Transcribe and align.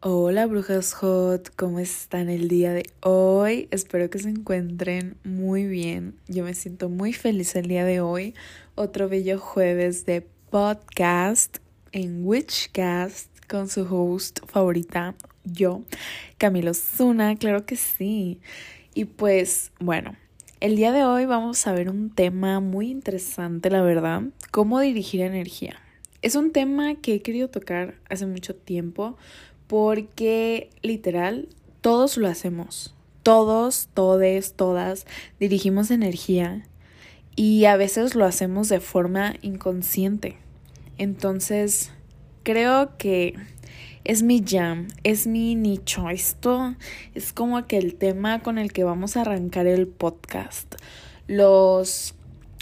Hola 0.00 0.46
brujas 0.46 0.94
hot, 0.94 1.50
¿cómo 1.56 1.80
están 1.80 2.28
el 2.28 2.46
día 2.46 2.72
de 2.72 2.88
hoy? 3.00 3.66
Espero 3.72 4.08
que 4.08 4.20
se 4.20 4.28
encuentren 4.28 5.16
muy 5.24 5.66
bien. 5.66 6.14
Yo 6.28 6.44
me 6.44 6.54
siento 6.54 6.88
muy 6.88 7.12
feliz 7.12 7.56
el 7.56 7.66
día 7.66 7.84
de 7.84 8.00
hoy. 8.00 8.32
Otro 8.76 9.08
bello 9.08 9.40
jueves 9.40 10.06
de 10.06 10.24
podcast 10.50 11.56
en 11.90 12.24
Witchcast 12.24 13.28
con 13.48 13.68
su 13.68 13.80
host 13.92 14.38
favorita, 14.46 15.16
yo, 15.42 15.82
Camilo 16.38 16.74
Zuna, 16.74 17.34
claro 17.34 17.66
que 17.66 17.74
sí. 17.74 18.40
Y 18.94 19.06
pues 19.06 19.72
bueno, 19.80 20.14
el 20.60 20.76
día 20.76 20.92
de 20.92 21.02
hoy 21.02 21.24
vamos 21.24 21.66
a 21.66 21.72
ver 21.72 21.90
un 21.90 22.10
tema 22.10 22.60
muy 22.60 22.88
interesante, 22.88 23.68
la 23.68 23.82
verdad, 23.82 24.22
cómo 24.52 24.78
dirigir 24.78 25.22
energía. 25.22 25.80
Es 26.20 26.34
un 26.34 26.50
tema 26.50 26.96
que 26.96 27.14
he 27.14 27.22
querido 27.22 27.48
tocar 27.48 27.94
hace 28.08 28.26
mucho 28.26 28.52
tiempo 28.52 29.16
porque 29.68 30.70
literal 30.82 31.48
todos 31.80 32.16
lo 32.16 32.26
hacemos. 32.26 32.94
Todos, 33.22 33.88
todes, 33.94 34.54
todas 34.54 35.06
dirigimos 35.38 35.90
energía 35.90 36.64
y 37.36 37.66
a 37.66 37.76
veces 37.76 38.16
lo 38.16 38.24
hacemos 38.24 38.68
de 38.68 38.80
forma 38.80 39.36
inconsciente. 39.42 40.36
Entonces, 40.96 41.92
creo 42.42 42.96
que 42.96 43.34
es 44.04 44.22
mi 44.22 44.42
jam, 44.44 44.88
es 45.04 45.26
mi 45.26 45.54
nicho. 45.54 46.08
Esto 46.08 46.74
es 47.14 47.32
como 47.32 47.66
que 47.66 47.76
el 47.76 47.94
tema 47.94 48.42
con 48.42 48.58
el 48.58 48.72
que 48.72 48.82
vamos 48.82 49.16
a 49.16 49.20
arrancar 49.20 49.66
el 49.66 49.86
podcast. 49.86 50.76
Los 51.26 52.14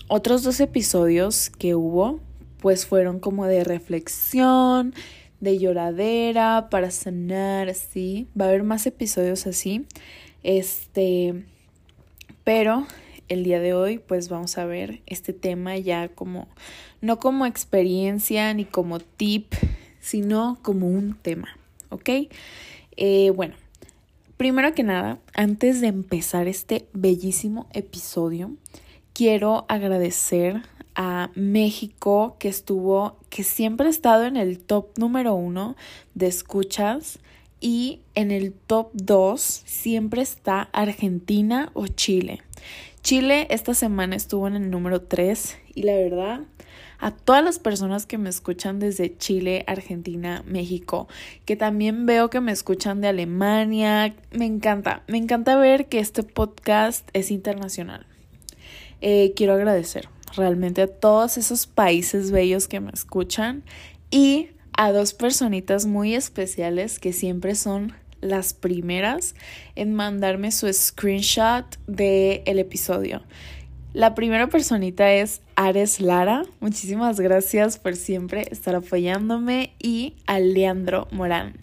otros 0.08 0.42
dos 0.42 0.60
episodios 0.60 1.50
que 1.50 1.74
hubo, 1.74 2.20
pues 2.58 2.84
fueron 2.84 3.20
como 3.20 3.46
de 3.46 3.64
reflexión, 3.64 4.92
de 5.46 5.58
lloradera, 5.58 6.68
para 6.70 6.90
sanar, 6.90 7.68
así. 7.68 8.26
Va 8.38 8.46
a 8.46 8.48
haber 8.48 8.64
más 8.64 8.84
episodios 8.86 9.46
así. 9.46 9.86
Este, 10.42 11.44
pero 12.42 12.86
el 13.28 13.44
día 13.44 13.60
de 13.60 13.72
hoy 13.72 13.98
pues 13.98 14.28
vamos 14.28 14.58
a 14.58 14.66
ver 14.66 15.02
este 15.06 15.32
tema 15.32 15.76
ya 15.76 16.08
como, 16.08 16.48
no 17.00 17.18
como 17.18 17.46
experiencia 17.46 18.52
ni 18.54 18.64
como 18.64 18.98
tip, 18.98 19.54
sino 20.00 20.58
como 20.62 20.88
un 20.88 21.14
tema, 21.14 21.56
¿ok? 21.90 22.10
Eh, 22.96 23.30
bueno, 23.30 23.54
primero 24.36 24.74
que 24.74 24.82
nada, 24.82 25.18
antes 25.32 25.80
de 25.80 25.86
empezar 25.88 26.48
este 26.48 26.88
bellísimo 26.92 27.68
episodio, 27.72 28.50
quiero 29.12 29.64
agradecer 29.68 30.62
a 30.96 31.30
México, 31.34 32.36
que 32.38 32.48
estuvo, 32.48 33.16
que 33.28 33.44
siempre 33.44 33.86
ha 33.86 33.90
estado 33.90 34.24
en 34.24 34.36
el 34.36 34.58
top 34.58 34.98
número 34.98 35.34
uno 35.34 35.76
de 36.14 36.26
escuchas 36.26 37.18
y 37.60 38.00
en 38.14 38.30
el 38.30 38.52
top 38.52 38.90
dos 38.94 39.62
siempre 39.66 40.22
está 40.22 40.62
Argentina 40.72 41.70
o 41.74 41.86
Chile. 41.86 42.42
Chile 43.02 43.46
esta 43.50 43.74
semana 43.74 44.16
estuvo 44.16 44.48
en 44.48 44.56
el 44.56 44.70
número 44.70 45.02
tres 45.02 45.58
y 45.74 45.82
la 45.82 45.94
verdad 45.94 46.40
a 46.98 47.10
todas 47.10 47.44
las 47.44 47.58
personas 47.58 48.06
que 48.06 48.16
me 48.16 48.30
escuchan 48.30 48.78
desde 48.78 49.16
Chile, 49.18 49.64
Argentina, 49.66 50.42
México, 50.46 51.08
que 51.44 51.54
también 51.54 52.06
veo 52.06 52.30
que 52.30 52.40
me 52.40 52.52
escuchan 52.52 53.02
de 53.02 53.08
Alemania. 53.08 54.14
Me 54.30 54.46
encanta, 54.46 55.02
me 55.06 55.18
encanta 55.18 55.56
ver 55.56 55.88
que 55.88 55.98
este 55.98 56.22
podcast 56.22 57.08
es 57.12 57.30
internacional. 57.30 58.06
Eh, 59.02 59.34
quiero 59.36 59.52
agradecer 59.52 60.08
realmente 60.34 60.82
a 60.82 60.86
todos 60.86 61.36
esos 61.36 61.66
países 61.66 62.30
bellos 62.30 62.68
que 62.68 62.80
me 62.80 62.90
escuchan 62.90 63.62
y 64.10 64.48
a 64.72 64.92
dos 64.92 65.14
personitas 65.14 65.86
muy 65.86 66.14
especiales 66.14 66.98
que 66.98 67.12
siempre 67.12 67.54
son 67.54 67.94
las 68.20 68.54
primeras 68.54 69.34
en 69.74 69.94
mandarme 69.94 70.50
su 70.50 70.72
screenshot 70.72 71.78
del 71.86 72.42
el 72.46 72.58
episodio. 72.58 73.22
La 73.96 74.14
primera 74.14 74.48
personita 74.48 75.10
es 75.10 75.40
Ares 75.54 76.00
Lara. 76.00 76.42
Muchísimas 76.60 77.18
gracias 77.18 77.78
por 77.78 77.96
siempre 77.96 78.46
estar 78.50 78.74
apoyándome. 78.74 79.72
Y 79.78 80.16
a 80.26 80.38
Leandro 80.38 81.08
Morán. 81.12 81.54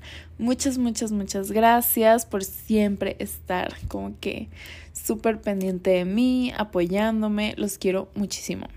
Muchas, 0.43 0.77
muchas, 0.77 1.13
muchas 1.13 1.53
gracias 1.53 2.25
por 2.25 2.43
siempre 2.43 3.15
estar 3.19 3.73
como 3.87 4.19
que 4.19 4.49
súper 4.91 5.39
pendiente 5.39 5.91
de 5.91 6.03
mí, 6.03 6.51
apoyándome. 6.57 7.53
Los 7.55 7.77
quiero 7.77 8.09
muchísimo. 8.13 8.67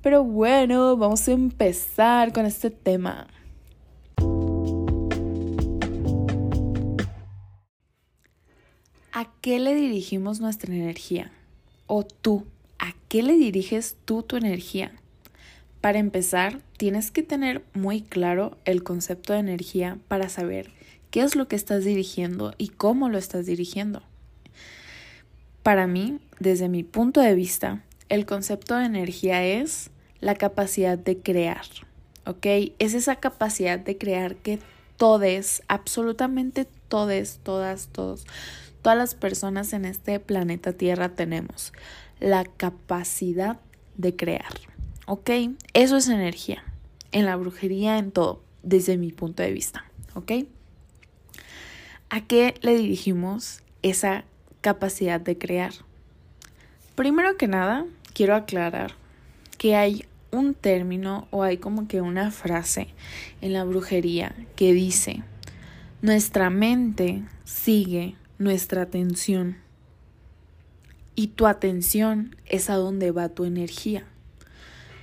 Pero 0.00 0.24
bueno, 0.24 0.96
vamos 0.96 1.28
a 1.28 1.32
empezar 1.32 2.32
con 2.32 2.46
este 2.46 2.70
tema. 2.70 3.26
¿A 9.12 9.30
qué 9.42 9.58
le 9.58 9.74
dirigimos 9.74 10.40
nuestra 10.40 10.74
energía? 10.74 11.30
¿O 11.86 12.02
tú? 12.02 12.46
¿A 12.78 12.94
qué 13.08 13.22
le 13.22 13.34
diriges 13.34 13.98
tú 14.06 14.22
tu 14.22 14.38
energía? 14.38 14.92
Para 15.82 15.98
empezar, 15.98 16.62
tienes 16.78 17.10
que 17.10 17.22
tener 17.22 17.62
muy 17.74 18.00
claro 18.00 18.56
el 18.64 18.82
concepto 18.82 19.34
de 19.34 19.40
energía 19.40 19.98
para 20.08 20.30
saber 20.30 20.79
qué 21.10 21.22
es 21.22 21.36
lo 21.36 21.48
que 21.48 21.56
estás 21.56 21.84
dirigiendo 21.84 22.54
y 22.58 22.68
cómo 22.68 23.08
lo 23.08 23.18
estás 23.18 23.46
dirigiendo. 23.46 24.02
Para 25.62 25.86
mí, 25.86 26.18
desde 26.38 26.68
mi 26.68 26.84
punto 26.84 27.20
de 27.20 27.34
vista, 27.34 27.82
el 28.08 28.26
concepto 28.26 28.76
de 28.76 28.86
energía 28.86 29.44
es 29.44 29.90
la 30.20 30.34
capacidad 30.34 30.98
de 30.98 31.18
crear, 31.18 31.64
¿ok? 32.26 32.46
Es 32.78 32.94
esa 32.94 33.16
capacidad 33.16 33.78
de 33.78 33.98
crear 33.98 34.36
que 34.36 34.58
todes, 34.96 35.62
absolutamente 35.68 36.66
todes, 36.88 37.40
todas, 37.42 37.88
todos, 37.88 38.26
todas 38.82 38.98
las 38.98 39.14
personas 39.14 39.72
en 39.72 39.84
este 39.84 40.20
planeta 40.20 40.72
Tierra 40.72 41.10
tenemos 41.10 41.72
la 42.18 42.44
capacidad 42.44 43.58
de 43.96 44.14
crear. 44.14 44.52
¿Ok? 45.06 45.30
Eso 45.72 45.96
es 45.96 46.08
energía. 46.08 46.62
En 47.12 47.26
la 47.26 47.36
brujería, 47.36 47.98
en 47.98 48.12
todo, 48.12 48.42
desde 48.62 48.96
mi 48.96 49.10
punto 49.10 49.42
de 49.42 49.52
vista. 49.52 49.84
¿Ok? 50.14 50.32
¿A 52.12 52.22
qué 52.22 52.54
le 52.60 52.76
dirigimos 52.76 53.62
esa 53.82 54.24
capacidad 54.62 55.20
de 55.20 55.38
crear? 55.38 55.72
Primero 56.96 57.36
que 57.36 57.46
nada, 57.46 57.86
quiero 58.14 58.34
aclarar 58.34 58.94
que 59.58 59.76
hay 59.76 60.04
un 60.32 60.54
término 60.54 61.28
o 61.30 61.44
hay 61.44 61.58
como 61.58 61.86
que 61.86 62.00
una 62.00 62.32
frase 62.32 62.88
en 63.40 63.52
la 63.52 63.62
brujería 63.62 64.34
que 64.56 64.72
dice, 64.72 65.22
nuestra 66.02 66.50
mente 66.50 67.22
sigue 67.44 68.16
nuestra 68.38 68.82
atención 68.82 69.58
y 71.14 71.28
tu 71.28 71.46
atención 71.46 72.34
es 72.44 72.70
a 72.70 72.74
donde 72.74 73.12
va 73.12 73.28
tu 73.28 73.44
energía. 73.44 74.02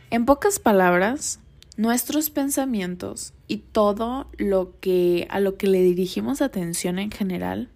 En 0.09 0.25
pocas 0.25 0.59
palabras, 0.59 1.39
nuestros 1.77 2.29
pensamientos 2.29 3.33
y 3.47 3.57
todo 3.57 4.29
lo 4.37 4.73
que 4.79 5.27
a 5.29 5.39
lo 5.39 5.57
que 5.57 5.67
le 5.67 5.81
dirigimos 5.81 6.41
atención 6.41 6.99
en 6.99 7.11
general 7.11 7.69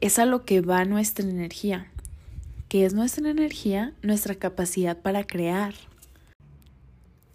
es 0.00 0.18
a 0.18 0.26
lo 0.26 0.44
que 0.44 0.60
va 0.60 0.84
nuestra 0.84 1.28
energía. 1.28 1.90
¿Qué 2.68 2.84
es 2.84 2.94
nuestra 2.94 3.30
energía? 3.30 3.92
Nuestra 4.02 4.34
capacidad 4.34 5.00
para 5.00 5.26
crear. 5.26 5.74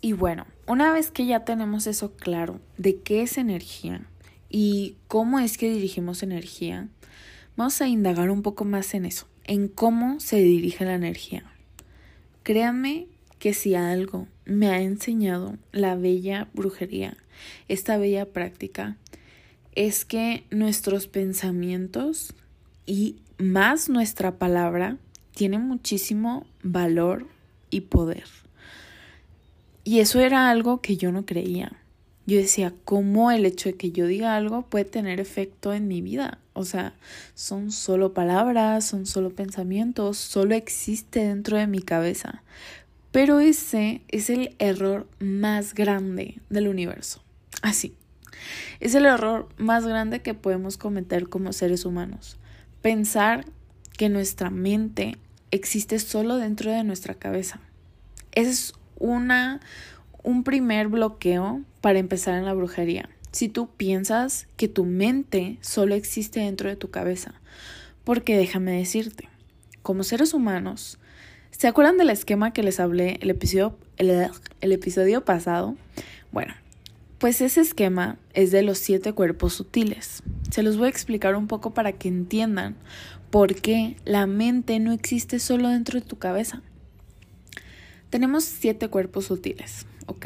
Y 0.02 0.13
bueno, 0.13 0.46
una 0.68 0.91
vez 0.91 1.12
que 1.12 1.25
ya 1.25 1.46
tenemos 1.46 1.88
eso 1.88 2.13
claro 2.13 2.59
de 2.78 3.00
qué 3.02 3.22
es 3.22 3.38
energía 3.38 4.02
y 4.50 4.96
cómo 5.08 5.40
es 5.40 5.58
que 5.58 5.72
dirigimos 5.72 6.24
energía, 6.24 6.88
vamos 7.56 7.81
a 7.81 7.88
indagar 7.88 8.31
un 8.31 8.41
poco 8.41 8.66
más 8.66 8.94
en 8.94 9.06
eso 9.06 9.28
en 9.50 9.68
cómo 9.68 10.19
se 10.19 10.38
dirige 10.38 10.85
la 10.85 10.94
energía. 10.94 11.44
Créame 12.44 13.08
que 13.40 13.56
si 13.56 13.74
algo 13.74 14.28
me 14.46 14.68
ha 14.68 14.79
enseñado 14.79 15.58
la 15.72 15.96
bella 15.96 16.47
brujería, 16.53 17.17
esta 17.68 17.97
bella 17.97 18.26
práctica, 18.26 18.97
es 19.74 20.06
que 20.06 20.44
nuestros 20.50 21.08
pensamientos 21.08 22.34
y 22.86 23.18
más 23.38 23.90
nuestra 23.90 24.38
palabra 24.38 24.97
tienen 25.34 25.62
muchísimo 25.62 26.46
valor 26.64 27.28
y 27.70 27.82
poder. 27.82 28.26
Y 29.84 30.00
eso 30.00 30.20
era 30.20 30.50
algo 30.50 30.82
que 30.82 30.97
yo 30.97 31.12
no 31.12 31.26
creía. 31.26 31.72
Yo 32.26 32.38
decía, 32.38 32.74
¿cómo 32.86 33.32
el 33.32 33.46
hecho 33.46 33.70
de 33.70 33.76
que 33.76 33.91
yo 33.91 34.06
diga 34.06 34.36
algo 34.36 34.62
puede 34.62 34.86
tener 34.86 35.20
efecto 35.20 35.74
en 35.74 35.88
mi 35.88 36.02
vida? 36.02 36.38
O 36.53 36.64
sea, 36.66 36.94
son 37.34 37.72
solo 37.72 38.14
palabras, 38.14 38.86
son 38.86 39.06
solo 39.06 39.32
pensamientos, 39.32 40.18
solo 40.18 40.53
existe 40.53 41.24
dentro 41.24 41.58
de 41.58 41.66
mi 41.66 41.80
cabeza. 41.82 42.44
Pero 43.12 43.40
ese 43.40 44.02
es 44.09 44.30
el 44.30 44.56
error 44.59 45.08
más 45.20 45.74
grande 45.74 46.40
del 46.50 46.68
universo. 46.68 47.24
Así. 47.61 47.96
Es 48.79 48.96
el 48.96 49.06
error 49.06 49.50
más 49.58 49.85
grande 49.85 50.22
que 50.22 50.34
podemos 50.34 50.78
cometer 50.78 51.28
como 51.28 51.53
seres 51.53 51.85
humanos. 51.85 52.38
Pensar 52.82 53.46
que 53.97 54.09
nuestra 54.09 54.50
mente 54.50 55.17
existe 55.52 56.00
solo 56.00 56.38
dentro 56.38 56.72
de 56.72 56.84
nuestra 56.84 57.14
cabeza. 57.14 57.59
es 58.32 58.73
una, 58.97 59.59
un 60.23 60.44
primer 60.44 60.88
bloqueo 60.88 61.61
para 61.82 62.00
empezar 62.00 62.35
en 62.35 62.46
la 62.46 62.53
brujería. 62.53 63.09
si 63.32 63.47
tú 63.47 63.70
piensas 63.70 64.47
que 64.58 64.67
tu 64.67 64.85
mente 64.85 65.59
solo 65.62 65.94
existe 65.94 66.40
dentro 66.40 66.67
de 66.70 66.76
tu 66.76 66.90
cabeza. 66.90 67.35
Porque 68.03 68.35
déjame 68.35 68.72
decirte, 68.72 69.29
como 69.84 70.03
seres 70.03 70.34
humanos, 70.34 70.97
¿se 71.52 71.67
acuerdan 71.67 71.97
del 71.97 72.09
esquema 72.09 72.53
que 72.53 72.64
les 72.64 72.79
hablé 72.79 73.20
el 73.22 73.29
episodio, 73.29 73.78
el, 73.97 74.72
episodio 74.72 75.23
pasado? 75.26 75.76
Bueno, 76.32 76.53
pues 77.19 77.41
ese 77.41 77.61
esquema 77.61 78.17
es 78.33 78.51
de 78.51 78.63
los 78.63 78.77
siete 78.77 79.13
cuerpos 79.13 79.53
sutiles. 79.53 80.23
Se 80.51 80.63
los 80.63 80.77
voy 80.77 80.87
a 80.87 80.89
explicar 80.89 81.35
un 81.35 81.47
poco 81.47 81.73
para 81.73 81.91
que 81.91 82.07
entiendan 82.07 82.77
por 83.29 83.55
qué 83.55 83.97
la 84.05 84.25
mente 84.25 84.79
no 84.79 84.93
existe 84.93 85.39
solo 85.39 85.67
dentro 85.69 85.99
de 85.99 86.05
tu 86.05 86.17
cabeza. 86.17 86.61
Tenemos 88.09 88.45
siete 88.45 88.87
cuerpos 88.87 89.25
sutiles, 89.25 89.85
¿ok? 90.07 90.25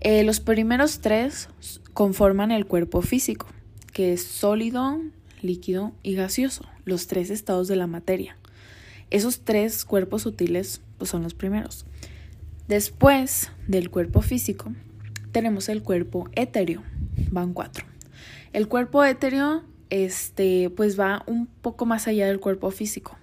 Eh, 0.00 0.22
los 0.24 0.40
primeros 0.40 1.00
tres 1.00 1.48
conforman 1.92 2.52
el 2.52 2.66
cuerpo 2.66 3.02
físico, 3.02 3.48
que 3.92 4.12
es 4.12 4.22
sólido, 4.22 5.00
líquido 5.42 5.92
y 6.04 6.14
gaseoso, 6.14 6.64
los 6.84 7.08
tres 7.08 7.30
estados 7.30 7.66
de 7.66 7.76
la 7.76 7.88
materia. 7.88 8.36
Esos 9.10 9.40
tres 9.40 9.84
cuerpos 9.84 10.22
sutiles 10.22 10.80
pues, 10.98 11.10
son 11.10 11.22
los 11.24 11.34
primeros. 11.34 11.84
Después 12.68 13.50
del 13.66 13.90
cuerpo 13.90 14.22
físico, 14.22 14.72
tenemos 15.32 15.68
el 15.68 15.82
cuerpo 15.82 16.28
etéreo, 16.34 16.82
van 17.30 17.52
cuatro. 17.54 17.86
El 18.52 18.68
cuerpo 18.68 19.04
etéreo 19.04 19.64
este, 19.90 20.70
pues 20.70 20.98
va 20.98 21.22
un 21.26 21.46
poco 21.46 21.86
más 21.86 22.06
allá 22.06 22.26
del 22.26 22.40
cuerpo 22.40 22.70
físico. 22.70 23.16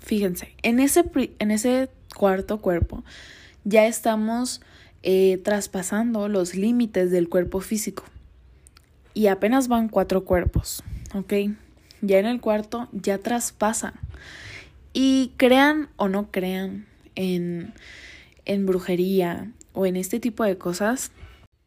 Fíjense, 0.00 0.54
en 0.62 0.80
ese, 0.80 1.04
en 1.38 1.50
ese 1.50 1.90
cuarto 2.16 2.58
cuerpo 2.58 3.04
ya 3.64 3.86
estamos 3.86 4.62
eh, 5.02 5.38
traspasando 5.44 6.28
los 6.28 6.54
límites 6.54 7.10
del 7.10 7.28
cuerpo 7.28 7.60
físico. 7.60 8.04
Y 9.14 9.26
apenas 9.26 9.68
van 9.68 9.88
cuatro 9.88 10.24
cuerpos, 10.24 10.82
¿ok? 11.14 11.32
Ya 12.00 12.18
en 12.18 12.26
el 12.26 12.40
cuarto 12.40 12.88
ya 12.92 13.18
traspasan. 13.18 13.94
Y 14.92 15.32
crean 15.36 15.88
o 15.96 16.08
no 16.08 16.30
crean 16.30 16.86
en, 17.14 17.74
en 18.44 18.66
brujería 18.66 19.50
o 19.72 19.86
en 19.86 19.96
este 19.96 20.20
tipo 20.20 20.44
de 20.44 20.56
cosas, 20.56 21.12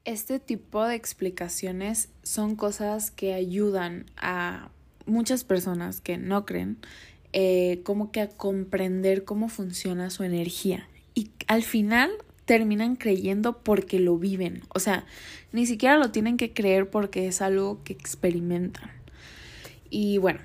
este 0.06 0.40
tipo 0.40 0.86
de 0.86 0.96
explicaciones 0.96 2.10
son 2.24 2.56
cosas 2.56 3.12
que 3.12 3.34
ayudan 3.34 4.06
a 4.18 4.70
muchas 5.06 5.44
personas 5.44 6.02
que 6.02 6.18
no 6.18 6.46
creen, 6.46 6.78
eh, 7.34 7.82
como 7.84 8.12
que 8.12 8.22
a 8.22 8.30
comprender 8.30 9.24
cómo 9.24 9.50
funciona 9.50 10.10
su 10.10 10.24
energía. 10.24 10.88
Y 11.14 11.32
al 11.48 11.64
final 11.64 12.12
terminan 12.46 12.96
creyendo 12.96 13.60
porque 13.60 14.00
lo 14.00 14.18
viven. 14.18 14.64
O 14.74 14.80
sea, 14.80 15.06
ni 15.52 15.66
siquiera 15.66 15.98
lo 15.98 16.12
tienen 16.12 16.38
que 16.38 16.54
creer 16.54 16.90
porque 16.90 17.28
es 17.28 17.42
algo 17.42 17.84
que 17.84 17.94
experimentan. 17.94 18.90
Y 19.90 20.18
bueno, 20.18 20.40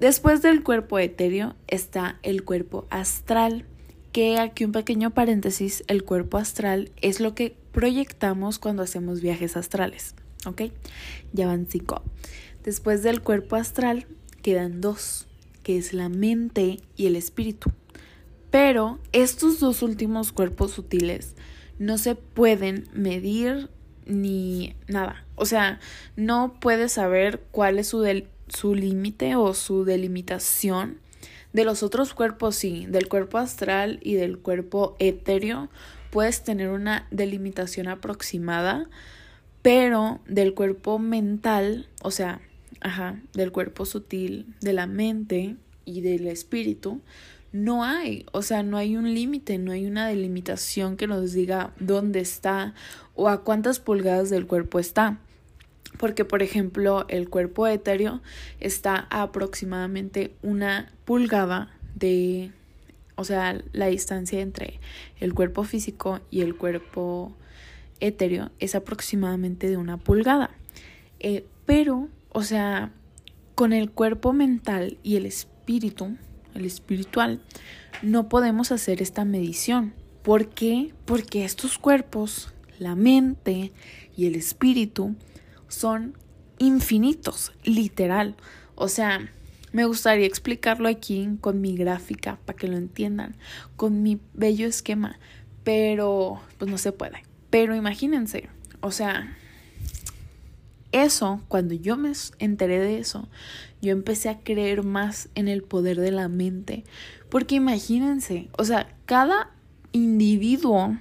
después 0.00 0.42
del 0.42 0.62
cuerpo 0.62 0.98
etéreo 0.98 1.54
está 1.66 2.18
el 2.22 2.44
cuerpo 2.44 2.86
astral, 2.90 3.64
que 4.12 4.38
aquí 4.38 4.64
un 4.64 4.72
pequeño 4.72 5.10
paréntesis, 5.12 5.84
el 5.86 6.04
cuerpo 6.04 6.38
astral 6.38 6.90
es 7.00 7.20
lo 7.20 7.34
que 7.34 7.56
proyectamos 7.78 8.58
cuando 8.58 8.82
hacemos 8.82 9.20
viajes 9.20 9.56
astrales. 9.56 10.16
¿Ok? 10.46 10.62
Ya 11.32 11.46
van 11.46 11.68
cinco. 11.68 12.02
Después 12.64 13.04
del 13.04 13.22
cuerpo 13.22 13.54
astral 13.54 14.08
quedan 14.42 14.80
dos, 14.80 15.28
que 15.62 15.78
es 15.78 15.92
la 15.92 16.08
mente 16.08 16.80
y 16.96 17.06
el 17.06 17.14
espíritu. 17.14 17.70
Pero 18.50 18.98
estos 19.12 19.60
dos 19.60 19.82
últimos 19.82 20.32
cuerpos 20.32 20.72
sutiles 20.72 21.36
no 21.78 21.98
se 21.98 22.16
pueden 22.16 22.88
medir 22.94 23.70
ni 24.06 24.74
nada. 24.88 25.24
O 25.36 25.46
sea, 25.46 25.78
no 26.16 26.56
puedes 26.58 26.90
saber 26.90 27.44
cuál 27.52 27.78
es 27.78 27.86
su, 27.86 28.04
su 28.48 28.74
límite 28.74 29.36
o 29.36 29.54
su 29.54 29.84
delimitación. 29.84 30.98
De 31.52 31.64
los 31.64 31.84
otros 31.84 32.12
cuerpos 32.12 32.56
sí, 32.56 32.86
del 32.88 33.06
cuerpo 33.06 33.38
astral 33.38 34.00
y 34.02 34.14
del 34.14 34.38
cuerpo 34.38 34.96
etéreo 34.98 35.70
puedes 36.10 36.42
tener 36.42 36.70
una 36.70 37.06
delimitación 37.10 37.88
aproximada, 37.88 38.88
pero 39.62 40.20
del 40.26 40.54
cuerpo 40.54 40.98
mental, 40.98 41.88
o 42.02 42.10
sea, 42.10 42.40
ajá, 42.80 43.20
del 43.34 43.52
cuerpo 43.52 43.84
sutil, 43.84 44.46
de 44.60 44.72
la 44.72 44.86
mente 44.86 45.56
y 45.84 46.00
del 46.00 46.26
espíritu, 46.26 47.00
no 47.52 47.84
hay, 47.84 48.26
o 48.32 48.42
sea, 48.42 48.62
no 48.62 48.76
hay 48.76 48.96
un 48.96 49.14
límite, 49.14 49.58
no 49.58 49.72
hay 49.72 49.86
una 49.86 50.06
delimitación 50.06 50.96
que 50.96 51.06
nos 51.06 51.32
diga 51.32 51.72
dónde 51.80 52.20
está 52.20 52.74
o 53.14 53.28
a 53.28 53.42
cuántas 53.42 53.80
pulgadas 53.80 54.30
del 54.30 54.46
cuerpo 54.46 54.78
está. 54.78 55.18
Porque, 55.98 56.24
por 56.24 56.42
ejemplo, 56.42 57.06
el 57.08 57.30
cuerpo 57.30 57.66
etéreo 57.66 58.20
está 58.60 59.06
a 59.10 59.22
aproximadamente 59.22 60.34
una 60.42 60.92
pulgada 61.06 61.74
de, 61.94 62.52
o 63.18 63.24
sea, 63.24 63.60
la 63.72 63.86
distancia 63.86 64.40
entre 64.40 64.78
el 65.18 65.34
cuerpo 65.34 65.64
físico 65.64 66.20
y 66.30 66.42
el 66.42 66.56
cuerpo 66.56 67.36
etéreo 67.98 68.52
es 68.60 68.76
aproximadamente 68.76 69.68
de 69.68 69.76
una 69.76 69.96
pulgada. 69.96 70.50
Eh, 71.18 71.44
pero, 71.66 72.08
o 72.28 72.42
sea, 72.44 72.92
con 73.56 73.72
el 73.72 73.90
cuerpo 73.90 74.32
mental 74.32 74.98
y 75.02 75.16
el 75.16 75.26
espíritu, 75.26 76.16
el 76.54 76.64
espiritual, 76.64 77.42
no 78.02 78.28
podemos 78.28 78.70
hacer 78.70 79.02
esta 79.02 79.24
medición. 79.24 79.94
¿Por 80.22 80.50
qué? 80.50 80.94
Porque 81.04 81.44
estos 81.44 81.76
cuerpos, 81.76 82.54
la 82.78 82.94
mente 82.94 83.72
y 84.16 84.26
el 84.26 84.36
espíritu, 84.36 85.16
son 85.66 86.16
infinitos, 86.58 87.52
literal. 87.64 88.36
O 88.76 88.86
sea, 88.86 89.28
me 89.72 89.84
gustaría 89.84 90.26
explicarlo 90.26 90.88
aquí 90.88 91.28
con 91.40 91.60
mi 91.60 91.76
gráfica 91.76 92.38
para 92.44 92.56
que 92.56 92.68
lo 92.68 92.76
entiendan, 92.76 93.36
con 93.76 94.02
mi 94.02 94.20
bello 94.34 94.66
esquema, 94.66 95.18
pero 95.64 96.40
pues 96.58 96.70
no 96.70 96.78
se 96.78 96.92
puede. 96.92 97.22
Pero 97.50 97.74
imagínense, 97.74 98.48
o 98.80 98.90
sea, 98.90 99.36
eso, 100.92 101.42
cuando 101.48 101.74
yo 101.74 101.96
me 101.96 102.12
enteré 102.38 102.78
de 102.78 102.98
eso, 102.98 103.28
yo 103.82 103.92
empecé 103.92 104.28
a 104.28 104.40
creer 104.40 104.82
más 104.82 105.28
en 105.34 105.48
el 105.48 105.62
poder 105.62 106.00
de 106.00 106.10
la 106.10 106.28
mente. 106.28 106.84
Porque 107.28 107.56
imagínense, 107.56 108.48
o 108.56 108.64
sea, 108.64 108.94
cada 109.04 109.50
individuo 109.92 110.96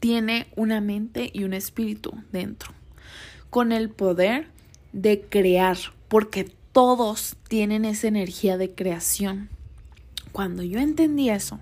tiene 0.00 0.46
una 0.56 0.80
mente 0.80 1.30
y 1.32 1.44
un 1.44 1.54
espíritu 1.54 2.12
dentro, 2.32 2.72
con 3.50 3.72
el 3.72 3.88
poder 3.88 4.48
de 4.92 5.22
crear, 5.22 5.78
porque 6.08 6.52
todos 6.72 7.36
tienen 7.48 7.84
esa 7.84 8.08
energía 8.08 8.56
de 8.56 8.74
creación. 8.74 9.48
Cuando 10.32 10.62
yo 10.62 10.78
entendí 10.78 11.28
eso, 11.28 11.60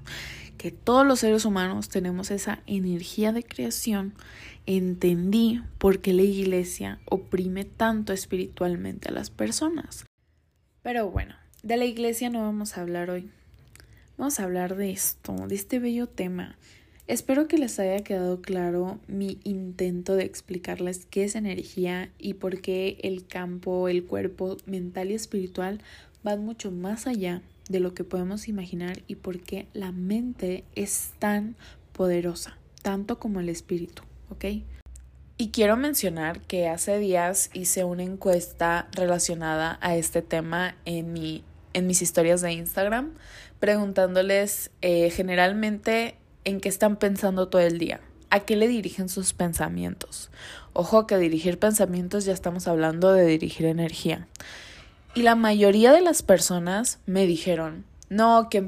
que 0.56 0.70
todos 0.70 1.06
los 1.06 1.20
seres 1.20 1.44
humanos 1.44 1.88
tenemos 1.88 2.30
esa 2.30 2.60
energía 2.66 3.32
de 3.32 3.42
creación, 3.42 4.14
entendí 4.66 5.62
por 5.78 6.00
qué 6.00 6.12
la 6.12 6.22
iglesia 6.22 7.00
oprime 7.06 7.64
tanto 7.64 8.12
espiritualmente 8.12 9.08
a 9.08 9.12
las 9.12 9.30
personas. 9.30 10.04
Pero 10.82 11.10
bueno, 11.10 11.34
de 11.62 11.76
la 11.76 11.86
iglesia 11.86 12.30
no 12.30 12.42
vamos 12.42 12.76
a 12.76 12.82
hablar 12.82 13.10
hoy. 13.10 13.30
Vamos 14.16 14.38
a 14.38 14.44
hablar 14.44 14.76
de 14.76 14.90
esto, 14.90 15.34
de 15.48 15.54
este 15.54 15.78
bello 15.78 16.06
tema. 16.06 16.56
Espero 17.10 17.48
que 17.48 17.58
les 17.58 17.80
haya 17.80 18.04
quedado 18.04 18.40
claro 18.40 19.00
mi 19.08 19.40
intento 19.42 20.14
de 20.14 20.22
explicarles 20.22 21.06
qué 21.06 21.24
es 21.24 21.34
energía 21.34 22.08
y 22.20 22.34
por 22.34 22.60
qué 22.60 22.98
el 23.02 23.26
campo, 23.26 23.88
el 23.88 24.04
cuerpo 24.04 24.58
mental 24.64 25.10
y 25.10 25.14
espiritual 25.14 25.80
van 26.22 26.44
mucho 26.44 26.70
más 26.70 27.08
allá 27.08 27.42
de 27.68 27.80
lo 27.80 27.94
que 27.94 28.04
podemos 28.04 28.46
imaginar 28.46 29.02
y 29.08 29.16
por 29.16 29.40
qué 29.40 29.66
la 29.72 29.90
mente 29.90 30.62
es 30.76 31.10
tan 31.18 31.56
poderosa, 31.94 32.56
tanto 32.80 33.18
como 33.18 33.40
el 33.40 33.48
espíritu, 33.48 34.04
¿ok? 34.30 34.44
Y 35.36 35.48
quiero 35.48 35.76
mencionar 35.76 36.40
que 36.42 36.68
hace 36.68 36.96
días 37.00 37.50
hice 37.54 37.82
una 37.82 38.04
encuesta 38.04 38.88
relacionada 38.92 39.80
a 39.80 39.96
este 39.96 40.22
tema 40.22 40.76
en, 40.84 41.12
mi, 41.12 41.42
en 41.72 41.88
mis 41.88 42.02
historias 42.02 42.40
de 42.40 42.52
Instagram, 42.52 43.14
preguntándoles 43.58 44.70
eh, 44.80 45.10
generalmente 45.10 46.19
en 46.44 46.61
qué 46.61 46.68
están 46.68 46.97
pensando 46.97 47.49
todo 47.49 47.62
el 47.62 47.78
día, 47.78 48.00
a 48.30 48.40
qué 48.40 48.56
le 48.56 48.68
dirigen 48.68 49.09
sus 49.09 49.32
pensamientos. 49.32 50.30
Ojo 50.73 51.06
que 51.06 51.18
dirigir 51.18 51.59
pensamientos 51.59 52.25
ya 52.25 52.32
estamos 52.32 52.68
hablando 52.68 53.12
de 53.12 53.26
dirigir 53.26 53.66
energía. 53.66 54.26
Y 55.14 55.23
la 55.23 55.35
mayoría 55.35 55.92
de 55.92 56.02
las 56.02 56.23
personas 56.23 56.99
me 57.06 57.26
dijeron, 57.26 57.85
no, 58.11 58.49
que 58.50 58.59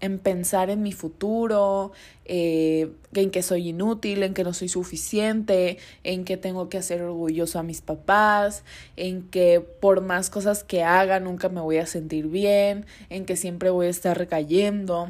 en, 0.00 0.18
pensar 0.18 0.70
en 0.70 0.82
mi 0.82 0.92
futuro, 0.92 1.92
eh, 2.24 2.90
en 3.12 3.30
que 3.30 3.42
soy 3.42 3.68
inútil, 3.68 4.22
en 4.22 4.32
que 4.32 4.42
no 4.42 4.54
soy 4.54 4.70
suficiente, 4.70 5.76
en 6.02 6.24
que 6.24 6.38
tengo 6.38 6.70
que 6.70 6.78
hacer 6.78 7.02
orgulloso 7.02 7.58
a 7.58 7.62
mis 7.62 7.82
papás, 7.82 8.64
en 8.96 9.22
que 9.22 9.60
por 9.60 10.00
más 10.00 10.30
cosas 10.30 10.64
que 10.64 10.82
haga 10.82 11.20
nunca 11.20 11.50
me 11.50 11.60
voy 11.60 11.76
a 11.76 11.86
sentir 11.86 12.28
bien, 12.28 12.86
en 13.10 13.26
que 13.26 13.36
siempre 13.36 13.68
voy 13.68 13.86
a 13.88 13.90
estar 13.90 14.16
recayendo. 14.16 15.08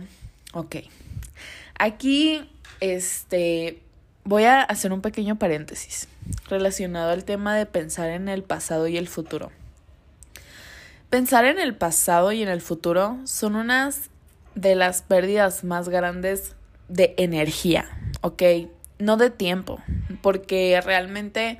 Ok. 0.53 0.77
Aquí, 1.79 2.49
este, 2.81 3.83
voy 4.25 4.45
a 4.45 4.63
hacer 4.63 4.93
un 4.93 5.03
pequeño 5.03 5.37
paréntesis 5.37 6.09
relacionado 6.49 7.11
al 7.11 7.25
tema 7.25 7.55
de 7.55 7.67
pensar 7.67 8.11
en 8.11 8.29
el 8.29 8.43
pasado 8.43 8.87
y 8.89 8.97
el 8.97 9.09
futuro. 9.09 9.51
Pensar 11.11 11.45
en 11.45 11.59
el 11.59 11.75
pasado 11.75 12.33
y 12.33 12.43
en 12.43 12.49
el 12.49 12.61
futuro 12.61 13.19
son 13.25 13.57
unas 13.57 14.11
de 14.55 14.75
las 14.75 15.03
pérdidas 15.03 15.65
más 15.65 15.89
grandes 15.89 16.57
de 16.89 17.15
energía, 17.19 17.87
¿ok? 18.23 18.43
No 18.99 19.17
de 19.17 19.31
tiempo, 19.31 19.81
porque 20.23 20.81
realmente 20.81 21.59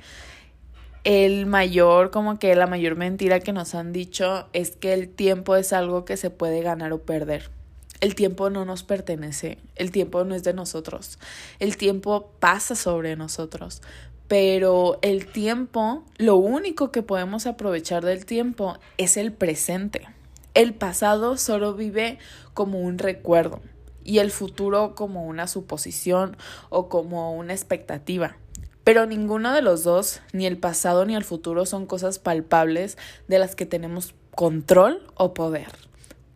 el 1.03 1.45
mayor, 1.45 2.11
como 2.11 2.39
que 2.39 2.55
la 2.55 2.67
mayor 2.67 2.95
mentira 2.95 3.39
que 3.39 3.53
nos 3.53 3.75
han 3.75 3.93
dicho 3.93 4.49
es 4.51 4.71
que 4.71 4.93
el 4.93 5.09
tiempo 5.09 5.55
es 5.55 5.73
algo 5.73 6.05
que 6.05 6.17
se 6.17 6.29
puede 6.31 6.61
ganar 6.61 6.91
o 6.91 7.03
perder. 7.03 7.49
El 7.99 8.13
tiempo 8.13 8.51
no 8.51 8.63
nos 8.63 8.83
pertenece, 8.83 9.57
el 9.75 9.91
tiempo 9.91 10.23
no 10.23 10.35
es 10.35 10.43
de 10.43 10.53
nosotros, 10.53 11.17
el 11.57 11.77
tiempo 11.77 12.29
pasa 12.39 12.75
sobre 12.75 13.15
nosotros, 13.15 13.81
pero 14.27 14.99
el 15.01 15.25
tiempo, 15.25 16.03
lo 16.17 16.35
único 16.35 16.91
que 16.91 17.01
podemos 17.01 17.47
aprovechar 17.47 18.05
del 18.05 18.25
tiempo 18.27 18.77
es 18.97 19.17
el 19.17 19.33
presente. 19.33 20.07
El 20.53 20.75
pasado 20.75 21.37
solo 21.37 21.73
vive 21.73 22.19
como 22.53 22.81
un 22.81 22.99
recuerdo 22.99 23.61
y 24.03 24.19
el 24.19 24.29
futuro 24.29 24.93
como 24.93 25.25
una 25.25 25.47
suposición 25.47 26.37
o 26.69 26.89
como 26.89 27.35
una 27.35 27.53
expectativa. 27.53 28.37
Pero 28.83 29.07
ninguno 29.07 29.53
de 29.53 29.63
los 29.63 29.83
dos, 29.83 30.21
ni 30.33 30.45
el 30.45 30.57
pasado 30.57 31.03
ni 31.05 31.15
el 31.15 31.23
futuro, 31.23 31.65
son 31.65 31.87
cosas 31.87 32.19
palpables 32.19 32.95
de 33.27 33.39
las 33.39 33.55
que 33.55 33.65
tenemos 33.65 34.13
control 34.35 35.01
o 35.15 35.33
poder 35.33 35.86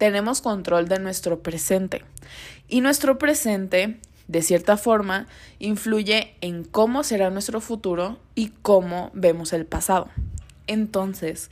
tenemos 0.02 0.42
control 0.42 0.88
de 0.88 0.98
nuestro 0.98 1.44
presente. 1.44 2.02
Y 2.68 2.82
nuestro 2.82 3.20
presente, 3.20 4.00
de 4.28 4.42
cierta 4.42 4.76
forma, 4.76 5.28
influye 5.60 6.34
en 6.42 6.64
cómo 6.64 7.04
será 7.04 7.30
nuestro 7.30 7.62
futuro 7.62 8.18
y 8.34 8.48
cómo 8.64 9.12
vemos 9.14 9.54
el 9.54 9.68
pasado. 9.68 10.10
Entonces, 10.66 11.52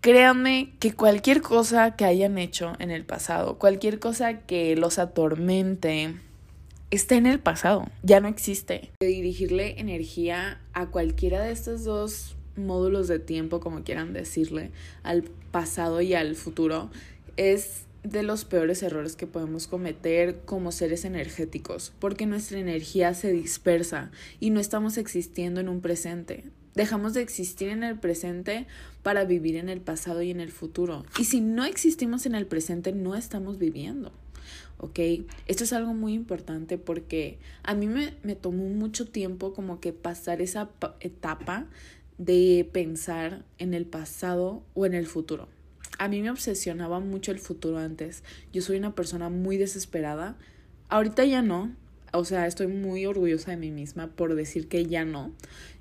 créanme 0.00 0.72
que 0.80 0.94
cualquier 0.94 1.42
cosa 1.42 1.94
que 1.94 2.04
hayan 2.04 2.38
hecho 2.38 2.72
en 2.80 2.90
el 2.90 3.04
pasado, 3.04 3.56
cualquier 3.56 4.00
cosa 4.00 4.40
que 4.40 4.74
los 4.74 4.98
atormente, 4.98 6.16
está 6.90 7.14
en 7.14 7.26
el 7.26 7.38
pasado, 7.38 7.86
ya 8.02 8.18
no 8.18 8.26
existe. 8.26 8.90
Dirigirle 8.98 9.78
energía 9.78 10.60
a 10.72 10.86
cualquiera 10.86 11.40
de 11.40 11.52
estos 11.52 11.84
dos 11.84 12.34
módulos 12.56 13.06
de 13.06 13.20
tiempo, 13.20 13.60
como 13.60 13.84
quieran 13.84 14.12
decirle, 14.12 14.72
al 15.04 15.22
pasado 15.52 16.00
y 16.00 16.14
al 16.14 16.34
futuro, 16.34 16.90
es 17.36 17.86
de 18.02 18.22
los 18.22 18.44
peores 18.44 18.82
errores 18.82 19.16
que 19.16 19.26
podemos 19.26 19.66
cometer 19.66 20.40
como 20.44 20.72
seres 20.72 21.04
energéticos, 21.04 21.92
porque 21.98 22.26
nuestra 22.26 22.58
energía 22.58 23.14
se 23.14 23.32
dispersa 23.32 24.10
y 24.38 24.50
no 24.50 24.60
estamos 24.60 24.96
existiendo 24.96 25.60
en 25.60 25.68
un 25.68 25.80
presente. 25.80 26.44
Dejamos 26.74 27.14
de 27.14 27.22
existir 27.22 27.68
en 27.68 27.82
el 27.82 27.98
presente 27.98 28.66
para 29.02 29.24
vivir 29.24 29.56
en 29.56 29.68
el 29.68 29.80
pasado 29.80 30.22
y 30.22 30.30
en 30.30 30.40
el 30.40 30.52
futuro. 30.52 31.04
Y 31.18 31.24
si 31.24 31.40
no 31.40 31.64
existimos 31.64 32.26
en 32.26 32.34
el 32.34 32.46
presente, 32.46 32.92
no 32.92 33.16
estamos 33.16 33.58
viviendo. 33.58 34.12
¿ok? 34.78 35.00
Esto 35.46 35.64
es 35.64 35.72
algo 35.72 35.94
muy 35.94 36.12
importante 36.12 36.76
porque 36.76 37.38
a 37.62 37.74
mí 37.74 37.86
me, 37.86 38.14
me 38.22 38.36
tomó 38.36 38.64
mucho 38.68 39.06
tiempo 39.06 39.54
como 39.54 39.80
que 39.80 39.92
pasar 39.94 40.42
esa 40.42 40.70
etapa 41.00 41.66
de 42.18 42.68
pensar 42.72 43.44
en 43.58 43.74
el 43.74 43.86
pasado 43.86 44.62
o 44.74 44.86
en 44.86 44.94
el 44.94 45.06
futuro 45.06 45.48
a 45.98 46.08
mí 46.08 46.22
me 46.22 46.30
obsesionaba 46.30 47.00
mucho 47.00 47.32
el 47.32 47.38
futuro 47.38 47.78
antes. 47.78 48.22
Yo 48.52 48.62
soy 48.62 48.76
una 48.76 48.94
persona 48.94 49.28
muy 49.28 49.56
desesperada. 49.56 50.36
Ahorita 50.88 51.24
ya 51.24 51.42
no. 51.42 51.72
O 52.12 52.24
sea, 52.24 52.46
estoy 52.46 52.68
muy 52.68 53.06
orgullosa 53.06 53.50
de 53.50 53.56
mí 53.56 53.70
misma 53.70 54.08
por 54.08 54.34
decir 54.34 54.68
que 54.68 54.86
ya 54.86 55.04
no. 55.04 55.32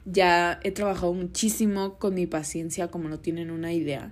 Ya 0.05 0.59
he 0.63 0.71
trabajado 0.71 1.13
muchísimo 1.13 1.97
con 1.97 2.13
mi 2.13 2.27
paciencia, 2.27 2.89
como 2.89 3.09
no 3.09 3.19
tienen 3.19 3.51
una 3.51 3.73
idea. 3.73 4.11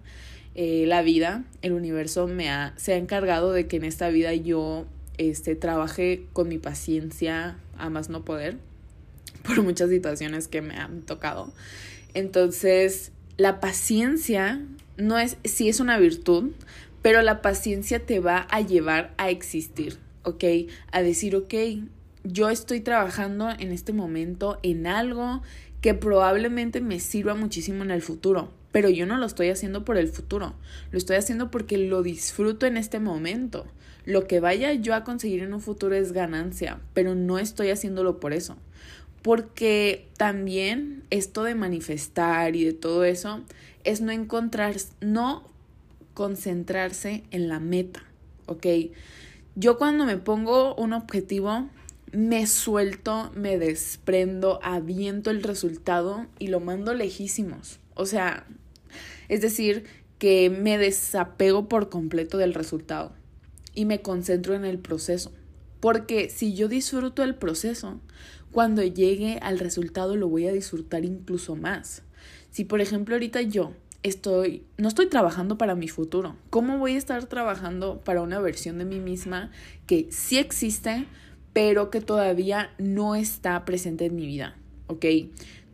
Eh, 0.55 0.85
la 0.87 1.01
vida, 1.01 1.43
el 1.61 1.73
universo 1.73 2.27
me 2.27 2.49
ha, 2.49 2.73
se 2.77 2.93
ha 2.93 2.97
encargado 2.97 3.51
de 3.51 3.67
que 3.67 3.77
en 3.77 3.83
esta 3.83 4.09
vida 4.09 4.33
yo 4.33 4.85
este, 5.17 5.55
trabaje 5.55 6.25
con 6.33 6.47
mi 6.47 6.59
paciencia 6.59 7.57
a 7.77 7.89
más 7.89 8.09
no 8.09 8.23
poder 8.23 8.57
por 9.43 9.61
muchas 9.63 9.89
situaciones 9.89 10.47
que 10.47 10.61
me 10.61 10.75
han 10.75 11.01
tocado. 11.01 11.51
Entonces, 12.13 13.11
la 13.37 13.59
paciencia 13.59 14.61
no 14.97 15.17
es, 15.19 15.37
sí 15.43 15.69
es 15.69 15.79
una 15.79 15.97
virtud, 15.97 16.51
pero 17.01 17.21
la 17.21 17.41
paciencia 17.41 17.99
te 18.05 18.19
va 18.19 18.47
a 18.49 18.61
llevar 18.61 19.13
a 19.17 19.29
existir, 19.29 19.97
¿ok? 20.23 20.43
A 20.91 21.01
decir, 21.01 21.35
ok, 21.35 21.53
yo 22.23 22.49
estoy 22.49 22.79
trabajando 22.79 23.49
en 23.49 23.71
este 23.71 23.91
momento 23.93 24.59
en 24.63 24.87
algo 24.87 25.41
que 25.81 25.93
probablemente 25.93 26.79
me 26.79 26.99
sirva 27.01 27.35
muchísimo 27.35 27.83
en 27.83 27.91
el 27.91 28.01
futuro, 28.01 28.53
pero 28.71 28.89
yo 28.89 29.05
no 29.05 29.17
lo 29.17 29.25
estoy 29.25 29.49
haciendo 29.49 29.83
por 29.83 29.97
el 29.97 30.07
futuro, 30.07 30.55
lo 30.91 30.97
estoy 30.97 31.17
haciendo 31.17 31.51
porque 31.51 31.77
lo 31.77 32.01
disfruto 32.03 32.65
en 32.65 32.77
este 32.77 32.99
momento. 32.99 33.65
Lo 34.05 34.27
que 34.27 34.39
vaya 34.39 34.73
yo 34.73 34.95
a 34.95 35.03
conseguir 35.03 35.43
en 35.43 35.53
un 35.53 35.61
futuro 35.61 35.95
es 35.95 36.11
ganancia, 36.11 36.79
pero 36.93 37.15
no 37.15 37.39
estoy 37.39 37.69
haciéndolo 37.69 38.19
por 38.19 38.33
eso. 38.33 38.57
Porque 39.21 40.09
también 40.17 41.03
esto 41.09 41.43
de 41.43 41.55
manifestar 41.55 42.55
y 42.55 42.65
de 42.65 42.73
todo 42.73 43.05
eso 43.05 43.41
es 43.83 44.01
no 44.01 44.11
encontrar, 44.11 44.75
no 45.01 45.43
concentrarse 46.13 47.23
en 47.31 47.49
la 47.49 47.59
meta, 47.59 48.03
¿ok? 48.45 48.65
Yo 49.55 49.77
cuando 49.77 50.05
me 50.05 50.17
pongo 50.17 50.75
un 50.75 50.93
objetivo, 50.93 51.69
me 52.11 52.47
suelto, 52.47 53.31
me 53.35 53.57
desprendo, 53.57 54.59
aviento 54.63 55.31
el 55.31 55.43
resultado 55.43 56.27
y 56.39 56.47
lo 56.47 56.59
mando 56.59 56.93
lejísimos. 56.93 57.79
O 57.95 58.05
sea, 58.05 58.45
es 59.29 59.41
decir, 59.41 59.85
que 60.19 60.49
me 60.49 60.77
desapego 60.77 61.67
por 61.67 61.89
completo 61.89 62.37
del 62.37 62.53
resultado 62.53 63.11
y 63.73 63.85
me 63.85 64.01
concentro 64.01 64.53
en 64.55 64.63
el 64.63 64.79
proceso. 64.79 65.31
Porque 65.79 66.29
si 66.29 66.53
yo 66.53 66.67
disfruto 66.67 67.23
el 67.23 67.35
proceso, 67.35 67.99
cuando 68.51 68.83
llegue 68.83 69.39
al 69.41 69.59
resultado 69.59 70.15
lo 70.15 70.29
voy 70.29 70.47
a 70.47 70.53
disfrutar 70.53 71.03
incluso 71.03 71.55
más. 71.55 72.03
Si 72.53 72.65
por 72.65 72.81
ejemplo 72.81 73.15
ahorita 73.15 73.41
yo 73.41 73.73
estoy, 74.03 74.63
no 74.77 74.87
estoy 74.87 75.07
trabajando 75.07 75.57
para 75.57 75.73
mi 75.73 75.87
futuro, 75.87 76.35
¿cómo 76.51 76.77
voy 76.77 76.93
a 76.93 76.99
estar 76.99 77.25
trabajando 77.25 78.01
para 78.03 78.21
una 78.21 78.39
versión 78.39 78.77
de 78.77 78.85
mí 78.85 78.99
misma 78.99 79.49
que 79.87 80.05
sí 80.11 80.37
existe, 80.37 81.07
pero 81.51 81.89
que 81.89 81.99
todavía 81.99 82.69
no 82.77 83.15
está 83.15 83.65
presente 83.65 84.05
en 84.05 84.15
mi 84.15 84.27
vida? 84.27 84.55
¿Ok? 84.85 85.03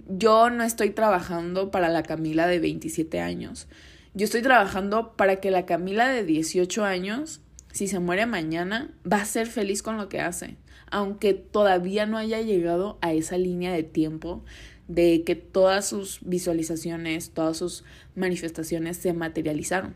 Yo 0.08 0.50
no 0.50 0.64
estoy 0.64 0.92
trabajando 0.92 1.70
para 1.70 1.90
la 1.90 2.02
Camila 2.02 2.48
de 2.48 2.60
27 2.60 3.20
años. 3.20 3.68
Yo 4.14 4.24
estoy 4.24 4.42
trabajando 4.42 5.18
para 5.18 5.42
que 5.42 5.52
la 5.52 5.66
Camila 5.66 6.08
de 6.08 6.24
18 6.24 6.86
años, 6.86 7.42
si 7.74 7.90
se 7.90 8.00
muere 8.00 8.26
mañana, 8.26 8.90
va 9.06 9.18
a 9.18 9.26
ser 9.26 9.48
feliz 9.48 9.84
con 9.84 9.98
lo 9.98 10.08
que 10.08 10.22
hace, 10.22 10.56
aunque 10.92 11.34
todavía 11.34 12.06
no 12.06 12.18
haya 12.18 12.40
llegado 12.40 13.00
a 13.02 13.12
esa 13.12 13.38
línea 13.38 13.74
de 13.74 13.84
tiempo 13.84 14.46
de 14.90 15.24
que 15.24 15.36
todas 15.36 15.88
sus 15.88 16.20
visualizaciones, 16.22 17.30
todas 17.30 17.56
sus 17.58 17.86
manifestaciones 18.16 18.98
se 18.98 19.14
materializaron. 19.14 19.94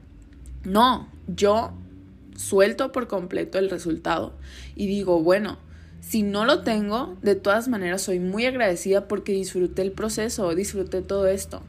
No, 0.64 1.10
yo 1.28 1.74
suelto 2.38 2.92
por 2.92 3.08
completo 3.08 3.58
el 3.58 3.70
resultado 3.70 4.34
y 4.76 4.88
digo, 4.88 5.22
bueno, 5.22 5.58
si 6.00 6.22
no 6.22 6.46
lo 6.46 6.62
tengo, 6.62 7.18
de 7.22 7.36
todas 7.36 7.68
maneras 7.68 8.04
soy 8.04 8.20
muy 8.20 8.46
agradecida 8.46 9.08
porque 9.08 9.32
disfruté 9.32 9.82
el 9.82 9.92
proceso, 9.92 10.54
disfruté 10.54 11.02
todo 11.02 11.28
esto. 11.28 11.64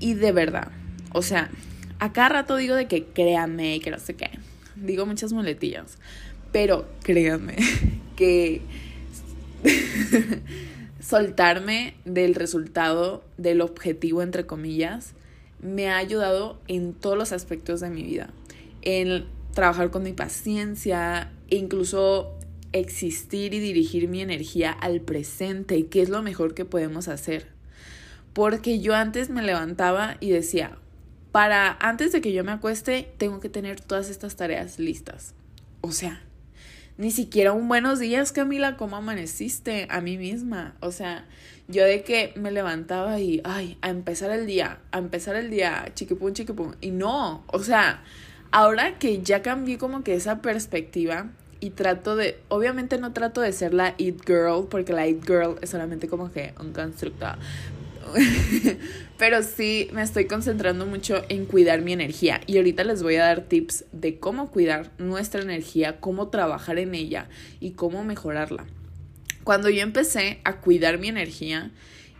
Y 0.00 0.14
de 0.14 0.32
verdad, 0.32 0.68
o 1.12 1.22
sea, 1.22 1.50
a 2.00 2.12
cada 2.12 2.28
rato 2.28 2.56
digo 2.56 2.74
de 2.74 2.88
que 2.88 3.04
créanme, 3.04 3.80
que 3.80 3.90
no 3.90 3.98
sé 3.98 4.14
qué. 4.14 4.30
Digo 4.74 5.06
muchas 5.06 5.32
muletillas, 5.32 5.98
pero 6.50 6.88
créanme 7.02 7.56
que 8.16 8.62
soltarme 11.08 11.94
del 12.04 12.34
resultado, 12.34 13.24
del 13.38 13.62
objetivo, 13.62 14.20
entre 14.20 14.44
comillas, 14.44 15.14
me 15.62 15.88
ha 15.88 15.96
ayudado 15.96 16.60
en 16.68 16.92
todos 16.92 17.16
los 17.16 17.32
aspectos 17.32 17.80
de 17.80 17.88
mi 17.88 18.02
vida. 18.02 18.28
En 18.82 19.24
trabajar 19.54 19.90
con 19.90 20.02
mi 20.02 20.12
paciencia, 20.12 21.32
e 21.50 21.56
incluso 21.56 22.34
existir 22.72 23.54
y 23.54 23.58
dirigir 23.58 24.06
mi 24.08 24.20
energía 24.20 24.70
al 24.70 25.00
presente, 25.00 25.86
que 25.86 26.02
es 26.02 26.10
lo 26.10 26.22
mejor 26.22 26.52
que 26.52 26.66
podemos 26.66 27.08
hacer. 27.08 27.46
Porque 28.34 28.80
yo 28.80 28.94
antes 28.94 29.30
me 29.30 29.42
levantaba 29.42 30.18
y 30.20 30.28
decía, 30.28 30.76
para 31.32 31.72
antes 31.80 32.12
de 32.12 32.20
que 32.20 32.34
yo 32.34 32.44
me 32.44 32.52
acueste, 32.52 33.08
tengo 33.16 33.40
que 33.40 33.48
tener 33.48 33.80
todas 33.80 34.10
estas 34.10 34.36
tareas 34.36 34.78
listas. 34.78 35.34
O 35.80 35.90
sea, 35.90 36.22
ni 36.98 37.12
siquiera 37.12 37.52
un 37.52 37.68
buenos 37.68 38.00
días, 38.00 38.32
Camila, 38.32 38.76
¿cómo 38.76 38.96
amaneciste? 38.96 39.86
A 39.88 40.00
mí 40.00 40.18
misma. 40.18 40.74
O 40.80 40.90
sea, 40.90 41.24
yo 41.68 41.84
de 41.84 42.02
que 42.02 42.32
me 42.34 42.50
levantaba 42.50 43.20
y, 43.20 43.40
ay, 43.44 43.78
a 43.82 43.90
empezar 43.90 44.32
el 44.32 44.46
día, 44.46 44.80
a 44.90 44.98
empezar 44.98 45.36
el 45.36 45.48
día, 45.48 45.92
chiquipum, 45.94 46.32
chiquipum. 46.32 46.72
Y 46.80 46.90
no, 46.90 47.44
o 47.46 47.60
sea, 47.60 48.02
ahora 48.50 48.98
que 48.98 49.22
ya 49.22 49.42
cambié 49.42 49.78
como 49.78 50.02
que 50.02 50.14
esa 50.14 50.42
perspectiva 50.42 51.30
y 51.60 51.70
trato 51.70 52.16
de, 52.16 52.40
obviamente 52.48 52.98
no 52.98 53.12
trato 53.12 53.42
de 53.42 53.52
ser 53.52 53.74
la 53.74 53.94
It 53.96 54.26
Girl, 54.26 54.66
porque 54.68 54.92
la 54.92 55.06
It 55.06 55.24
Girl 55.24 55.56
es 55.62 55.70
solamente 55.70 56.08
como 56.08 56.32
que 56.32 56.52
un 56.58 56.72
constructo. 56.72 57.26
Pero 59.18 59.42
sí 59.42 59.88
me 59.92 60.02
estoy 60.02 60.26
concentrando 60.26 60.86
mucho 60.86 61.22
en 61.28 61.44
cuidar 61.44 61.82
mi 61.82 61.92
energía 61.92 62.40
y 62.46 62.56
ahorita 62.56 62.84
les 62.84 63.02
voy 63.02 63.16
a 63.16 63.24
dar 63.24 63.42
tips 63.42 63.84
de 63.92 64.18
cómo 64.18 64.50
cuidar 64.50 64.90
nuestra 64.98 65.42
energía, 65.42 66.00
cómo 66.00 66.28
trabajar 66.28 66.78
en 66.78 66.94
ella 66.94 67.28
y 67.60 67.72
cómo 67.72 68.04
mejorarla. 68.04 68.66
Cuando 69.44 69.70
yo 69.70 69.82
empecé 69.82 70.40
a 70.44 70.60
cuidar 70.60 70.98
mi 70.98 71.08
energía 71.08 71.70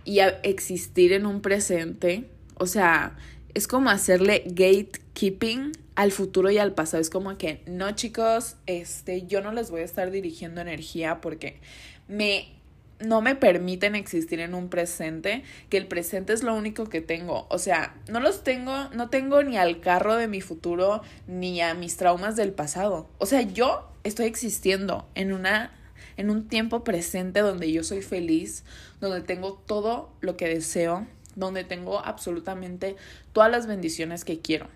y 0.05 0.21
a 0.21 0.29
existir 0.43 1.13
en 1.13 1.27
un 1.27 1.41
presente, 1.41 2.25
o 2.55 2.67
sea, 2.67 3.17
es 3.55 3.69
como 3.69 3.91
hacerle 3.91 4.45
gatekeeping 4.47 5.73
al 5.95 6.13
futuro 6.13 6.51
y 6.51 6.59
al 6.59 6.75
pasado. 6.75 7.01
Es 7.01 7.11
como 7.11 7.37
que, 7.39 7.61
no 7.67 7.91
chicos, 7.93 8.57
este, 8.67 9.27
yo 9.27 9.41
no 9.41 9.53
les 9.53 9.71
voy 9.71 9.83
a 9.83 9.85
estar 9.85 10.11
dirigiendo 10.11 10.61
energía 10.61 11.21
porque 11.21 11.61
me 12.07 12.58
no 13.01 13.21
me 13.21 13.37
permiten 13.37 13.95
existir 13.95 14.41
en 14.41 14.55
un 14.55 14.69
presente, 14.69 15.45
que 15.69 15.77
el 15.77 15.87
presente 15.87 16.33
es 16.33 16.43
lo 16.43 16.55
único 16.55 16.89
que 16.89 17.01
tengo. 17.01 17.47
O 17.49 17.59
sea, 17.59 17.95
no 18.09 18.21
los 18.21 18.43
tengo, 18.43 18.89
no 18.95 19.09
tengo 19.09 19.43
ni 19.43 19.57
al 19.57 19.81
carro 19.81 20.17
de 20.17 20.29
mi 20.29 20.41
futuro 20.41 21.03
ni 21.27 21.61
a 21.61 21.75
mis 21.75 21.97
traumas 21.97 22.37
del 22.37 22.53
pasado. 22.53 23.09
O 23.19 23.27
sea, 23.27 23.43
yo 23.43 23.89
estoy 24.05 24.27
existiendo 24.27 25.07
en 25.15 25.33
una 25.33 25.73
en 26.17 26.31
un 26.31 26.49
tiempo 26.49 26.83
presente 26.83 27.41
donde 27.41 27.71
yo 27.71 27.85
soy 27.85 28.03
feliz, 28.03 28.65
donde 29.01 29.21
tengo 29.21 29.55
todo 29.55 30.11
lo 30.21 30.37
que 30.37 30.49
deseo, 30.49 31.07
donde 31.37 31.63
tengo 31.63 32.01
absolutamente 32.05 32.97
todas 33.33 33.51
las 33.51 33.69
bendiciones 33.69 34.25
que 34.25 34.41
quiero. 34.41 34.67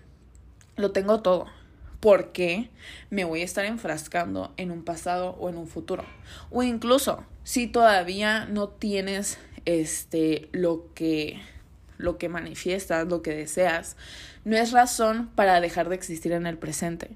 Lo 0.77 0.91
tengo 0.91 1.21
todo. 1.21 1.47
¿Por 1.99 2.31
qué 2.31 2.69
me 3.09 3.25
voy 3.25 3.41
a 3.41 3.45
estar 3.45 3.65
enfrascando 3.65 4.53
en 4.55 4.71
un 4.71 4.83
pasado 4.83 5.31
o 5.31 5.49
en 5.49 5.57
un 5.57 5.67
futuro? 5.67 6.05
O 6.49 6.63
incluso 6.63 7.25
si 7.43 7.67
todavía 7.67 8.45
no 8.45 8.69
tienes 8.69 9.37
este 9.65 10.49
lo 10.51 10.93
que 10.93 11.41
lo 11.97 12.17
que 12.17 12.27
manifiestas, 12.29 13.07
lo 13.07 13.21
que 13.21 13.33
deseas, 13.33 13.95
no 14.43 14.57
es 14.57 14.71
razón 14.71 15.29
para 15.35 15.61
dejar 15.61 15.89
de 15.89 15.95
existir 15.95 16.33
en 16.33 16.45
el 16.45 16.57
presente. 16.57 17.15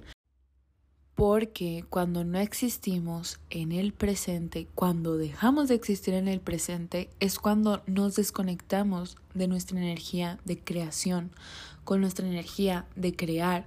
Porque 1.15 1.83
cuando 1.89 2.23
no 2.23 2.39
existimos 2.39 3.39
en 3.49 3.71
el 3.71 3.91
presente, 3.91 4.67
cuando 4.75 5.17
dejamos 5.17 5.67
de 5.67 5.75
existir 5.75 6.13
en 6.13 6.27
el 6.27 6.39
presente, 6.39 7.09
es 7.19 7.39
cuando 7.39 7.81
nos 7.87 8.15
desconectamos 8.15 9.17
de 9.33 9.47
nuestra 9.47 9.77
energía 9.77 10.39
de 10.45 10.59
creación, 10.59 11.31
con 11.83 12.01
nuestra 12.01 12.27
energía 12.27 12.85
de 12.95 13.15
crear. 13.15 13.65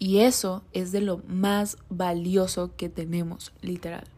Y 0.00 0.18
eso 0.18 0.64
es 0.72 0.90
de 0.90 1.00
lo 1.00 1.22
más 1.28 1.78
valioso 1.88 2.74
que 2.76 2.88
tenemos, 2.88 3.52
literal. 3.62 4.08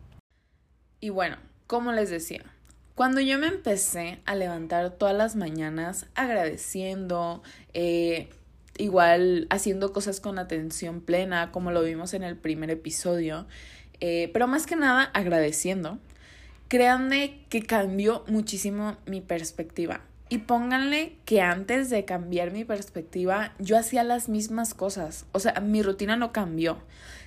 Y 1.01 1.11
bueno, 1.11 1.37
como 1.71 1.93
les 1.93 2.11
decía, 2.11 2.43
cuando 2.97 3.21
yo 3.21 3.39
me 3.39 3.47
empecé 3.47 4.19
a 4.25 4.35
levantar 4.35 4.91
todas 4.91 5.17
las 5.17 5.37
mañanas 5.37 6.07
agradeciendo, 6.17 7.45
eh, 7.75 8.29
igual 8.77 9.47
haciendo 9.51 9.93
cosas 9.93 10.19
con 10.19 10.41
atención 10.41 11.01
plena, 11.01 11.53
como 11.53 11.71
lo 11.71 11.85
vimos 11.85 12.13
en 12.13 12.25
el 12.25 12.37
primer 12.37 12.71
episodio, 12.71 13.47
eh, 14.01 14.31
pero 14.33 14.49
más 14.49 14.67
que 14.67 14.75
nada 14.75 15.13
agradeciendo. 15.15 16.01
Créanme 16.67 17.45
que 17.51 17.63
cambió 17.63 18.25
muchísimo 18.27 18.97
mi 19.07 19.21
perspectiva. 19.21 20.01
Y 20.29 20.39
pónganle 20.39 21.19
que 21.25 21.41
antes 21.41 21.89
de 21.89 22.05
cambiar 22.05 22.51
mi 22.51 22.65
perspectiva, 22.65 23.55
yo 23.61 23.79
hacía 23.79 24.03
las 24.03 24.29
mismas 24.29 24.75
cosas. 24.75 25.25
O 25.31 25.39
sea, 25.39 25.61
mi 25.61 25.85
rutina 25.85 26.17
no 26.17 26.33
cambió. 26.33 26.79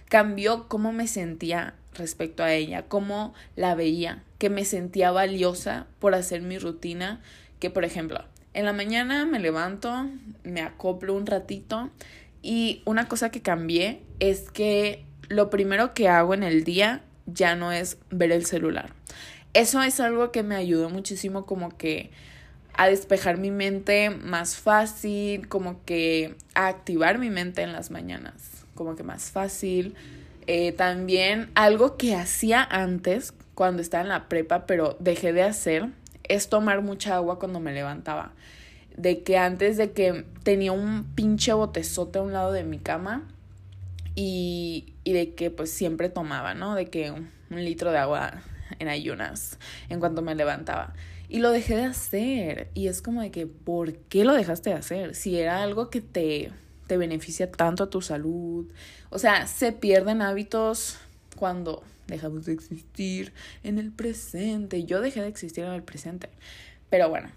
Cambió 0.10 0.68
cómo 0.68 0.92
me 0.92 1.08
sentía 1.08 1.76
respecto 1.94 2.44
a 2.44 2.54
ella, 2.54 2.84
cómo 2.88 3.34
la 3.56 3.76
veía, 3.76 4.24
que 4.44 4.50
me 4.50 4.66
sentía 4.66 5.10
valiosa 5.10 5.88
por 6.00 6.16
hacer 6.16 6.42
mi 6.42 6.58
rutina. 6.58 7.22
Que, 7.60 7.70
por 7.70 7.86
ejemplo, 7.86 8.26
en 8.54 8.66
la 8.66 8.74
mañana 8.74 9.26
me 9.26 9.40
levanto, 9.40 10.06
me 10.44 10.60
acoplo 10.60 11.14
un 11.14 11.26
ratito 11.26 11.90
y 12.42 12.82
una 12.84 13.08
cosa 13.08 13.32
que 13.32 13.42
cambié 13.42 14.02
es 14.20 14.52
que 14.52 15.06
lo 15.30 15.50
primero 15.50 15.94
que 15.94 16.10
hago 16.10 16.34
en 16.34 16.44
el 16.44 16.66
día 16.66 17.04
ya 17.26 17.56
no 17.56 17.72
es 17.72 17.98
ver 18.10 18.34
el 18.34 18.46
celular. 18.46 18.92
Eso 19.54 19.82
es 19.82 20.02
algo 20.02 20.34
que 20.34 20.44
me 20.44 20.56
ayudó 20.56 20.90
muchísimo 20.90 21.46
como 21.46 21.78
que 21.78 22.12
a 22.74 22.88
despejar 22.88 23.38
mi 23.38 23.50
mente 23.50 24.10
más 24.10 24.58
fácil, 24.58 25.48
como 25.48 25.86
que 25.86 26.36
a 26.54 26.68
activar 26.68 27.18
mi 27.18 27.30
mente 27.30 27.62
en 27.62 27.72
las 27.72 27.92
mañanas, 27.92 28.66
como 28.76 28.98
que 28.98 29.04
más 29.04 29.32
fácil. 29.32 29.96
Eh, 30.48 30.74
también 30.74 31.50
algo 31.56 31.96
que 31.96 32.14
hacía 32.14 32.62
antes 32.62 33.34
cuando 33.56 33.82
estaba 33.82 34.04
en 34.04 34.10
la 34.10 34.30
prepa, 34.30 34.66
pero 34.66 34.98
dejé 35.00 35.34
de 35.34 35.44
hacer, 35.44 35.90
es 36.24 36.50
tomar 36.50 36.82
mucha 36.82 37.16
agua 37.16 37.40
cuando 37.40 37.60
me 37.60 37.74
levantaba. 37.74 38.34
De 38.96 39.24
que 39.24 39.38
antes 39.38 39.78
de 39.78 39.92
que 39.92 40.26
tenía 40.44 40.72
un 40.72 41.04
pinche 41.16 41.54
botezote 41.54 42.20
a 42.20 42.22
un 42.22 42.34
lado 42.34 42.52
de 42.52 42.64
mi 42.64 42.80
cama 42.80 43.28
y, 44.16 44.94
y 45.04 45.14
de 45.14 45.34
que 45.34 45.50
pues 45.50 45.72
siempre 45.72 46.10
tomaba, 46.10 46.54
¿no? 46.54 46.76
De 46.76 46.88
que 46.88 47.12
un, 47.12 47.32
litro 47.50 47.92
de 47.92 48.00
agua 48.00 48.42
en 48.80 48.88
ayunas 48.88 49.60
en 49.90 50.00
cuanto 50.00 50.22
me 50.24 50.34
levantaba. 50.34 50.94
Y 51.30 51.40
lo 51.40 51.52
dejé 51.52 51.76
de 51.76 51.86
hacer. 51.86 52.70
Y 52.74 52.88
es 52.88 53.02
como 53.02 53.22
de 53.22 53.30
que, 53.30 53.46
¿por 53.46 53.94
qué 53.94 54.24
lo 54.26 54.34
dejaste 54.34 54.72
de 54.72 54.76
hacer? 54.76 55.16
Si 55.16 55.38
era 55.38 55.62
algo 55.62 55.90
que 55.90 56.02
te, 56.02 56.52
te 56.88 56.98
beneficia 56.98 57.52
tanto 57.52 57.84
a 57.84 57.90
tu 57.90 58.02
salud. 58.02 58.68
O 59.10 59.20
sea, 59.20 59.46
se 59.46 59.72
pierden 59.72 60.22
hábitos 60.22 60.98
cuando 61.36 61.84
dejamos 62.08 62.46
de 62.46 62.54
existir 62.54 63.34
en 63.64 63.80
el 63.80 63.92
presente. 63.92 64.84
Yo 64.86 65.02
dejé 65.02 65.22
de 65.22 65.28
existir 65.28 65.64
en 65.64 65.72
el 65.72 65.84
presente. 65.84 66.30
Pero 66.90 67.10
bueno. 67.10 67.32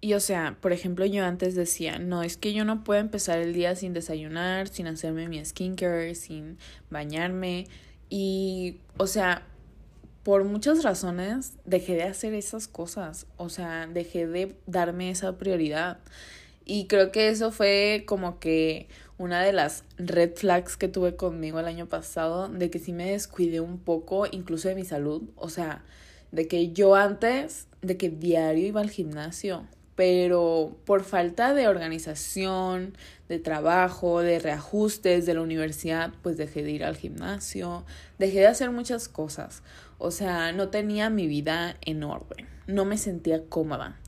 Y 0.00 0.12
o 0.14 0.20
sea, 0.20 0.56
por 0.60 0.72
ejemplo, 0.72 1.04
yo 1.06 1.24
antes 1.24 1.54
decía, 1.56 1.98
no, 1.98 2.22
es 2.22 2.36
que 2.36 2.52
yo 2.52 2.64
no 2.64 2.84
puedo 2.84 3.00
empezar 3.00 3.38
el 3.38 3.52
día 3.52 3.74
sin 3.74 3.92
desayunar, 3.92 4.68
sin 4.68 4.86
hacerme 4.86 5.28
mi 5.28 5.44
skincare, 5.44 6.14
sin 6.14 6.56
bañarme. 6.88 7.66
Y, 8.08 8.76
o 8.96 9.08
sea, 9.08 9.42
por 10.22 10.44
muchas 10.44 10.84
razones 10.84 11.54
dejé 11.64 11.96
de 11.96 12.04
hacer 12.04 12.34
esas 12.34 12.68
cosas. 12.68 13.26
O 13.36 13.48
sea, 13.48 13.88
dejé 13.88 14.26
de 14.28 14.54
darme 14.66 15.10
esa 15.10 15.36
prioridad. 15.36 15.98
Y 16.64 16.86
creo 16.86 17.10
que 17.10 17.28
eso 17.30 17.50
fue 17.50 18.04
como 18.06 18.38
que 18.38 18.88
una 19.18 19.42
de 19.42 19.52
las 19.52 19.84
red 19.98 20.34
flags 20.34 20.76
que 20.76 20.88
tuve 20.88 21.16
conmigo 21.16 21.58
el 21.58 21.66
año 21.66 21.86
pasado, 21.86 22.48
de 22.48 22.70
que 22.70 22.78
sí 22.78 22.92
me 22.92 23.10
descuidé 23.10 23.60
un 23.60 23.78
poco, 23.78 24.26
incluso 24.30 24.68
de 24.68 24.76
mi 24.76 24.84
salud, 24.84 25.22
o 25.36 25.48
sea, 25.48 25.84
de 26.30 26.46
que 26.46 26.72
yo 26.72 26.94
antes, 26.94 27.66
de 27.82 27.96
que 27.96 28.10
diario 28.10 28.66
iba 28.66 28.80
al 28.80 28.90
gimnasio, 28.90 29.66
pero 29.96 30.76
por 30.84 31.02
falta 31.02 31.54
de 31.54 31.66
organización, 31.66 32.96
de 33.28 33.40
trabajo, 33.40 34.20
de 34.20 34.38
reajustes 34.38 35.26
de 35.26 35.34
la 35.34 35.40
universidad, 35.40 36.12
pues 36.22 36.36
dejé 36.36 36.62
de 36.62 36.70
ir 36.70 36.84
al 36.84 36.96
gimnasio, 36.96 37.84
dejé 38.18 38.38
de 38.38 38.46
hacer 38.46 38.70
muchas 38.70 39.08
cosas, 39.08 39.64
o 39.98 40.12
sea, 40.12 40.52
no 40.52 40.68
tenía 40.68 41.10
mi 41.10 41.26
vida 41.26 41.76
en 41.80 42.04
orden, 42.04 42.46
no 42.68 42.84
me 42.84 42.96
sentía 42.96 43.44
cómoda, 43.48 43.98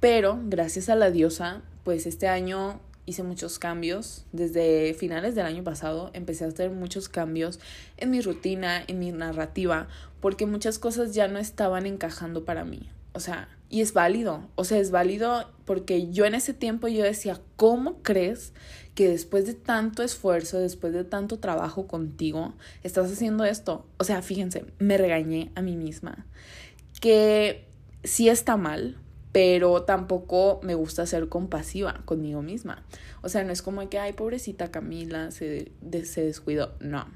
pero 0.00 0.38
gracias 0.44 0.90
a 0.90 0.96
la 0.96 1.10
diosa, 1.10 1.62
pues 1.82 2.04
este 2.06 2.28
año 2.28 2.80
hice 3.06 3.22
muchos 3.22 3.58
cambios. 3.58 4.24
Desde 4.32 4.94
finales 4.94 5.34
del 5.34 5.46
año 5.46 5.64
pasado 5.64 6.10
empecé 6.12 6.44
a 6.44 6.48
hacer 6.48 6.70
muchos 6.70 7.08
cambios 7.08 7.60
en 7.96 8.10
mi 8.10 8.20
rutina, 8.20 8.82
en 8.86 8.98
mi 8.98 9.12
narrativa, 9.12 9.88
porque 10.20 10.46
muchas 10.46 10.78
cosas 10.78 11.14
ya 11.14 11.28
no 11.28 11.38
estaban 11.38 11.86
encajando 11.86 12.44
para 12.44 12.64
mí. 12.64 12.88
O 13.12 13.20
sea, 13.20 13.48
y 13.68 13.80
es 13.80 13.92
válido, 13.92 14.48
o 14.56 14.64
sea, 14.64 14.78
es 14.78 14.90
válido 14.90 15.48
porque 15.64 16.10
yo 16.10 16.24
en 16.26 16.34
ese 16.34 16.54
tiempo 16.54 16.88
yo 16.88 17.04
decía, 17.04 17.40
¿cómo 17.56 18.02
crees 18.02 18.52
que 18.94 19.08
después 19.08 19.46
de 19.46 19.54
tanto 19.54 20.02
esfuerzo, 20.02 20.58
después 20.58 20.92
de 20.92 21.04
tanto 21.04 21.38
trabajo 21.38 21.86
contigo, 21.86 22.54
estás 22.82 23.10
haciendo 23.10 23.44
esto? 23.44 23.86
O 23.98 24.04
sea, 24.04 24.22
fíjense, 24.22 24.64
me 24.78 24.98
regañé 24.98 25.52
a 25.54 25.62
mí 25.62 25.76
misma, 25.76 26.26
que 27.00 27.68
sí 28.02 28.28
está 28.28 28.56
mal, 28.56 28.96
pero 29.32 29.82
tampoco 29.82 30.60
me 30.62 30.74
gusta 30.74 31.06
ser 31.06 31.28
compasiva 31.28 32.00
conmigo 32.04 32.42
misma. 32.42 32.82
O 33.22 33.28
sea, 33.28 33.44
no 33.44 33.52
es 33.52 33.62
como 33.62 33.88
que, 33.88 33.98
ay, 33.98 34.12
pobrecita 34.12 34.70
Camila, 34.70 35.30
se, 35.30 35.70
se 36.04 36.24
descuidó. 36.24 36.72
No. 36.80 37.06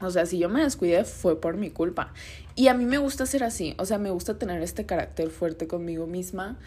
O 0.00 0.10
sea, 0.10 0.26
si 0.26 0.38
yo 0.38 0.48
me 0.48 0.62
descuidé 0.62 1.04
fue 1.04 1.40
por 1.40 1.56
mi 1.56 1.70
culpa. 1.70 2.12
Y 2.54 2.68
a 2.68 2.74
mí 2.74 2.84
me 2.84 2.98
gusta 2.98 3.26
ser 3.26 3.44
así. 3.44 3.74
O 3.78 3.86
sea, 3.86 3.98
me 3.98 4.10
gusta 4.10 4.38
tener 4.38 4.62
este 4.62 4.86
carácter 4.86 5.30
fuerte 5.30 5.66
conmigo 5.66 6.06
misma. 6.06 6.58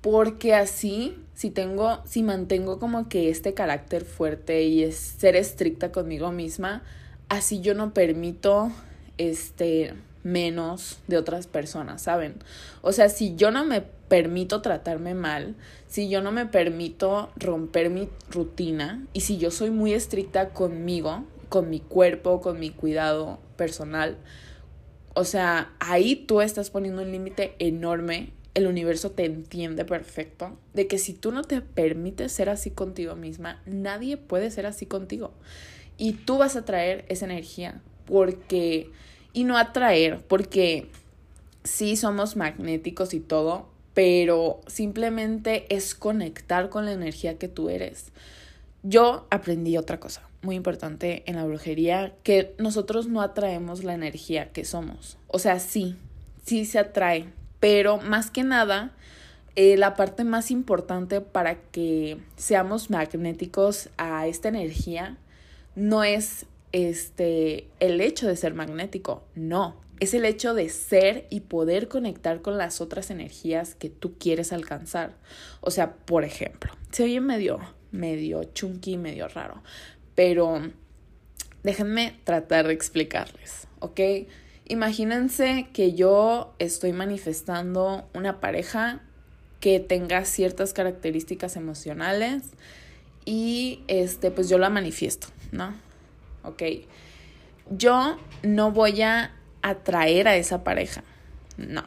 Porque 0.00 0.54
así, 0.54 1.16
si 1.34 1.50
tengo, 1.50 2.00
si 2.04 2.22
mantengo 2.22 2.78
como 2.78 3.08
que 3.08 3.30
este 3.30 3.54
carácter 3.54 4.04
fuerte 4.04 4.64
y 4.64 4.82
es 4.82 4.96
ser 4.96 5.34
estricta 5.34 5.92
conmigo 5.92 6.30
misma, 6.30 6.82
así 7.28 7.60
yo 7.60 7.74
no 7.74 7.94
permito 7.94 8.70
este 9.16 9.94
menos 10.22 10.98
de 11.06 11.16
otras 11.16 11.46
personas, 11.46 12.02
¿saben? 12.02 12.34
O 12.82 12.92
sea, 12.92 13.08
si 13.08 13.36
yo 13.36 13.50
no 13.50 13.64
me 13.64 13.82
permito 14.08 14.60
tratarme 14.62 15.14
mal, 15.14 15.54
si 15.86 16.08
yo 16.08 16.22
no 16.22 16.32
me 16.32 16.46
permito 16.46 17.30
romper 17.36 17.90
mi 17.90 18.08
rutina 18.30 19.06
y 19.12 19.20
si 19.20 19.38
yo 19.38 19.50
soy 19.50 19.70
muy 19.70 19.92
estricta 19.94 20.50
conmigo, 20.50 21.24
con 21.48 21.70
mi 21.70 21.80
cuerpo, 21.80 22.40
con 22.40 22.58
mi 22.58 22.70
cuidado 22.70 23.38
personal. 23.56 24.18
O 25.14 25.24
sea, 25.24 25.72
ahí 25.78 26.16
tú 26.16 26.40
estás 26.40 26.70
poniendo 26.70 27.02
un 27.02 27.12
límite 27.12 27.54
enorme. 27.60 28.32
El 28.54 28.66
universo 28.66 29.12
te 29.12 29.24
entiende 29.24 29.84
perfecto. 29.84 30.58
De 30.72 30.88
que 30.88 30.98
si 30.98 31.12
tú 31.12 31.30
no 31.30 31.42
te 31.42 31.60
permites 31.60 32.32
ser 32.32 32.48
así 32.48 32.70
contigo 32.70 33.14
misma, 33.14 33.62
nadie 33.66 34.16
puede 34.16 34.50
ser 34.50 34.66
así 34.66 34.86
contigo. 34.86 35.32
Y 35.96 36.14
tú 36.14 36.38
vas 36.38 36.56
a 36.56 36.64
traer 36.64 37.04
esa 37.08 37.26
energía. 37.26 37.80
Porque. 38.04 38.90
Y 39.32 39.44
no 39.44 39.56
atraer, 39.56 40.24
porque 40.26 40.90
sí 41.64 41.96
somos 41.96 42.36
magnéticos 42.36 43.14
y 43.14 43.20
todo, 43.20 43.68
pero 43.94 44.60
simplemente 44.66 45.66
es 45.74 45.94
conectar 45.94 46.68
con 46.68 46.84
la 46.84 46.92
energía 46.92 47.38
que 47.38 47.48
tú 47.48 47.70
eres. 47.70 48.12
Yo 48.82 49.26
aprendí 49.30 49.76
otra 49.76 49.98
cosa 49.98 50.28
muy 50.44 50.56
importante 50.56 51.24
en 51.26 51.36
la 51.36 51.44
brujería, 51.44 52.12
que 52.22 52.54
nosotros 52.58 53.08
no 53.08 53.22
atraemos 53.22 53.82
la 53.82 53.94
energía 53.94 54.52
que 54.52 54.64
somos. 54.64 55.16
O 55.28 55.38
sea, 55.38 55.58
sí, 55.58 55.96
sí 56.44 56.64
se 56.64 56.78
atrae, 56.78 57.26
pero 57.58 57.98
más 57.98 58.30
que 58.30 58.44
nada, 58.44 58.92
eh, 59.56 59.76
la 59.76 59.94
parte 59.94 60.22
más 60.22 60.50
importante 60.50 61.20
para 61.20 61.56
que 61.56 62.18
seamos 62.36 62.90
magnéticos 62.90 63.88
a 63.96 64.26
esta 64.26 64.48
energía 64.48 65.16
no 65.74 66.04
es 66.04 66.46
este 66.72 67.68
el 67.80 68.00
hecho 68.00 68.26
de 68.26 68.36
ser 68.36 68.54
magnético, 68.54 69.22
no, 69.34 69.76
es 70.00 70.14
el 70.14 70.24
hecho 70.24 70.54
de 70.54 70.68
ser 70.68 71.26
y 71.30 71.40
poder 71.40 71.88
conectar 71.88 72.42
con 72.42 72.58
las 72.58 72.80
otras 72.80 73.10
energías 73.10 73.74
que 73.74 73.90
tú 73.90 74.18
quieres 74.18 74.52
alcanzar. 74.52 75.14
O 75.60 75.70
sea, 75.70 75.94
por 75.94 76.24
ejemplo, 76.24 76.72
se 76.90 77.04
oye 77.04 77.20
medio 77.20 77.60
medio 77.94 78.44
chunky, 78.44 78.98
medio 78.98 79.28
raro. 79.28 79.62
Pero 80.14 80.60
déjenme 81.62 82.18
tratar 82.24 82.66
de 82.66 82.74
explicarles, 82.74 83.66
¿ok? 83.78 84.00
Imagínense 84.66 85.68
que 85.72 85.94
yo 85.94 86.54
estoy 86.58 86.92
manifestando 86.92 88.08
una 88.14 88.40
pareja 88.40 89.02
que 89.60 89.80
tenga 89.80 90.24
ciertas 90.24 90.72
características 90.72 91.56
emocionales 91.56 92.42
y 93.24 93.80
este 93.88 94.30
pues 94.30 94.48
yo 94.48 94.58
la 94.58 94.68
manifiesto, 94.68 95.28
¿no? 95.52 95.74
Ok. 96.42 96.62
Yo 97.70 98.18
no 98.42 98.72
voy 98.72 99.00
a 99.00 99.34
atraer 99.70 100.28
a 100.28 100.36
esa 100.36 100.64
pareja. 100.64 101.02
No 101.56 101.84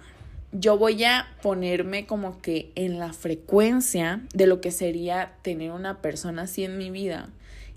yo 0.52 0.78
voy 0.78 1.04
a 1.04 1.28
ponerme 1.42 2.06
como 2.06 2.42
que 2.42 2.72
en 2.76 3.00
la 3.00 3.14
frecuencia 3.14 4.22
de 4.34 4.48
lo 4.48 4.62
que 4.62 4.72
sería 4.72 5.34
tener 5.42 5.72
una 5.72 6.02
persona 6.02 6.44
así 6.44 6.64
en 6.64 6.78
mi 6.78 6.90
vida. 6.90 7.30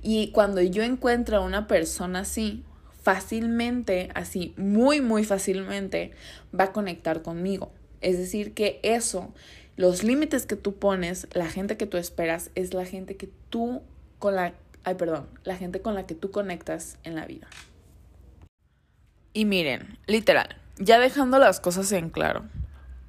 Y 0.02 0.30
cuando 0.30 0.62
yo 0.62 0.82
encuentro 0.82 1.36
a 1.36 1.40
una 1.40 1.66
persona 1.66 2.20
así, 2.20 2.64
fácilmente, 3.02 4.10
así, 4.14 4.54
muy, 4.56 5.00
muy 5.00 5.24
fácilmente, 5.24 6.12
va 6.58 6.64
a 6.64 6.72
conectar 6.72 7.22
conmigo. 7.22 7.72
Es 8.00 8.18
decir, 8.18 8.54
que 8.54 8.80
eso, 8.82 9.34
los 9.76 10.04
límites 10.04 10.46
que 10.46 10.56
tú 10.56 10.76
pones, 10.76 11.26
la 11.32 11.48
gente 11.48 11.76
que 11.76 11.86
tú 11.86 11.96
esperas, 11.96 12.50
es 12.54 12.72
la 12.72 12.86
gente 12.86 13.16
que 13.16 13.28
tú 13.50 13.82
con 14.18 14.36
la, 14.36 14.54
ay, 14.84 14.94
perdón, 14.94 15.26
la 15.44 15.56
gente 15.56 15.80
con 15.80 15.94
la 15.94 16.06
que 16.06 16.14
tú 16.14 16.30
conectas 16.30 16.98
en 17.04 17.14
la 17.14 17.26
vida. 17.26 17.48
Y 19.32 19.44
miren, 19.44 19.98
literal, 20.06 20.56
ya 20.78 20.98
dejando 20.98 21.38
las 21.38 21.60
cosas 21.60 21.92
en 21.92 22.10
claro, 22.10 22.44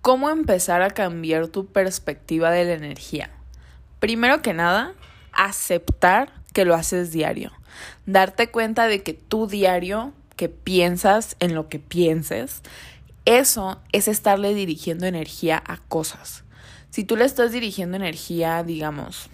¿Cómo 0.01 0.31
empezar 0.31 0.81
a 0.81 0.89
cambiar 0.89 1.49
tu 1.49 1.67
perspectiva 1.67 2.49
de 2.49 2.65
la 2.65 2.73
energía? 2.73 3.29
Primero 3.99 4.41
que 4.41 4.51
nada, 4.51 4.95
aceptar 5.31 6.33
que 6.53 6.65
lo 6.65 6.73
haces 6.73 7.11
diario. 7.11 7.51
Darte 8.07 8.49
cuenta 8.49 8.87
de 8.87 9.03
que 9.03 9.13
tu 9.13 9.45
diario, 9.45 10.11
que 10.37 10.49
piensas 10.49 11.35
en 11.39 11.53
lo 11.53 11.69
que 11.69 11.77
pienses, 11.77 12.63
eso 13.25 13.79
es 13.91 14.07
estarle 14.07 14.55
dirigiendo 14.55 15.05
energía 15.05 15.61
a 15.67 15.77
cosas. 15.77 16.45
Si 16.89 17.03
tú 17.03 17.15
le 17.15 17.25
estás 17.25 17.51
dirigiendo 17.51 17.95
energía, 17.95 18.63
digamos, 18.63 19.29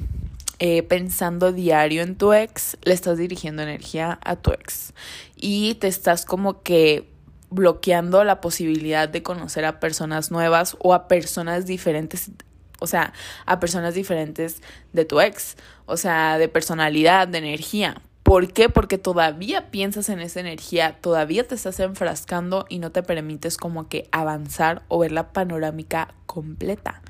eh, 0.60 0.84
pensando 0.84 1.52
diario 1.52 2.02
en 2.02 2.16
tu 2.16 2.34
ex, 2.34 2.78
le 2.84 2.94
estás 2.94 3.18
dirigiendo 3.18 3.62
energía 3.62 4.20
a 4.24 4.36
tu 4.38 4.52
ex. 4.52 4.94
Y 5.36 5.76
te 5.76 5.88
estás 5.88 6.26
como 6.26 6.64
que 6.64 7.08
bloqueando 7.50 8.24
la 8.24 8.42
posibilidad 8.42 9.08
de 9.08 9.24
conocer 9.24 9.66
a 9.66 9.80
personas 9.80 10.32
nuevas 10.32 10.76
o 10.80 10.94
a 10.94 11.08
personas 11.08 11.66
diferentes, 11.66 12.32
o 12.80 12.88
sea, 12.88 13.14
a 13.46 13.60
personas 13.60 13.94
diferentes 13.94 14.62
de 14.94 15.06
tu 15.06 15.22
ex, 15.22 15.56
o 15.86 15.96
sea, 15.98 16.38
de 16.38 16.48
personalidad, 16.48 17.28
de 17.28 17.38
energía. 17.38 18.02
¿Por 18.24 18.52
qué? 18.52 18.68
Porque 18.68 18.98
todavía 18.98 19.72
piensas 19.72 20.10
en 20.10 20.20
esa 20.20 20.42
energía, 20.42 20.98
todavía 21.00 21.48
te 21.48 21.56
estás 21.56 21.80
enfrascando 21.80 22.66
y 22.68 22.80
no 22.80 22.92
te 22.92 23.02
permites 23.02 23.56
como 23.56 23.88
que 23.88 24.10
avanzar 24.12 24.82
o 24.90 25.00
ver 25.00 25.14
la 25.14 25.32
panorámica 25.32 26.14
completa. 26.26 27.02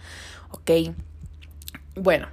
¿Ok? 0.51 0.93
Bueno, 1.95 2.27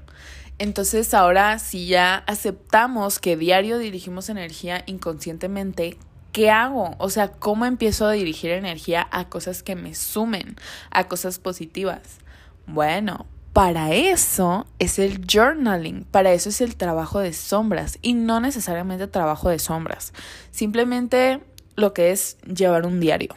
entonces 0.58 1.14
ahora 1.14 1.58
si 1.58 1.86
ya 1.86 2.16
aceptamos 2.26 3.18
que 3.18 3.36
diario 3.36 3.78
dirigimos 3.78 4.28
energía 4.28 4.82
inconscientemente, 4.86 5.98
¿qué 6.32 6.50
hago? 6.50 6.94
O 6.98 7.10
sea, 7.10 7.32
¿cómo 7.32 7.64
empiezo 7.64 8.06
a 8.06 8.12
dirigir 8.12 8.50
energía 8.50 9.06
a 9.10 9.28
cosas 9.28 9.62
que 9.62 9.76
me 9.76 9.94
sumen, 9.94 10.56
a 10.90 11.04
cosas 11.08 11.38
positivas? 11.38 12.18
Bueno, 12.66 13.26
para 13.52 13.92
eso 13.92 14.66
es 14.80 14.98
el 14.98 15.24
journaling, 15.32 16.04
para 16.10 16.32
eso 16.32 16.48
es 16.48 16.60
el 16.60 16.76
trabajo 16.76 17.20
de 17.20 17.32
sombras 17.32 17.98
y 18.02 18.14
no 18.14 18.40
necesariamente 18.40 19.06
trabajo 19.06 19.48
de 19.48 19.60
sombras, 19.60 20.12
simplemente 20.50 21.40
lo 21.76 21.94
que 21.94 22.10
es 22.10 22.36
llevar 22.42 22.84
un 22.84 22.98
diario, 22.98 23.32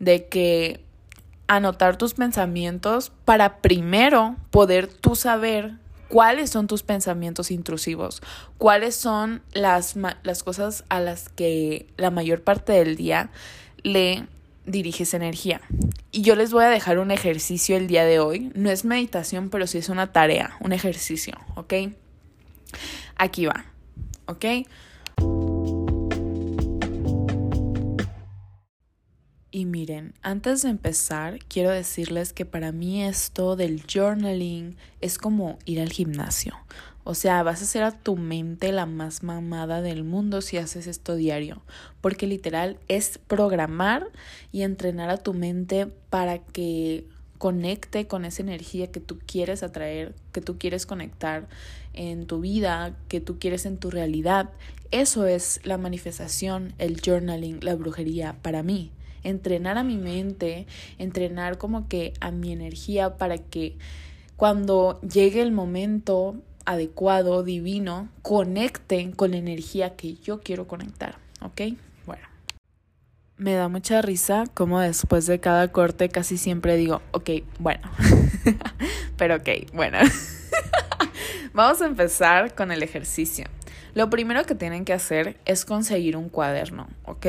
de 0.00 0.28
que 0.28 0.84
anotar 1.46 1.96
tus 1.96 2.12
pensamientos 2.12 3.10
para 3.24 3.58
primero 3.62 4.36
poder 4.50 4.86
tú 4.86 5.16
saber 5.16 5.78
cuáles 6.14 6.50
son 6.50 6.68
tus 6.68 6.84
pensamientos 6.84 7.50
intrusivos, 7.50 8.22
cuáles 8.56 8.94
son 8.94 9.42
las, 9.52 9.96
las 10.22 10.44
cosas 10.44 10.84
a 10.88 11.00
las 11.00 11.28
que 11.28 11.88
la 11.96 12.12
mayor 12.12 12.40
parte 12.40 12.72
del 12.72 12.94
día 12.94 13.30
le 13.82 14.24
diriges 14.64 15.12
energía. 15.12 15.60
Y 16.12 16.22
yo 16.22 16.36
les 16.36 16.52
voy 16.52 16.62
a 16.62 16.68
dejar 16.68 17.00
un 17.00 17.10
ejercicio 17.10 17.76
el 17.76 17.88
día 17.88 18.04
de 18.04 18.20
hoy. 18.20 18.52
No 18.54 18.70
es 18.70 18.84
meditación, 18.84 19.50
pero 19.50 19.66
sí 19.66 19.78
es 19.78 19.88
una 19.88 20.12
tarea, 20.12 20.56
un 20.60 20.72
ejercicio, 20.72 21.34
¿ok? 21.56 21.74
Aquí 23.16 23.46
va, 23.46 23.64
¿ok? 24.26 24.44
Y 29.54 29.66
miren, 29.66 30.14
antes 30.22 30.62
de 30.62 30.70
empezar, 30.70 31.38
quiero 31.46 31.70
decirles 31.70 32.32
que 32.32 32.44
para 32.44 32.72
mí 32.72 33.04
esto 33.04 33.54
del 33.54 33.84
journaling 33.86 34.76
es 35.00 35.16
como 35.16 35.60
ir 35.64 35.80
al 35.80 35.92
gimnasio. 35.92 36.56
O 37.04 37.14
sea, 37.14 37.40
vas 37.44 37.60
a 37.60 37.64
hacer 37.64 37.84
a 37.84 37.92
tu 37.92 38.16
mente 38.16 38.72
la 38.72 38.84
más 38.84 39.22
mamada 39.22 39.80
del 39.80 40.02
mundo 40.02 40.40
si 40.40 40.56
haces 40.56 40.88
esto 40.88 41.14
diario, 41.14 41.62
porque 42.00 42.26
literal 42.26 42.78
es 42.88 43.18
programar 43.28 44.08
y 44.50 44.62
entrenar 44.62 45.08
a 45.08 45.18
tu 45.18 45.34
mente 45.34 45.86
para 46.10 46.38
que 46.38 47.06
conecte 47.38 48.08
con 48.08 48.24
esa 48.24 48.42
energía 48.42 48.90
que 48.90 48.98
tú 48.98 49.20
quieres 49.24 49.62
atraer, 49.62 50.16
que 50.32 50.40
tú 50.40 50.58
quieres 50.58 50.84
conectar 50.84 51.46
en 51.92 52.26
tu 52.26 52.40
vida, 52.40 52.96
que 53.06 53.20
tú 53.20 53.38
quieres 53.38 53.66
en 53.66 53.78
tu 53.78 53.92
realidad. 53.92 54.50
Eso 54.90 55.28
es 55.28 55.60
la 55.62 55.78
manifestación, 55.78 56.74
el 56.78 57.00
journaling, 57.00 57.60
la 57.62 57.76
brujería 57.76 58.36
para 58.42 58.64
mí 58.64 58.90
entrenar 59.24 59.78
a 59.78 59.82
mi 59.82 59.96
mente, 59.96 60.66
entrenar 60.98 61.58
como 61.58 61.88
que 61.88 62.12
a 62.20 62.30
mi 62.30 62.52
energía 62.52 63.16
para 63.16 63.38
que 63.38 63.76
cuando 64.36 65.00
llegue 65.00 65.42
el 65.42 65.52
momento 65.52 66.36
adecuado, 66.64 67.42
divino, 67.42 68.08
conecten 68.22 69.12
con 69.12 69.32
la 69.32 69.36
energía 69.36 69.96
que 69.96 70.14
yo 70.14 70.40
quiero 70.40 70.66
conectar, 70.66 71.16
¿ok? 71.40 71.76
Bueno. 72.06 72.26
Me 73.36 73.54
da 73.54 73.68
mucha 73.68 74.00
risa 74.02 74.44
como 74.54 74.80
después 74.80 75.26
de 75.26 75.40
cada 75.40 75.68
corte 75.68 76.08
casi 76.08 76.38
siempre 76.38 76.76
digo, 76.76 77.02
ok, 77.12 77.30
bueno, 77.58 77.90
pero 79.16 79.36
ok, 79.36 79.48
bueno. 79.72 79.98
Vamos 81.52 81.80
a 81.82 81.86
empezar 81.86 82.54
con 82.54 82.72
el 82.72 82.82
ejercicio. 82.82 83.46
Lo 83.94 84.10
primero 84.10 84.44
que 84.44 84.56
tienen 84.56 84.84
que 84.84 84.92
hacer 84.92 85.36
es 85.44 85.64
conseguir 85.64 86.16
un 86.16 86.28
cuaderno, 86.28 86.88
¿ok? 87.04 87.26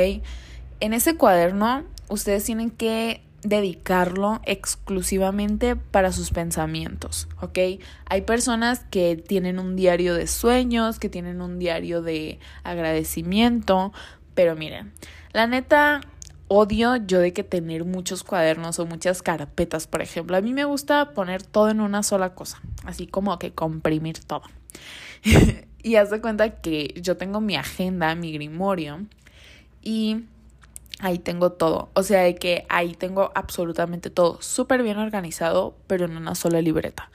En 0.79 0.93
ese 0.93 1.15
cuaderno 1.15 1.83
ustedes 2.09 2.43
tienen 2.43 2.69
que 2.69 3.21
dedicarlo 3.43 4.41
exclusivamente 4.45 5.75
para 5.75 6.11
sus 6.11 6.31
pensamientos, 6.31 7.27
¿ok? 7.41 7.59
Hay 8.05 8.21
personas 8.21 8.85
que 8.89 9.15
tienen 9.15 9.59
un 9.59 9.75
diario 9.75 10.15
de 10.15 10.25
sueños, 10.25 10.97
que 10.97 11.09
tienen 11.09 11.41
un 11.41 11.59
diario 11.59 12.01
de 12.01 12.39
agradecimiento, 12.63 13.93
pero 14.33 14.55
miren, 14.55 14.93
la 15.31 15.45
neta 15.45 16.01
odio 16.47 16.95
yo 16.95 17.19
de 17.19 17.33
que 17.33 17.43
tener 17.43 17.85
muchos 17.85 18.23
cuadernos 18.23 18.79
o 18.79 18.85
muchas 18.85 19.21
carpetas, 19.21 19.87
por 19.87 20.01
ejemplo. 20.01 20.37
A 20.37 20.41
mí 20.41 20.53
me 20.53 20.65
gusta 20.65 21.11
poner 21.11 21.43
todo 21.43 21.69
en 21.69 21.81
una 21.81 22.03
sola 22.03 22.33
cosa, 22.33 22.61
así 22.83 23.07
como 23.07 23.37
que 23.39 23.51
comprimir 23.51 24.19
todo. 24.19 24.43
y 25.83 25.95
haz 25.95 26.09
de 26.09 26.21
cuenta 26.21 26.61
que 26.61 26.99
yo 27.01 27.15
tengo 27.15 27.41
mi 27.41 27.55
agenda, 27.55 28.15
mi 28.15 28.31
grimorio, 28.31 29.05
y 29.81 30.25
ahí 30.99 31.19
tengo 31.19 31.51
todo. 31.51 31.89
O 31.93 32.03
sea, 32.03 32.21
de 32.21 32.35
que 32.35 32.65
ahí 32.69 32.93
tengo 32.93 33.31
absolutamente 33.35 34.09
todo, 34.09 34.41
súper 34.41 34.83
bien 34.83 34.97
organizado, 34.97 35.75
pero 35.87 36.05
en 36.05 36.17
una 36.17 36.35
sola 36.35 36.61
libreta. 36.61 37.09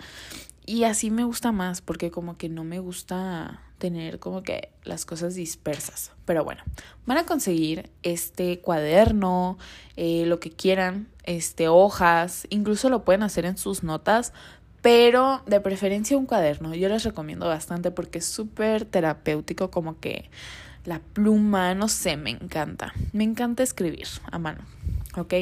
Y 0.66 0.85
así 0.85 1.11
me 1.11 1.25
gusta 1.25 1.53
más, 1.53 1.81
porque 1.81 2.11
como 2.11 2.37
que 2.37 2.49
no 2.49 2.64
me 2.64 2.79
gusta 2.79 3.62
tener 3.79 4.19
como 4.21 4.43
que 4.43 4.71
las 4.85 5.05
cosas 5.05 5.35
dispersas. 5.35 6.12
Pero 6.27 6.45
bueno, 6.45 6.62
van 7.07 7.19
a 7.19 7.27
conseguir 7.27 7.90
este 8.03 8.61
cuaderno, 8.61 9.59
eh, 9.97 10.25
lo 10.27 10.38
que 10.38 10.51
quieran, 10.51 11.09
este, 11.25 11.69
hojas, 11.69 12.47
incluso 12.51 12.88
lo 12.88 13.05
pueden 13.05 13.25
hacer 13.25 13.47
en 13.47 13.57
sus 13.57 13.83
notas, 13.83 14.33
pero 14.83 15.43
de 15.47 15.61
preferencia 15.61 16.16
un 16.16 16.27
cuaderno. 16.27 16.75
Yo 16.75 16.88
les 16.88 17.05
recomiendo 17.05 17.47
bastante 17.47 17.90
porque 17.90 18.19
es 18.19 18.27
súper 18.27 18.85
terapéutico, 18.85 19.71
como 19.71 19.99
que 19.99 20.31
la 20.85 21.01
pluma, 21.01 21.75
no 21.75 21.88
sé, 21.88 22.16
me 22.16 22.31
encanta. 22.31 22.93
Me 23.12 23.25
encanta 23.25 23.62
escribir 23.62 24.09
a 24.31 24.38
mano, 24.38 24.61
¿ok? 25.16 25.35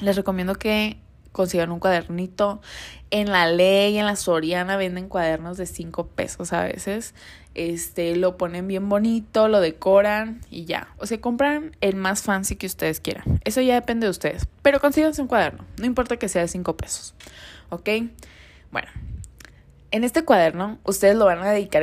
Les 0.00 0.16
recomiendo 0.16 0.54
que 0.56 0.98
consigan 1.32 1.72
un 1.72 1.80
cuadernito. 1.80 2.62
En 3.10 3.30
la 3.30 3.46
ley, 3.46 3.98
en 3.98 4.06
la 4.06 4.16
Soriana 4.16 4.76
venden 4.76 5.08
cuadernos 5.08 5.56
de 5.56 5.66
5 5.66 6.06
pesos 6.08 6.52
a 6.52 6.64
veces. 6.64 7.14
Este, 7.54 8.16
lo 8.16 8.36
ponen 8.36 8.66
bien 8.66 8.88
bonito, 8.88 9.48
lo 9.48 9.60
decoran 9.60 10.40
y 10.50 10.64
ya. 10.64 10.88
O 10.98 11.06
sea, 11.06 11.20
compran 11.20 11.76
el 11.80 11.96
más 11.96 12.22
fancy 12.22 12.56
que 12.56 12.66
ustedes 12.66 13.00
quieran. 13.00 13.40
Eso 13.44 13.60
ya 13.60 13.74
depende 13.74 14.06
de 14.06 14.10
ustedes. 14.10 14.46
Pero 14.62 14.80
consíganse 14.80 15.22
un 15.22 15.28
cuaderno, 15.28 15.64
no 15.78 15.86
importa 15.86 16.16
que 16.16 16.28
sea 16.28 16.42
de 16.42 16.48
5 16.48 16.76
pesos. 16.76 17.14
¿Ok? 17.68 17.88
Bueno, 18.70 18.88
en 19.90 20.04
este 20.04 20.24
cuaderno 20.24 20.78
ustedes 20.84 21.16
lo 21.16 21.26
van 21.26 21.42
a 21.42 21.50
dedicar 21.50 21.82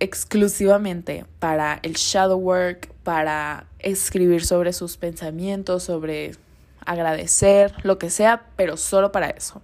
exclusivamente 0.00 1.24
para 1.38 1.78
el 1.82 1.94
shadow 1.94 2.38
work, 2.38 2.92
para 3.02 3.66
escribir 3.78 4.44
sobre 4.44 4.72
sus 4.72 4.96
pensamientos, 4.96 5.84
sobre 5.84 6.32
agradecer, 6.84 7.74
lo 7.82 7.98
que 7.98 8.10
sea, 8.10 8.46
pero 8.56 8.76
solo 8.76 9.12
para 9.12 9.28
eso, 9.30 9.62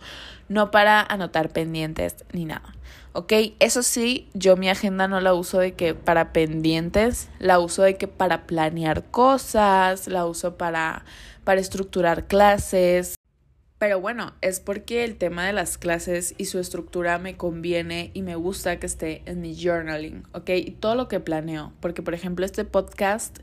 no 0.49 0.71
para 0.71 1.01
anotar 1.01 1.51
pendientes 1.51 2.17
ni 2.33 2.45
nada. 2.45 2.75
¿Ok? 3.15 3.33
Eso 3.59 3.83
sí, 3.83 4.31
yo 4.33 4.57
mi 4.57 4.71
agenda 4.71 5.07
no 5.07 5.21
la 5.21 5.35
uso 5.35 5.59
de 5.59 5.75
que 5.75 5.95
para 5.95 6.33
pendientes, 6.33 7.29
la 7.39 7.59
uso 7.59 7.83
de 7.83 7.97
que 7.97 8.09
para 8.09 8.47
planear 8.47 9.05
cosas, 9.05 10.09
la 10.09 10.25
uso 10.25 10.57
para, 10.57 11.05
para 11.45 11.61
estructurar 11.61 12.27
clases, 12.27 13.17
pero 13.83 14.01
bueno, 14.01 14.33
es 14.43 14.61
porque 14.61 15.03
el 15.03 15.17
tema 15.17 15.45
de 15.45 15.53
las 15.53 15.77
clases 15.77 16.37
y 16.39 16.45
su 16.45 16.61
estructura 16.61 17.19
me 17.19 17.37
conviene 17.37 18.13
y 18.15 18.23
me 18.23 18.37
gusta 18.37 18.79
que 18.79 18.87
esté 18.87 19.23
en 19.27 19.41
mi 19.41 19.61
journaling, 19.61 20.23
¿ok? 20.31 20.51
Y 20.51 20.71
todo 20.71 20.95
lo 20.95 21.09
que 21.09 21.19
planeo, 21.19 21.73
porque 21.81 22.01
por 22.01 22.15
ejemplo 22.15 22.47
este 22.47 22.65
podcast, 22.65 23.41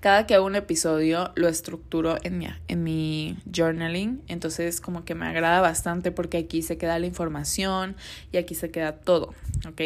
cada 0.00 0.26
que 0.26 0.34
hago 0.34 0.46
un 0.46 0.56
episodio 0.56 1.30
lo 1.34 1.46
estructuro 1.46 2.16
en 2.22 2.38
mi, 2.38 2.46
en 2.68 2.82
mi 2.82 3.36
journaling, 3.54 4.22
entonces 4.28 4.80
como 4.80 5.04
que 5.04 5.14
me 5.14 5.26
agrada 5.26 5.60
bastante 5.60 6.10
porque 6.10 6.38
aquí 6.38 6.62
se 6.62 6.78
queda 6.78 6.98
la 6.98 7.04
información 7.04 7.94
y 8.32 8.38
aquí 8.38 8.54
se 8.54 8.70
queda 8.70 8.92
todo, 8.92 9.34
¿ok? 9.68 9.82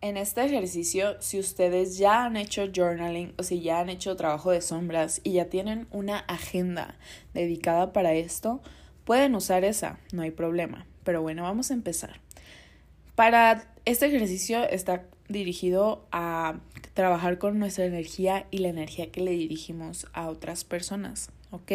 En 0.00 0.16
este 0.16 0.44
ejercicio, 0.44 1.20
si 1.20 1.40
ustedes 1.40 1.98
ya 1.98 2.24
han 2.24 2.36
hecho 2.36 2.68
journaling 2.72 3.34
o 3.36 3.42
si 3.42 3.60
ya 3.62 3.80
han 3.80 3.88
hecho 3.88 4.14
trabajo 4.14 4.52
de 4.52 4.60
sombras 4.60 5.20
y 5.24 5.32
ya 5.32 5.46
tienen 5.46 5.88
una 5.90 6.18
agenda 6.20 6.94
dedicada 7.34 7.92
para 7.92 8.14
esto, 8.14 8.60
pueden 9.04 9.34
usar 9.34 9.64
esa, 9.64 9.98
no 10.12 10.22
hay 10.22 10.30
problema. 10.30 10.86
Pero 11.02 11.20
bueno, 11.20 11.42
vamos 11.42 11.72
a 11.72 11.74
empezar. 11.74 12.20
Para 13.16 13.72
este 13.86 14.06
ejercicio 14.06 14.62
está 14.68 15.02
dirigido 15.28 16.06
a 16.12 16.60
trabajar 16.94 17.38
con 17.38 17.58
nuestra 17.58 17.84
energía 17.84 18.46
y 18.52 18.58
la 18.58 18.68
energía 18.68 19.10
que 19.10 19.20
le 19.20 19.32
dirigimos 19.32 20.06
a 20.12 20.28
otras 20.28 20.62
personas, 20.62 21.30
¿ok? 21.50 21.72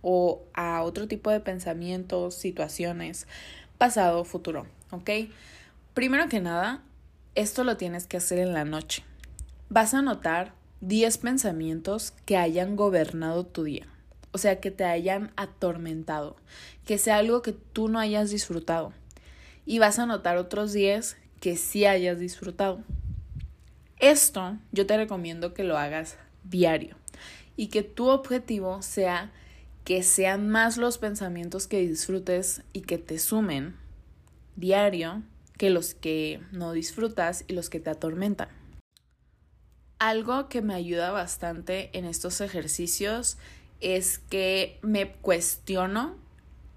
O 0.00 0.40
a 0.54 0.82
otro 0.82 1.08
tipo 1.08 1.30
de 1.30 1.40
pensamientos, 1.40 2.36
situaciones, 2.36 3.26
pasado, 3.76 4.24
futuro, 4.24 4.66
¿ok? 4.92 5.10
Primero 5.92 6.28
que 6.30 6.40
nada, 6.40 6.82
esto 7.36 7.64
lo 7.64 7.76
tienes 7.76 8.06
que 8.06 8.16
hacer 8.16 8.38
en 8.38 8.52
la 8.52 8.64
noche. 8.64 9.04
Vas 9.68 9.94
a 9.94 9.98
anotar 9.98 10.54
10 10.80 11.18
pensamientos 11.18 12.12
que 12.24 12.36
hayan 12.36 12.76
gobernado 12.76 13.44
tu 13.44 13.64
día. 13.64 13.86
O 14.32 14.38
sea, 14.38 14.60
que 14.60 14.70
te 14.70 14.84
hayan 14.84 15.32
atormentado, 15.36 16.36
que 16.84 16.98
sea 16.98 17.18
algo 17.18 17.42
que 17.42 17.52
tú 17.52 17.88
no 17.88 17.98
hayas 17.98 18.30
disfrutado. 18.30 18.92
Y 19.64 19.78
vas 19.78 19.98
a 19.98 20.04
anotar 20.04 20.36
otros 20.38 20.72
10 20.72 21.16
que 21.40 21.56
sí 21.56 21.84
hayas 21.84 22.18
disfrutado. 22.18 22.82
Esto 23.98 24.58
yo 24.72 24.86
te 24.86 24.96
recomiendo 24.96 25.54
que 25.54 25.64
lo 25.64 25.78
hagas 25.78 26.16
diario 26.44 26.96
y 27.56 27.68
que 27.68 27.82
tu 27.82 28.08
objetivo 28.08 28.82
sea 28.82 29.30
que 29.84 30.02
sean 30.02 30.48
más 30.48 30.76
los 30.76 30.98
pensamientos 30.98 31.66
que 31.66 31.80
disfrutes 31.80 32.62
y 32.72 32.82
que 32.82 32.98
te 32.98 33.18
sumen 33.18 33.76
diario 34.56 35.22
que 35.56 35.70
los 35.70 35.94
que 35.94 36.40
no 36.52 36.72
disfrutas 36.72 37.44
y 37.48 37.54
los 37.54 37.70
que 37.70 37.80
te 37.80 37.90
atormentan. 37.90 38.48
Algo 39.98 40.48
que 40.48 40.60
me 40.60 40.74
ayuda 40.74 41.10
bastante 41.10 41.90
en 41.94 42.04
estos 42.04 42.40
ejercicios 42.40 43.38
es 43.80 44.18
que 44.18 44.78
me 44.82 45.12
cuestiono 45.12 46.16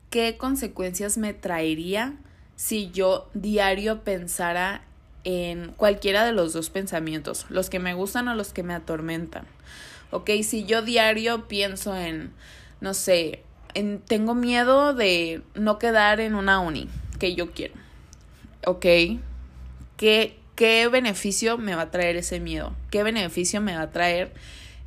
qué 0.09 0.37
consecuencias 0.37 1.17
me 1.17 1.33
traería 1.33 2.15
si 2.55 2.91
yo 2.91 3.29
diario 3.33 4.03
pensara 4.03 4.83
en 5.25 5.73
cualquiera 5.73 6.25
de 6.25 6.31
los 6.31 6.53
dos 6.53 6.69
pensamientos, 6.69 7.45
los 7.49 7.69
que 7.69 7.79
me 7.79 7.93
gustan 7.93 8.27
o 8.29 8.35
los 8.35 8.53
que 8.53 8.63
me 8.63 8.73
atormentan. 8.73 9.45
Ok, 10.11 10.29
si 10.43 10.65
yo 10.65 10.81
diario 10.81 11.47
pienso 11.47 11.95
en, 11.95 12.31
no 12.79 12.93
sé, 12.93 13.43
en, 13.73 13.99
tengo 13.99 14.33
miedo 14.33 14.93
de 14.93 15.41
no 15.55 15.77
quedar 15.77 16.21
en 16.21 16.35
una 16.35 16.59
uni 16.59 16.89
que 17.19 17.35
yo 17.35 17.51
quiero 17.51 17.88
ok, 18.69 18.86
¿qué, 19.97 20.39
qué 20.55 20.88
beneficio 20.88 21.58
me 21.58 21.75
va 21.75 21.84
a 21.84 21.91
traer 21.91 22.15
ese 22.15 22.39
miedo? 22.39 22.75
¿Qué 22.91 23.03
beneficio 23.03 23.62
me 23.62 23.75
va 23.75 23.84
a 23.84 23.91
traer 23.91 24.34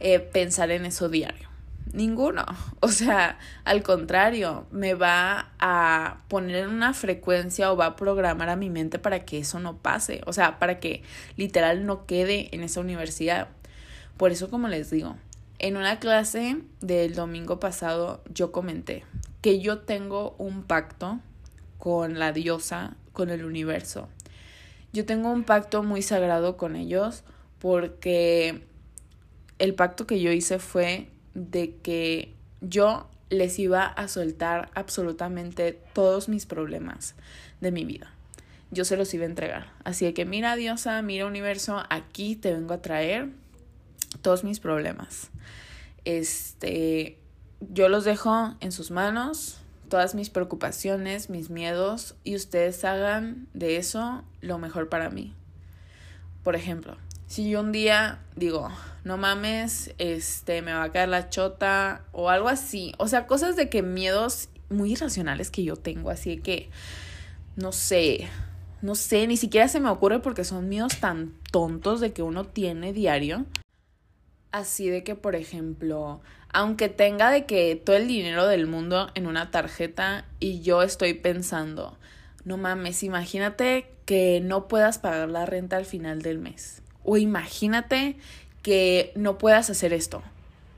eh, 0.00 0.20
pensar 0.20 0.70
en 0.70 0.86
eso 0.86 1.08
diario? 1.08 1.48
Ninguno. 1.92 2.44
O 2.80 2.88
sea, 2.88 3.38
al 3.64 3.82
contrario, 3.82 4.66
me 4.72 4.94
va 4.94 5.52
a 5.60 6.18
poner 6.28 6.56
en 6.56 6.70
una 6.70 6.94
frecuencia 6.94 7.70
o 7.72 7.76
va 7.76 7.86
a 7.86 7.96
programar 7.96 8.48
a 8.48 8.56
mi 8.56 8.70
mente 8.70 8.98
para 8.98 9.24
que 9.24 9.38
eso 9.38 9.60
no 9.60 9.76
pase. 9.76 10.20
O 10.26 10.32
sea, 10.32 10.58
para 10.58 10.80
que 10.80 11.02
literal 11.36 11.86
no 11.86 12.06
quede 12.06 12.48
en 12.54 12.64
esa 12.64 12.80
universidad. 12.80 13.48
Por 14.16 14.32
eso, 14.32 14.50
como 14.50 14.66
les 14.66 14.90
digo, 14.90 15.16
en 15.60 15.76
una 15.76 16.00
clase 16.00 16.58
del 16.80 17.14
domingo 17.14 17.60
pasado 17.60 18.22
yo 18.34 18.50
comenté 18.50 19.04
que 19.42 19.60
yo 19.60 19.78
tengo 19.78 20.34
un 20.38 20.64
pacto 20.64 21.20
con 21.78 22.18
la 22.18 22.32
diosa 22.32 22.96
con 23.12 23.30
el 23.30 23.44
universo. 23.44 24.08
Yo 24.92 25.06
tengo 25.06 25.30
un 25.30 25.44
pacto 25.44 25.82
muy 25.82 26.02
sagrado 26.02 26.56
con 26.56 26.76
ellos 26.76 27.24
porque 27.58 28.62
el 29.58 29.74
pacto 29.74 30.06
que 30.06 30.20
yo 30.20 30.32
hice 30.32 30.58
fue 30.58 31.08
de 31.34 31.76
que 31.76 32.34
yo 32.60 33.08
les 33.30 33.58
iba 33.58 33.84
a 33.84 34.08
soltar 34.08 34.70
absolutamente 34.74 35.80
todos 35.94 36.28
mis 36.28 36.44
problemas 36.44 37.14
de 37.60 37.72
mi 37.72 37.84
vida. 37.84 38.12
Yo 38.70 38.84
se 38.84 38.96
los 38.96 39.12
iba 39.14 39.24
a 39.24 39.28
entregar. 39.28 39.72
Así 39.84 40.12
que 40.12 40.24
mira 40.24 40.56
diosa, 40.56 41.00
mira 41.02 41.26
universo, 41.26 41.82
aquí 41.88 42.36
te 42.36 42.52
vengo 42.52 42.74
a 42.74 42.82
traer 42.82 43.28
todos 44.20 44.44
mis 44.44 44.60
problemas. 44.60 45.30
Este, 46.04 47.18
yo 47.60 47.88
los 47.88 48.04
dejo 48.04 48.56
en 48.60 48.72
sus 48.72 48.90
manos, 48.90 49.61
todas 49.92 50.14
mis 50.14 50.30
preocupaciones, 50.30 51.28
mis 51.28 51.50
miedos 51.50 52.14
y 52.24 52.34
ustedes 52.34 52.82
hagan 52.82 53.46
de 53.52 53.76
eso 53.76 54.24
lo 54.40 54.56
mejor 54.56 54.88
para 54.88 55.10
mí. 55.10 55.34
Por 56.42 56.56
ejemplo, 56.56 56.96
si 57.26 57.50
yo 57.50 57.60
un 57.60 57.72
día 57.72 58.18
digo, 58.34 58.70
no 59.04 59.18
mames, 59.18 59.92
este, 59.98 60.62
me 60.62 60.72
va 60.72 60.84
a 60.84 60.92
caer 60.92 61.10
la 61.10 61.28
chota 61.28 62.06
o 62.12 62.30
algo 62.30 62.48
así, 62.48 62.94
o 62.96 63.06
sea, 63.06 63.26
cosas 63.26 63.54
de 63.54 63.68
que 63.68 63.82
miedos 63.82 64.48
muy 64.70 64.92
irracionales 64.92 65.50
que 65.50 65.62
yo 65.62 65.76
tengo, 65.76 66.08
así 66.08 66.38
que, 66.38 66.70
no 67.56 67.70
sé, 67.70 68.30
no 68.80 68.94
sé, 68.94 69.26
ni 69.26 69.36
siquiera 69.36 69.68
se 69.68 69.78
me 69.78 69.90
ocurre 69.90 70.20
porque 70.20 70.44
son 70.44 70.70
miedos 70.70 71.00
tan 71.00 71.34
tontos 71.50 72.00
de 72.00 72.14
que 72.14 72.22
uno 72.22 72.44
tiene 72.46 72.94
diario. 72.94 73.44
Así 74.52 74.88
de 74.88 75.04
que, 75.04 75.16
por 75.16 75.34
ejemplo, 75.34 76.22
aunque 76.52 76.88
tenga 76.88 77.30
de 77.30 77.46
que 77.46 77.76
todo 77.76 77.96
el 77.96 78.08
dinero 78.08 78.46
del 78.46 78.66
mundo 78.66 79.10
en 79.14 79.26
una 79.26 79.50
tarjeta 79.50 80.26
y 80.38 80.60
yo 80.60 80.82
estoy 80.82 81.14
pensando, 81.14 81.96
no 82.44 82.56
mames, 82.56 83.02
imagínate 83.02 83.90
que 84.04 84.40
no 84.42 84.68
puedas 84.68 84.98
pagar 84.98 85.28
la 85.28 85.46
renta 85.46 85.76
al 85.76 85.86
final 85.86 86.22
del 86.22 86.38
mes. 86.38 86.82
O 87.04 87.16
imagínate 87.16 88.16
que 88.62 89.12
no 89.16 89.38
puedas 89.38 89.70
hacer 89.70 89.92
esto. 89.92 90.22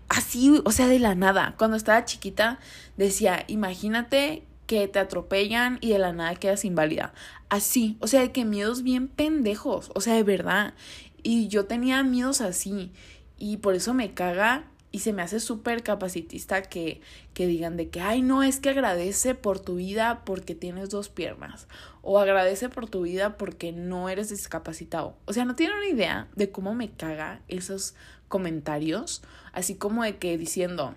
Así, 0.09 0.61
o 0.65 0.71
sea, 0.71 0.87
de 0.87 0.99
la 0.99 1.15
nada. 1.15 1.55
Cuando 1.59 1.77
estaba 1.77 2.05
chiquita 2.05 2.59
decía, 2.97 3.45
imagínate 3.49 4.45
que 4.67 4.89
te 4.89 4.99
atropellan 4.99 5.79
y 5.81 5.91
de 5.91 5.99
la 5.99 6.13
nada 6.13 6.35
quedas 6.37 6.65
inválida. 6.65 7.13
Así, 7.49 7.97
o 8.01 8.07
sea, 8.07 8.21
de 8.21 8.33
que 8.33 8.45
miedos 8.45 8.83
bien 8.83 9.09
pendejos, 9.09 9.91
o 9.95 10.01
sea, 10.01 10.15
de 10.15 10.23
verdad. 10.23 10.75
Y 11.23 11.49
yo 11.49 11.67
tenía 11.67 12.03
miedos 12.03 12.41
así 12.41 12.93
y 13.39 13.57
por 13.59 13.75
eso 13.75 13.95
me 13.95 14.15
caga 14.15 14.65
y 14.95 15.01
se 15.01 15.13
me 15.13 15.23
hace 15.23 15.41
súper 15.41 15.83
capacitista 15.83 16.63
que, 16.63 17.01
que 17.33 17.49
digan 17.49 17.77
de 17.77 17.89
que, 17.89 18.01
ay, 18.01 18.23
no, 18.23 18.45
es 18.45 18.61
que 18.61 18.69
agradece 18.69 19.35
por 19.35 19.59
tu 19.59 19.75
vida 19.75 20.23
porque 20.25 20.55
tienes 20.55 20.89
dos 20.89 21.09
piernas. 21.09 21.67
O 22.01 22.21
agradece 22.21 22.69
por 22.69 22.89
tu 22.89 23.03
vida 23.03 23.37
porque 23.37 23.73
no 23.73 24.09
eres 24.09 24.29
discapacitado. 24.29 25.17
O 25.25 25.33
sea, 25.33 25.47
no 25.47 25.57
tienen 25.57 25.79
una 25.79 25.89
idea 25.89 26.29
de 26.37 26.53
cómo 26.53 26.77
me 26.77 26.93
caga 26.93 27.41
esos 27.49 27.97
comentarios. 28.29 29.23
Así 29.53 29.75
como 29.75 30.05
de 30.05 30.19
que 30.19 30.39
diciendo, 30.39 30.95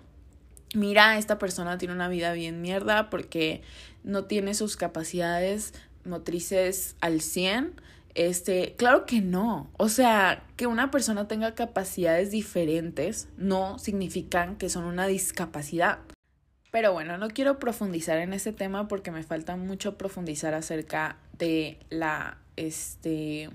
mira, 0.75 1.17
esta 1.17 1.39
persona 1.39 1.79
tiene 1.79 1.95
una 1.95 2.07
vida 2.07 2.33
bien 2.33 2.61
mierda 2.61 3.09
porque 3.09 3.63
no 4.03 4.25
tiene 4.25 4.53
sus 4.53 4.77
capacidades 4.77 5.73
motrices 6.05 6.95
al 7.01 7.19
100 7.19 7.81
este, 8.17 8.73
claro 8.77 9.05
que 9.05 9.21
no. 9.21 9.69
O 9.77 9.89
sea, 9.89 10.43
que 10.55 10.65
una 10.65 10.89
persona 10.89 11.27
tenga 11.27 11.53
capacidades 11.53 12.31
diferentes 12.31 13.29
no 13.37 13.77
significan 13.77 14.55
que 14.55 14.69
son 14.69 14.85
una 14.85 15.05
discapacidad. 15.05 15.99
Pero 16.71 16.93
bueno, 16.93 17.19
no 17.19 17.29
quiero 17.29 17.59
profundizar 17.59 18.17
en 18.17 18.33
ese 18.33 18.51
tema 18.51 18.87
porque 18.87 19.11
me 19.11 19.21
falta 19.21 19.55
mucho 19.55 19.97
profundizar 19.97 20.55
acerca 20.55 21.17
de 21.37 21.77
la 21.89 22.37
este 22.55 23.51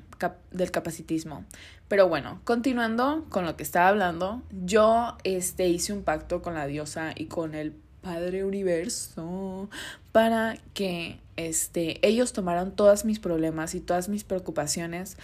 del 0.52 0.70
capacitismo. 0.70 1.44
Pero 1.88 2.08
bueno, 2.08 2.40
continuando 2.44 3.26
con 3.28 3.44
lo 3.44 3.56
que 3.56 3.64
estaba 3.64 3.88
hablando, 3.88 4.42
yo 4.64 5.18
este 5.24 5.68
hice 5.68 5.92
un 5.92 6.04
pacto 6.04 6.40
con 6.40 6.54
la 6.54 6.66
diosa 6.66 7.12
y 7.16 7.26
con 7.26 7.56
el 7.56 7.74
Padre 8.02 8.44
Universo 8.44 9.68
para 10.12 10.58
que 10.74 11.18
este, 11.36 12.06
ellos 12.06 12.32
tomaran 12.32 12.72
todos 12.72 13.04
mis 13.04 13.18
problemas 13.18 13.74
y 13.74 13.80
todas 13.80 14.08
mis 14.08 14.24
preocupaciones 14.24 15.16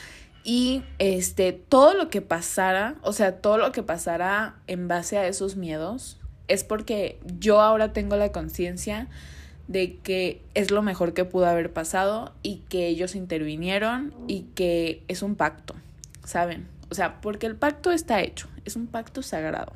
y 0.44 0.82
este, 0.98 1.52
todo 1.52 1.94
lo 1.94 2.08
que 2.08 2.22
pasara, 2.22 2.94
o 3.02 3.12
sea, 3.12 3.36
todo 3.36 3.58
lo 3.58 3.72
que 3.72 3.82
pasara 3.82 4.56
en 4.66 4.88
base 4.88 5.18
a 5.18 5.26
esos 5.26 5.56
miedos, 5.56 6.18
es 6.46 6.64
porque 6.64 7.20
yo 7.38 7.60
ahora 7.60 7.92
tengo 7.92 8.16
la 8.16 8.32
conciencia 8.32 9.08
de 9.66 9.98
que 9.98 10.42
es 10.54 10.70
lo 10.70 10.80
mejor 10.80 11.12
que 11.12 11.26
pudo 11.26 11.46
haber 11.46 11.72
pasado 11.72 12.32
y 12.42 12.62
que 12.70 12.86
ellos 12.86 13.14
intervinieron 13.14 14.14
y 14.26 14.44
que 14.54 15.02
es 15.08 15.22
un 15.22 15.34
pacto, 15.34 15.74
¿saben? 16.24 16.66
O 16.90 16.94
sea, 16.94 17.20
porque 17.20 17.46
el 17.46 17.54
pacto 17.54 17.92
está 17.92 18.22
hecho, 18.22 18.48
es 18.64 18.76
un 18.76 18.86
pacto 18.86 19.22
sagrado. 19.22 19.74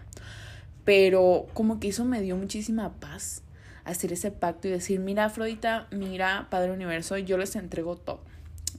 Pero 0.85 1.47
como 1.55 1.81
que 1.81 1.89
eso 1.89 2.05
me 2.05 2.21
dio 2.21 2.37
muchísima 2.37 2.93
paz 2.95 3.43
hacer 3.85 4.13
ese 4.13 4.31
pacto 4.31 4.69
y 4.69 4.71
decir, 4.71 5.01
mira 5.01 5.25
Afrodita, 5.27 5.87
mira 5.91 6.47
Padre 6.51 6.73
Universo, 6.73 7.19
yo 7.19 7.39
les 7.39 7.57
entrego 7.57 7.97
todo. 7.97 8.21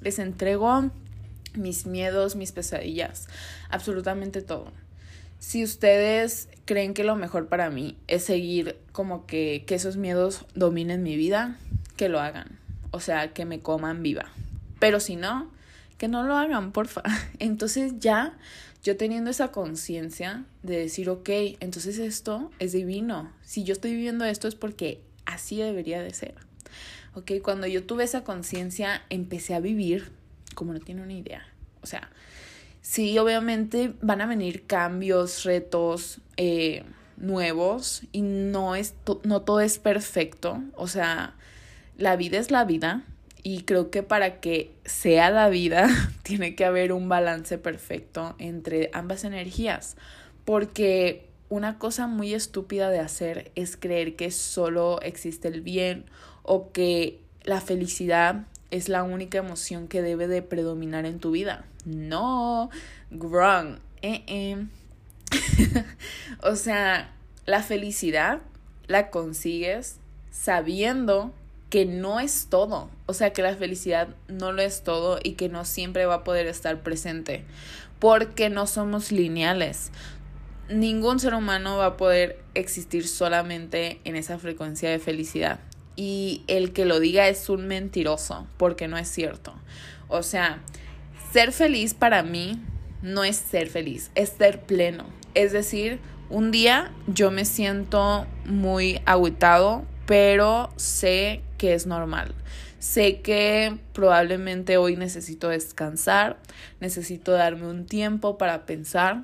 Les 0.01 0.19
entrego 0.19 0.91
mis 1.55 1.85
miedos, 1.85 2.35
mis 2.35 2.51
pesadillas, 2.51 3.27
absolutamente 3.69 4.41
todo. 4.41 4.71
Si 5.39 5.63
ustedes 5.63 6.47
creen 6.65 6.93
que 6.93 7.03
lo 7.03 7.15
mejor 7.15 7.47
para 7.47 7.69
mí 7.69 7.97
es 8.07 8.23
seguir 8.23 8.79
como 8.91 9.25
que, 9.25 9.65
que 9.67 9.75
esos 9.75 9.97
miedos 9.97 10.45
dominen 10.55 11.03
mi 11.03 11.17
vida, 11.17 11.57
que 11.97 12.09
lo 12.09 12.19
hagan. 12.19 12.59
O 12.91 12.99
sea, 12.99 13.33
que 13.33 13.45
me 13.45 13.59
coman 13.59 14.03
viva. 14.03 14.25
Pero 14.79 14.99
si 14.99 15.15
no, 15.15 15.51
que 15.97 16.07
no 16.07 16.23
lo 16.23 16.37
hagan, 16.37 16.71
porfa. 16.71 17.03
Entonces 17.39 17.99
ya 17.99 18.37
yo 18.83 18.97
teniendo 18.97 19.29
esa 19.29 19.51
conciencia 19.51 20.43
de 20.61 20.77
decir, 20.77 21.09
ok, 21.09 21.29
entonces 21.61 21.99
esto 21.99 22.51
es 22.59 22.73
divino. 22.73 23.31
Si 23.41 23.63
yo 23.63 23.73
estoy 23.73 23.91
viviendo 23.91 24.25
esto 24.25 24.47
es 24.47 24.55
porque 24.55 25.01
así 25.25 25.57
debería 25.57 26.01
de 26.01 26.13
ser. 26.13 26.35
Ok, 27.15 27.31
cuando 27.41 27.65
yo 27.65 27.85
tuve 27.85 28.03
esa 28.03 28.23
conciencia, 28.23 29.03
empecé 29.09 29.55
a 29.55 29.61
vivir 29.61 30.11
como 30.53 30.73
no 30.73 30.79
tiene 30.79 31.01
una 31.01 31.13
idea. 31.13 31.47
O 31.81 31.87
sea, 31.87 32.09
sí, 32.81 33.17
obviamente 33.17 33.93
van 34.01 34.21
a 34.21 34.25
venir 34.25 34.65
cambios, 34.65 35.43
retos 35.43 36.19
eh, 36.35 36.83
nuevos 37.17 38.03
y 38.11 38.21
no, 38.21 38.75
es 38.75 38.95
no 39.23 39.43
todo 39.43 39.61
es 39.61 39.79
perfecto. 39.79 40.61
O 40.75 40.87
sea, 40.87 41.35
la 41.97 42.17
vida 42.17 42.37
es 42.37 42.51
la 42.51 42.65
vida 42.65 43.03
y 43.43 43.63
creo 43.63 43.91
que 43.91 44.03
para 44.03 44.39
que 44.39 44.71
sea 44.85 45.29
la 45.29 45.49
vida 45.49 45.87
tiene 46.23 46.55
que 46.55 46.65
haber 46.65 46.93
un 46.93 47.09
balance 47.09 47.57
perfecto 47.57 48.35
entre 48.39 48.89
ambas 48.93 49.25
energías. 49.25 49.97
Porque 50.45 51.27
una 51.49 51.77
cosa 51.77 52.07
muy 52.07 52.33
estúpida 52.33 52.89
de 52.89 52.99
hacer 52.99 53.51
es 53.55 53.77
creer 53.77 54.15
que 54.15 54.31
solo 54.31 55.01
existe 55.01 55.49
el 55.49 55.61
bien 55.61 56.05
o 56.41 56.71
que 56.71 57.19
la 57.43 57.61
felicidad 57.61 58.47
es 58.71 58.89
la 58.89 59.03
única 59.03 59.37
emoción 59.37 59.87
que 59.87 60.01
debe 60.01 60.27
de 60.27 60.41
predominar 60.41 61.05
en 61.05 61.19
tu 61.19 61.31
vida. 61.31 61.65
No, 61.85 62.69
wrong. 63.11 63.77
Eh, 64.01 64.23
eh. 64.27 64.65
o 66.41 66.55
sea, 66.55 67.13
la 67.45 67.61
felicidad 67.61 68.41
la 68.87 69.09
consigues 69.09 69.97
sabiendo 70.31 71.33
que 71.73 71.87
no 71.87 72.19
es 72.19 72.49
todo, 72.51 72.91
o 73.07 73.15
sea 73.15 73.33
que 73.33 73.41
la 73.41 73.55
felicidad 73.55 74.09
no 74.27 74.51
lo 74.51 74.61
es 74.61 74.83
todo 74.83 75.17
y 75.23 75.31
que 75.31 75.49
no 75.49 75.65
siempre 75.65 76.05
va 76.05 76.13
a 76.13 76.23
poder 76.23 76.45
estar 76.45 76.83
presente, 76.83 77.45
porque 77.97 78.51
no 78.51 78.67
somos 78.67 79.11
lineales. 79.11 79.89
Ningún 80.69 81.19
ser 81.19 81.33
humano 81.33 81.77
va 81.77 81.87
a 81.87 81.97
poder 81.97 82.39
existir 82.53 83.07
solamente 83.07 83.99
en 84.03 84.15
esa 84.15 84.37
frecuencia 84.37 84.91
de 84.91 84.99
felicidad. 84.99 85.61
Y 85.95 86.43
el 86.45 86.73
que 86.73 86.85
lo 86.85 86.99
diga 86.99 87.27
es 87.27 87.49
un 87.49 87.65
mentiroso, 87.65 88.45
porque 88.57 88.87
no 88.87 88.99
es 88.99 89.07
cierto. 89.07 89.55
O 90.09 90.21
sea, 90.21 90.61
ser 91.31 91.51
feliz 91.51 91.95
para 91.95 92.21
mí 92.21 92.61
no 93.01 93.23
es 93.23 93.37
ser 93.37 93.67
feliz, 93.67 94.11
es 94.13 94.29
ser 94.29 94.61
pleno. 94.61 95.05
Es 95.33 95.53
decir, 95.53 95.99
un 96.29 96.51
día 96.51 96.91
yo 97.07 97.31
me 97.31 97.45
siento 97.45 98.27
muy 98.45 99.01
agüitado, 99.07 99.85
pero 100.05 100.69
sé 100.75 101.41
que 101.63 101.73
es 101.73 101.87
normal. 101.87 102.35
Sé 102.79 103.21
que 103.21 103.77
probablemente 103.93 104.75
hoy 104.75 104.97
necesito 104.97 105.47
descansar, 105.47 106.37
necesito 106.81 107.31
darme 107.31 107.67
un 107.67 107.85
tiempo 107.85 108.37
para 108.37 108.65
pensar. 108.65 109.23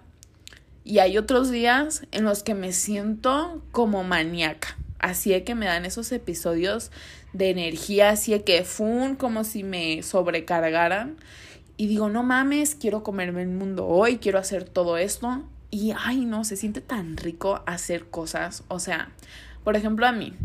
Y 0.85 0.99
hay 0.99 1.17
otros 1.17 1.51
días 1.51 2.03
en 2.13 2.23
los 2.23 2.41
que 2.41 2.55
me 2.55 2.71
siento 2.71 3.61
como 3.73 4.05
maníaca. 4.05 4.77
Así 4.99 5.33
es 5.33 5.43
que 5.43 5.53
me 5.53 5.65
dan 5.65 5.83
esos 5.83 6.13
episodios 6.13 6.91
de 7.33 7.49
energía, 7.49 8.11
así 8.11 8.33
es 8.33 8.43
que 8.43 8.63
fun, 8.63 9.17
como 9.17 9.43
si 9.43 9.65
me 9.65 10.01
sobrecargaran. 10.01 11.17
Y 11.75 11.87
digo, 11.87 12.07
no 12.07 12.23
mames, 12.23 12.73
quiero 12.73 13.03
comerme 13.03 13.41
el 13.41 13.49
mundo 13.49 13.85
hoy, 13.85 14.19
quiero 14.19 14.39
hacer 14.39 14.63
todo 14.63 14.95
esto. 14.95 15.43
Y 15.71 15.91
ay, 16.05 16.23
no, 16.23 16.45
se 16.45 16.55
siente 16.55 16.79
tan 16.79 17.17
rico 17.17 17.63
hacer 17.65 18.05
cosas. 18.05 18.63
O 18.69 18.79
sea, 18.79 19.09
por 19.65 19.75
ejemplo, 19.75 20.07
a 20.07 20.13
mí, 20.13 20.35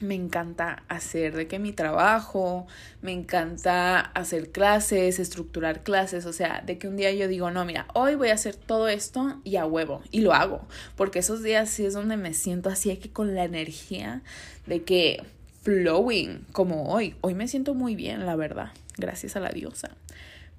me 0.00 0.14
encanta 0.14 0.82
hacer 0.88 1.34
de 1.34 1.46
que 1.46 1.58
mi 1.58 1.72
trabajo, 1.72 2.66
me 3.02 3.12
encanta 3.12 4.00
hacer 4.00 4.50
clases, 4.50 5.18
estructurar 5.18 5.82
clases, 5.82 6.26
o 6.26 6.32
sea, 6.32 6.62
de 6.64 6.78
que 6.78 6.88
un 6.88 6.96
día 6.96 7.12
yo 7.12 7.28
digo, 7.28 7.50
no, 7.50 7.64
mira, 7.64 7.86
hoy 7.94 8.14
voy 8.14 8.28
a 8.28 8.34
hacer 8.34 8.56
todo 8.56 8.88
esto 8.88 9.40
y 9.44 9.56
a 9.56 9.66
huevo, 9.66 10.02
y 10.10 10.20
lo 10.20 10.32
hago, 10.32 10.66
porque 10.96 11.20
esos 11.20 11.42
días 11.42 11.70
sí 11.70 11.84
es 11.84 11.94
donde 11.94 12.16
me 12.16 12.34
siento 12.34 12.68
así, 12.68 12.94
que 12.96 13.10
con 13.10 13.34
la 13.34 13.44
energía 13.44 14.22
de 14.66 14.82
que 14.82 15.22
flowing, 15.62 16.44
como 16.52 16.92
hoy, 16.92 17.16
hoy 17.20 17.34
me 17.34 17.48
siento 17.48 17.74
muy 17.74 17.94
bien, 17.94 18.26
la 18.26 18.36
verdad, 18.36 18.72
gracias 18.96 19.36
a 19.36 19.40
la 19.40 19.50
diosa, 19.50 19.90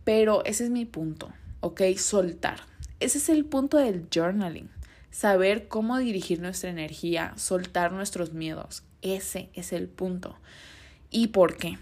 pero 0.03 0.43
ese 0.45 0.63
es 0.63 0.69
mi 0.69 0.85
punto, 0.85 1.31
¿ok? 1.59 1.81
Soltar, 1.97 2.61
ese 2.99 3.17
es 3.17 3.29
el 3.29 3.45
punto 3.45 3.77
del 3.77 4.07
journaling 4.13 4.69
saber 5.15 5.69
cómo 5.69 5.97
dirigir 5.97 6.41
nuestra 6.41 6.69
energía, 6.69 7.31
soltar 7.37 7.93
nuestros 7.93 8.33
miedos, 8.33 8.83
ese 9.01 9.49
es 9.53 9.71
el 9.71 9.87
punto. 9.87 10.35
¿Y 11.09 11.27
por 11.27 11.55
qué? 11.55 11.79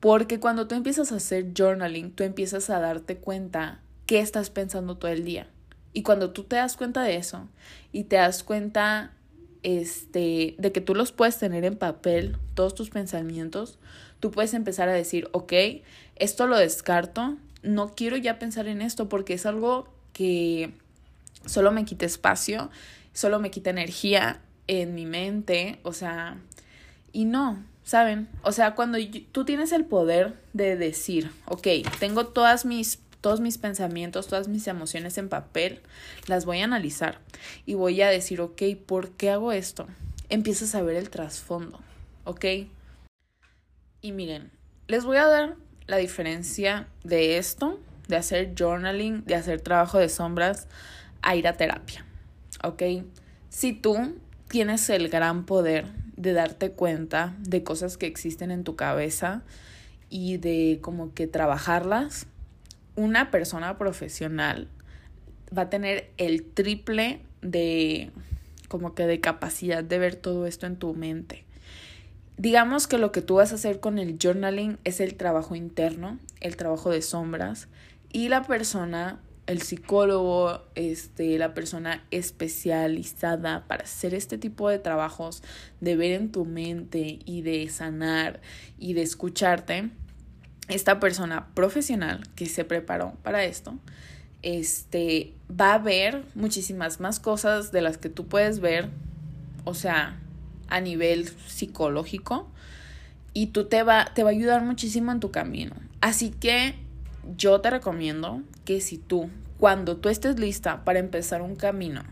Porque 0.00 0.38
cuando 0.38 0.68
tú 0.68 0.74
empiezas 0.74 1.10
a 1.10 1.16
hacer 1.16 1.52
journaling, 1.56 2.10
tú 2.10 2.24
empiezas 2.24 2.68
a 2.68 2.80
darte 2.80 3.16
cuenta 3.16 3.80
qué 4.04 4.18
estás 4.20 4.50
pensando 4.50 4.98
todo 4.98 5.10
el 5.10 5.24
día. 5.24 5.46
Y 5.94 6.02
cuando 6.02 6.32
tú 6.32 6.44
te 6.44 6.56
das 6.56 6.76
cuenta 6.76 7.02
de 7.02 7.16
eso 7.16 7.48
y 7.90 8.04
te 8.04 8.16
das 8.16 8.42
cuenta 8.42 9.14
este, 9.62 10.54
de 10.58 10.72
que 10.72 10.82
tú 10.82 10.94
los 10.94 11.10
puedes 11.10 11.38
tener 11.38 11.64
en 11.64 11.76
papel, 11.76 12.36
todos 12.52 12.74
tus 12.74 12.90
pensamientos, 12.90 13.78
tú 14.20 14.30
puedes 14.30 14.52
empezar 14.52 14.90
a 14.90 14.92
decir, 14.92 15.30
ok, 15.32 15.54
esto 16.16 16.46
lo 16.46 16.58
descarto, 16.58 17.38
no 17.62 17.94
quiero 17.94 18.18
ya 18.18 18.38
pensar 18.38 18.68
en 18.68 18.82
esto 18.82 19.08
porque 19.08 19.32
es 19.32 19.46
algo 19.46 19.88
que 20.12 20.74
solo 21.46 21.72
me 21.72 21.84
quita 21.84 22.06
espacio, 22.06 22.70
solo 23.12 23.38
me 23.38 23.50
quita 23.50 23.70
energía 23.70 24.40
en 24.66 24.94
mi 24.94 25.06
mente, 25.06 25.78
o 25.82 25.92
sea, 25.92 26.38
y 27.12 27.24
no, 27.24 27.62
¿saben? 27.84 28.28
O 28.42 28.52
sea, 28.52 28.74
cuando 28.74 28.98
tú 29.32 29.44
tienes 29.44 29.72
el 29.72 29.84
poder 29.84 30.34
de 30.52 30.76
decir, 30.76 31.30
ok, 31.46 31.68
tengo 32.00 32.26
todas 32.26 32.64
mis, 32.64 32.98
todos 33.20 33.40
mis 33.40 33.58
pensamientos, 33.58 34.26
todas 34.26 34.48
mis 34.48 34.66
emociones 34.66 35.18
en 35.18 35.28
papel, 35.28 35.80
las 36.26 36.44
voy 36.44 36.60
a 36.60 36.64
analizar 36.64 37.20
y 37.66 37.74
voy 37.74 38.00
a 38.02 38.08
decir, 38.08 38.40
ok, 38.40 38.62
¿por 38.86 39.10
qué 39.10 39.30
hago 39.30 39.52
esto? 39.52 39.86
Empiezas 40.28 40.74
a 40.74 40.82
ver 40.82 40.96
el 40.96 41.10
trasfondo, 41.10 41.80
¿ok? 42.24 42.44
Y 44.00 44.12
miren, 44.12 44.50
les 44.88 45.04
voy 45.04 45.18
a 45.18 45.26
dar 45.26 45.56
la 45.86 45.98
diferencia 45.98 46.88
de 47.04 47.38
esto, 47.38 47.78
de 48.08 48.16
hacer 48.16 48.54
journaling, 48.58 49.24
de 49.24 49.34
hacer 49.34 49.60
trabajo 49.60 49.98
de 49.98 50.08
sombras, 50.08 50.68
a 51.24 51.34
ir 51.34 51.48
a 51.48 51.56
terapia. 51.56 52.04
¿Ok? 52.62 52.82
Si 53.48 53.72
tú 53.72 54.14
tienes 54.48 54.88
el 54.90 55.08
gran 55.08 55.46
poder 55.46 55.86
de 56.16 56.32
darte 56.32 56.70
cuenta 56.70 57.34
de 57.40 57.64
cosas 57.64 57.96
que 57.96 58.06
existen 58.06 58.50
en 58.50 58.62
tu 58.62 58.76
cabeza 58.76 59.42
y 60.10 60.36
de 60.36 60.78
como 60.80 61.12
que 61.14 61.26
trabajarlas, 61.26 62.26
una 62.94 63.30
persona 63.30 63.76
profesional 63.78 64.68
va 65.56 65.62
a 65.62 65.70
tener 65.70 66.12
el 66.16 66.44
triple 66.44 67.20
de 67.42 68.10
como 68.68 68.94
que 68.94 69.06
de 69.06 69.20
capacidad 69.20 69.82
de 69.82 69.98
ver 69.98 70.16
todo 70.16 70.46
esto 70.46 70.66
en 70.66 70.76
tu 70.76 70.94
mente. 70.94 71.44
Digamos 72.36 72.86
que 72.86 72.98
lo 72.98 73.12
que 73.12 73.22
tú 73.22 73.36
vas 73.36 73.52
a 73.52 73.54
hacer 73.56 73.80
con 73.80 73.98
el 73.98 74.18
journaling 74.20 74.78
es 74.84 75.00
el 75.00 75.14
trabajo 75.14 75.54
interno, 75.54 76.18
el 76.40 76.56
trabajo 76.56 76.90
de 76.90 77.02
sombras 77.02 77.68
y 78.12 78.28
la 78.28 78.42
persona 78.42 79.20
el 79.46 79.62
psicólogo, 79.62 80.62
este, 80.74 81.38
la 81.38 81.54
persona 81.54 82.02
especializada 82.10 83.66
para 83.66 83.84
hacer 83.84 84.14
este 84.14 84.38
tipo 84.38 84.68
de 84.68 84.78
trabajos, 84.78 85.42
de 85.80 85.96
ver 85.96 86.12
en 86.12 86.32
tu 86.32 86.44
mente 86.44 87.18
y 87.24 87.42
de 87.42 87.68
sanar 87.68 88.40
y 88.78 88.94
de 88.94 89.02
escucharte, 89.02 89.90
esta 90.68 90.98
persona 90.98 91.48
profesional 91.54 92.26
que 92.36 92.46
se 92.46 92.64
preparó 92.64 93.14
para 93.22 93.44
esto, 93.44 93.78
este, 94.42 95.34
va 95.48 95.74
a 95.74 95.78
ver 95.78 96.24
muchísimas 96.34 97.00
más 97.00 97.20
cosas 97.20 97.70
de 97.70 97.82
las 97.82 97.98
que 97.98 98.08
tú 98.08 98.26
puedes 98.26 98.60
ver, 98.60 98.88
o 99.64 99.74
sea, 99.74 100.18
a 100.68 100.80
nivel 100.80 101.28
psicológico, 101.46 102.48
y 103.34 103.48
tú 103.48 103.66
te 103.66 103.82
va, 103.82 104.06
te 104.14 104.22
va 104.22 104.30
a 104.30 104.32
ayudar 104.32 104.62
muchísimo 104.62 105.12
en 105.12 105.20
tu 105.20 105.30
camino. 105.30 105.74
Así 106.00 106.30
que 106.30 106.74
yo 107.36 107.60
te 107.60 107.70
recomiendo 107.70 108.42
que 108.64 108.80
si 108.80 108.98
tú, 108.98 109.30
cuando 109.58 109.96
tú 109.96 110.08
estés 110.08 110.38
lista 110.38 110.84
para 110.84 110.98
empezar 110.98 111.42
un 111.42 111.56
camino 111.56 112.02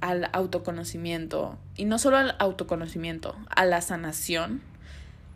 al 0.00 0.28
autoconocimiento, 0.32 1.58
y 1.76 1.86
no 1.86 1.98
solo 1.98 2.18
al 2.18 2.36
autoconocimiento, 2.38 3.36
a 3.48 3.64
la 3.64 3.80
sanación, 3.80 4.60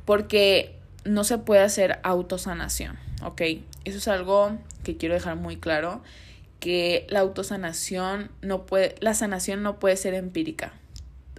porque 0.04 0.76
no 1.04 1.24
se 1.24 1.38
puede 1.38 1.62
hacer 1.62 2.00
autosanación, 2.02 2.98
¿ok? 3.22 3.40
Eso 3.84 3.98
es 3.98 4.08
algo 4.08 4.58
que 4.84 4.96
quiero 4.96 5.14
dejar 5.14 5.36
muy 5.36 5.56
claro, 5.56 6.02
que 6.60 7.06
la 7.08 7.20
autosanación 7.20 8.30
no 8.42 8.66
puede, 8.66 8.96
la 9.00 9.14
sanación 9.14 9.62
no 9.62 9.78
puede 9.78 9.96
ser 9.96 10.14
empírica, 10.14 10.72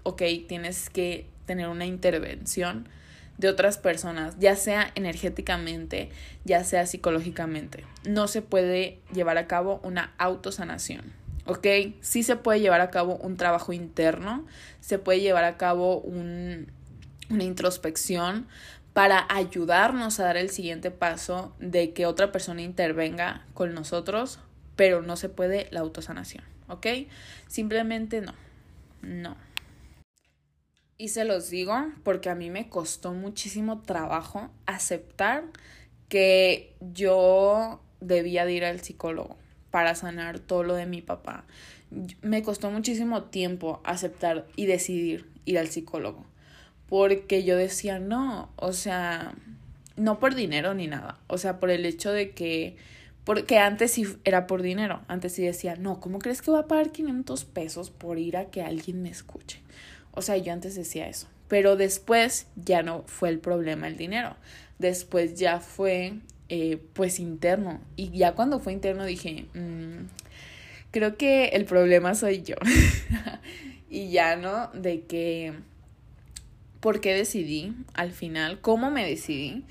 ¿ok? 0.03 0.23
Tienes 0.47 0.89
que 0.89 1.27
tener 1.45 1.67
una 1.67 1.85
intervención 1.85 2.87
de 3.39 3.47
otras 3.47 3.77
personas, 3.77 4.37
ya 4.37 4.57
sea 4.57 4.91
energéticamente, 4.95 6.09
ya 6.43 6.65
sea 6.65 6.85
psicológicamente. 6.85 7.85
No 8.03 8.27
se 8.27 8.41
puede 8.41 8.99
llevar 9.13 9.37
a 9.37 9.47
cabo 9.47 9.79
una 9.81 10.13
autosanación. 10.17 11.13
¿Ok? 11.45 11.65
Sí 12.01 12.23
se 12.23 12.35
puede 12.35 12.59
llevar 12.59 12.81
a 12.81 12.91
cabo 12.91 13.15
un 13.15 13.37
trabajo 13.37 13.71
interno, 13.71 14.45
se 14.81 14.99
puede 14.99 15.21
llevar 15.21 15.45
a 15.45 15.55
cabo 15.55 16.01
un, 16.01 16.69
una 17.29 17.43
introspección 17.45 18.45
para 18.91 19.25
ayudarnos 19.29 20.19
a 20.19 20.25
dar 20.25 20.35
el 20.35 20.49
siguiente 20.49 20.91
paso 20.91 21.55
de 21.59 21.93
que 21.93 22.05
otra 22.05 22.33
persona 22.33 22.61
intervenga 22.61 23.45
con 23.53 23.73
nosotros, 23.73 24.39
pero 24.75 25.01
no 25.01 25.15
se 25.15 25.29
puede 25.29 25.69
la 25.71 25.79
autosanación. 25.79 26.43
¿Ok? 26.67 26.87
Simplemente 27.47 28.19
no. 28.19 28.33
No. 29.01 29.37
Y 31.01 31.07
se 31.07 31.23
los 31.23 31.49
digo 31.49 31.73
porque 32.03 32.29
a 32.29 32.35
mí 32.35 32.49
me 32.49 32.67
costó 32.67 33.13
muchísimo 33.13 33.81
trabajo 33.81 34.49
aceptar 34.65 35.45
que 36.09 36.75
yo 36.81 37.79
debía 38.01 38.43
de 38.43 38.51
ir 38.51 38.65
al 38.65 38.81
psicólogo 38.81 39.37
para 39.71 39.95
sanar 39.95 40.39
todo 40.39 40.63
lo 40.63 40.75
de 40.75 40.85
mi 40.85 41.01
papá. 41.01 41.45
Me 42.21 42.43
costó 42.43 42.69
muchísimo 42.69 43.23
tiempo 43.23 43.79
aceptar 43.85 44.45
y 44.57 44.65
decidir 44.65 45.25
ir 45.45 45.57
al 45.57 45.69
psicólogo. 45.69 46.25
Porque 46.89 47.45
yo 47.45 47.55
decía, 47.55 47.99
no, 47.99 48.49
o 48.57 48.73
sea, 48.73 49.35
no 49.95 50.19
por 50.19 50.35
dinero 50.35 50.73
ni 50.73 50.87
nada. 50.87 51.17
O 51.27 51.37
sea, 51.37 51.61
por 51.61 51.69
el 51.69 51.85
hecho 51.85 52.11
de 52.11 52.31
que, 52.31 52.75
porque 53.23 53.57
antes 53.57 53.91
sí 53.91 54.05
era 54.25 54.47
por 54.47 54.61
dinero. 54.61 54.99
Antes 55.07 55.31
sí 55.31 55.43
decía, 55.43 55.77
no, 55.77 56.01
¿cómo 56.01 56.19
crees 56.19 56.41
que 56.41 56.51
voy 56.51 56.59
a 56.59 56.67
pagar 56.67 56.91
500 56.91 57.45
pesos 57.45 57.89
por 57.89 58.19
ir 58.19 58.35
a 58.35 58.49
que 58.49 58.63
alguien 58.63 59.01
me 59.01 59.09
escuche? 59.09 59.61
O 60.13 60.21
sea, 60.21 60.37
yo 60.37 60.53
antes 60.53 60.75
decía 60.75 61.07
eso. 61.07 61.27
Pero 61.47 61.75
después 61.75 62.47
ya 62.55 62.83
no 62.83 63.03
fue 63.07 63.29
el 63.29 63.39
problema 63.39 63.87
el 63.87 63.97
dinero. 63.97 64.35
Después 64.77 65.35
ya 65.35 65.59
fue 65.59 66.13
eh, 66.49 66.81
pues 66.93 67.19
interno. 67.19 67.79
Y 67.95 68.09
ya 68.11 68.33
cuando 68.33 68.59
fue 68.59 68.73
interno 68.73 69.05
dije, 69.05 69.45
mm, 69.53 70.07
creo 70.91 71.17
que 71.17 71.49
el 71.49 71.65
problema 71.65 72.15
soy 72.15 72.43
yo. 72.43 72.55
y 73.89 74.09
ya 74.09 74.35
no, 74.35 74.67
de 74.73 75.01
que, 75.01 75.53
¿por 76.79 77.01
qué 77.01 77.13
decidí 77.13 77.73
al 77.93 78.11
final? 78.11 78.61
¿Cómo 78.61 78.91
me 78.91 79.05
decidí? 79.05 79.63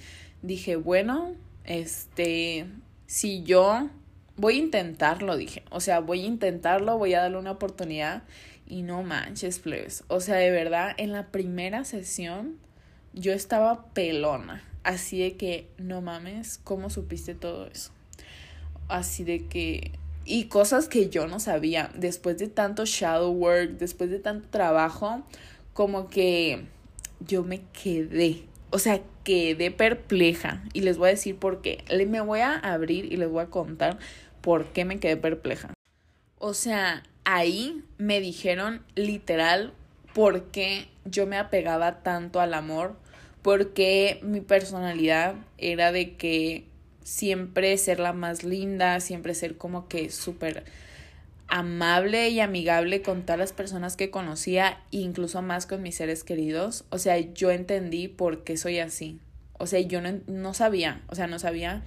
Dije, 0.42 0.76
bueno, 0.76 1.34
este, 1.64 2.66
si 3.06 3.42
yo 3.42 3.88
voy 4.36 4.54
a 4.54 4.58
intentarlo, 4.58 5.36
dije. 5.36 5.62
O 5.70 5.80
sea, 5.80 6.00
voy 6.00 6.22
a 6.22 6.26
intentarlo, 6.26 6.96
voy 6.96 7.14
a 7.14 7.22
darle 7.22 7.38
una 7.38 7.50
oportunidad 7.50 8.22
y 8.68 8.82
no 8.82 9.02
manches, 9.02 9.58
plebes. 9.58 10.04
O 10.08 10.20
sea, 10.20 10.36
de 10.36 10.50
verdad, 10.50 10.94
en 10.98 11.12
la 11.12 11.28
primera 11.28 11.84
sesión 11.84 12.56
yo 13.14 13.32
estaba 13.32 13.86
pelona. 13.94 14.62
Así 14.84 15.18
de 15.20 15.36
que, 15.36 15.68
no 15.78 16.00
mames, 16.00 16.60
¿cómo 16.62 16.90
supiste 16.90 17.34
todo 17.34 17.66
eso? 17.66 17.90
Así 18.88 19.24
de 19.24 19.46
que... 19.46 19.92
Y 20.24 20.44
cosas 20.44 20.88
que 20.88 21.08
yo 21.08 21.26
no 21.26 21.40
sabía. 21.40 21.90
Después 21.94 22.38
de 22.38 22.48
tanto 22.48 22.84
shadow 22.84 23.32
work, 23.32 23.78
después 23.78 24.10
de 24.10 24.18
tanto 24.18 24.48
trabajo, 24.50 25.22
como 25.72 26.08
que 26.08 26.66
yo 27.20 27.44
me 27.44 27.62
quedé. 27.72 28.44
O 28.70 28.78
sea, 28.78 29.00
quedé 29.24 29.70
perpleja. 29.70 30.62
Y 30.74 30.82
les 30.82 30.98
voy 30.98 31.08
a 31.08 31.12
decir 31.12 31.36
por 31.36 31.62
qué. 31.62 31.82
Me 32.06 32.20
voy 32.20 32.40
a 32.40 32.54
abrir 32.54 33.10
y 33.10 33.16
les 33.16 33.30
voy 33.30 33.42
a 33.42 33.46
contar 33.46 33.98
por 34.42 34.66
qué 34.66 34.84
me 34.84 35.00
quedé 35.00 35.16
perpleja. 35.16 35.72
O 36.38 36.52
sea, 36.52 37.02
ahí 37.30 37.84
me 37.98 38.20
dijeron 38.20 38.82
literal 38.94 39.74
por 40.14 40.44
qué 40.44 40.88
yo 41.04 41.26
me 41.26 41.36
apegaba 41.36 42.02
tanto 42.02 42.40
al 42.40 42.54
amor, 42.54 42.96
porque 43.42 44.18
mi 44.22 44.40
personalidad 44.40 45.34
era 45.58 45.92
de 45.92 46.16
que 46.16 46.64
siempre 47.04 47.76
ser 47.76 48.00
la 48.00 48.14
más 48.14 48.44
linda, 48.44 49.00
siempre 49.00 49.34
ser 49.34 49.58
como 49.58 49.88
que 49.88 50.08
súper 50.08 50.64
amable 51.48 52.30
y 52.30 52.40
amigable 52.40 53.02
con 53.02 53.22
todas 53.22 53.38
las 53.38 53.52
personas 53.52 53.94
que 53.96 54.10
conocía, 54.10 54.80
incluso 54.90 55.42
más 55.42 55.66
con 55.66 55.82
mis 55.82 55.96
seres 55.96 56.24
queridos. 56.24 56.86
O 56.88 56.96
sea, 56.96 57.18
yo 57.18 57.50
entendí 57.50 58.08
por 58.08 58.42
qué 58.42 58.56
soy 58.56 58.78
así. 58.78 59.20
O 59.58 59.66
sea, 59.66 59.80
yo 59.80 60.00
no, 60.00 60.18
no 60.26 60.54
sabía, 60.54 61.02
o 61.08 61.14
sea, 61.14 61.26
no 61.26 61.38
sabía. 61.38 61.82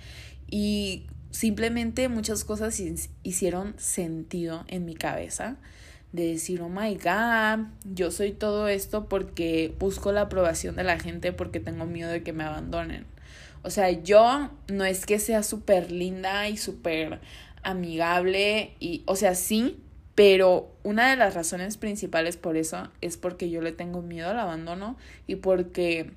Y 0.51 1.07
simplemente 1.32 2.07
muchas 2.09 2.43
cosas 2.43 2.82
hicieron 3.23 3.73
sentido 3.77 4.63
en 4.67 4.86
mi 4.86 4.95
cabeza 4.95 5.57
de 6.11 6.27
decir, 6.27 6.61
oh 6.61 6.69
my 6.69 6.95
god, 6.95 7.67
yo 7.86 8.11
soy 8.11 8.34
todo 8.34 8.67
esto 8.67 9.05
porque 9.07 9.73
busco 9.79 10.11
la 10.11 10.21
aprobación 10.21 10.75
de 10.75 10.84
la 10.84 10.99
gente 10.99 11.32
porque 11.32 11.59
tengo 11.59 11.86
miedo 11.86 12.11
de 12.11 12.21
que 12.21 12.34
me 12.34 12.43
abandonen. 12.43 13.05
O 13.63 13.69
sea, 13.69 13.91
yo 13.91 14.49
no 14.67 14.86
es 14.86 15.05
que 15.05 15.19
sea 15.19 15.43
súper 15.43 15.91
linda 15.91 16.49
y 16.49 16.57
súper 16.57 17.19
amigable 17.63 18.75
y, 18.79 19.03
o 19.05 19.15
sea, 19.15 19.36
sí, 19.36 19.79
pero 20.15 20.75
una 20.84 21.09
de 21.09 21.15
las 21.15 21.36
razones 21.36 21.77
principales 21.77 22.38
por 22.38 22.57
eso 22.57 22.89
es 23.01 23.17
porque 23.17 23.49
yo 23.49 23.61
le 23.61 23.71
tengo 23.71 24.01
miedo 24.01 24.29
al 24.29 24.39
abandono 24.39 24.97
y 25.27 25.36
porque 25.36 26.11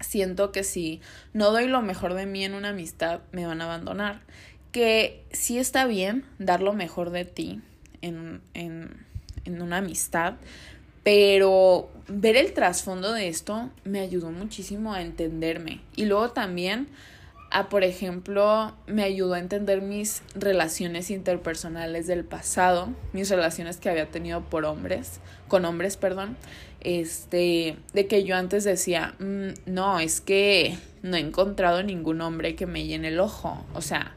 siento 0.00 0.52
que 0.52 0.64
si 0.64 1.00
no 1.32 1.50
doy 1.50 1.66
lo 1.68 1.82
mejor 1.82 2.14
de 2.14 2.26
mí 2.26 2.44
en 2.44 2.54
una 2.54 2.70
amistad, 2.70 3.20
me 3.32 3.46
van 3.46 3.60
a 3.60 3.64
abandonar. 3.64 4.20
Que 4.72 5.24
sí 5.32 5.58
está 5.58 5.86
bien 5.86 6.24
dar 6.38 6.62
lo 6.62 6.72
mejor 6.72 7.10
de 7.10 7.24
ti 7.24 7.60
en, 8.02 8.40
en, 8.54 9.06
en 9.44 9.62
una 9.62 9.78
amistad, 9.78 10.34
pero 11.02 11.90
ver 12.08 12.36
el 12.36 12.52
trasfondo 12.52 13.12
de 13.12 13.28
esto 13.28 13.70
me 13.84 14.00
ayudó 14.00 14.30
muchísimo 14.30 14.92
a 14.94 15.02
entenderme. 15.02 15.80
Y 15.96 16.04
luego 16.04 16.30
también 16.30 16.88
a, 17.50 17.68
por 17.68 17.82
ejemplo, 17.82 18.72
me 18.86 19.02
ayudó 19.02 19.34
a 19.34 19.40
entender 19.40 19.82
mis 19.82 20.22
relaciones 20.34 21.10
interpersonales 21.10 22.06
del 22.06 22.24
pasado, 22.24 22.90
mis 23.12 23.28
relaciones 23.28 23.78
que 23.78 23.90
había 23.90 24.06
tenido 24.06 24.42
por 24.42 24.64
hombres, 24.64 25.20
con 25.48 25.64
hombres, 25.64 25.96
perdón, 25.96 26.36
este, 26.80 27.76
de 27.92 28.06
que 28.06 28.24
yo 28.24 28.36
antes 28.36 28.64
decía, 28.64 29.14
mm, 29.18 29.48
no, 29.66 30.00
es 30.00 30.20
que 30.20 30.78
no 31.02 31.16
he 31.16 31.20
encontrado 31.20 31.82
ningún 31.82 32.20
hombre 32.20 32.56
que 32.56 32.66
me 32.66 32.86
llene 32.86 33.08
el 33.08 33.20
ojo, 33.20 33.64
o 33.74 33.82
sea, 33.82 34.14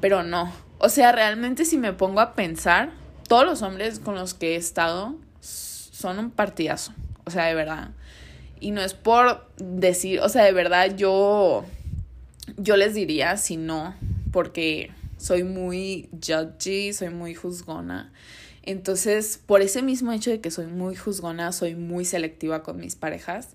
pero 0.00 0.22
no, 0.22 0.52
o 0.78 0.88
sea, 0.88 1.12
realmente 1.12 1.64
si 1.64 1.78
me 1.78 1.92
pongo 1.92 2.20
a 2.20 2.34
pensar, 2.34 2.90
todos 3.28 3.44
los 3.44 3.62
hombres 3.62 3.98
con 3.98 4.14
los 4.14 4.34
que 4.34 4.54
he 4.54 4.56
estado 4.56 5.16
son 5.40 6.18
un 6.18 6.30
partidazo, 6.30 6.92
o 7.24 7.30
sea, 7.30 7.44
de 7.46 7.54
verdad. 7.54 7.90
Y 8.60 8.70
no 8.70 8.80
es 8.80 8.94
por 8.94 9.46
decir, 9.56 10.20
o 10.20 10.28
sea, 10.28 10.44
de 10.44 10.52
verdad 10.52 10.96
yo, 10.96 11.64
yo 12.56 12.76
les 12.76 12.94
diría 12.94 13.36
si 13.36 13.56
no, 13.56 13.94
porque 14.32 14.90
soy 15.18 15.44
muy 15.44 16.08
judgy, 16.12 16.92
soy 16.92 17.10
muy 17.10 17.34
juzgona. 17.34 18.12
Entonces, 18.66 19.40
por 19.46 19.62
ese 19.62 19.80
mismo 19.80 20.12
hecho 20.12 20.30
de 20.30 20.40
que 20.40 20.50
soy 20.50 20.66
muy 20.66 20.96
juzgona, 20.96 21.52
soy 21.52 21.76
muy 21.76 22.04
selectiva 22.04 22.64
con 22.64 22.78
mis 22.78 22.96
parejas. 22.96 23.50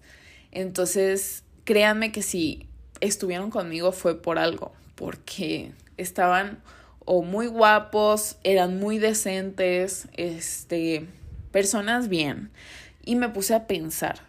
Entonces, 0.51 1.43
créanme 1.65 2.11
que 2.13 2.21
si 2.21 2.67
estuvieron 3.01 3.51
conmigo 3.51 3.91
fue 3.91 4.21
por 4.21 4.39
algo, 4.39 4.71
porque 4.95 5.73
estaban 5.97 6.61
o 7.03 7.23
muy 7.23 7.47
guapos, 7.47 8.37
eran 8.43 8.79
muy 8.79 8.99
decentes, 8.99 10.07
este, 10.15 11.07
personas 11.51 12.07
bien. 12.07 12.49
Y 13.03 13.15
me 13.15 13.27
puse 13.27 13.53
a 13.53 13.67
pensar 13.67 14.21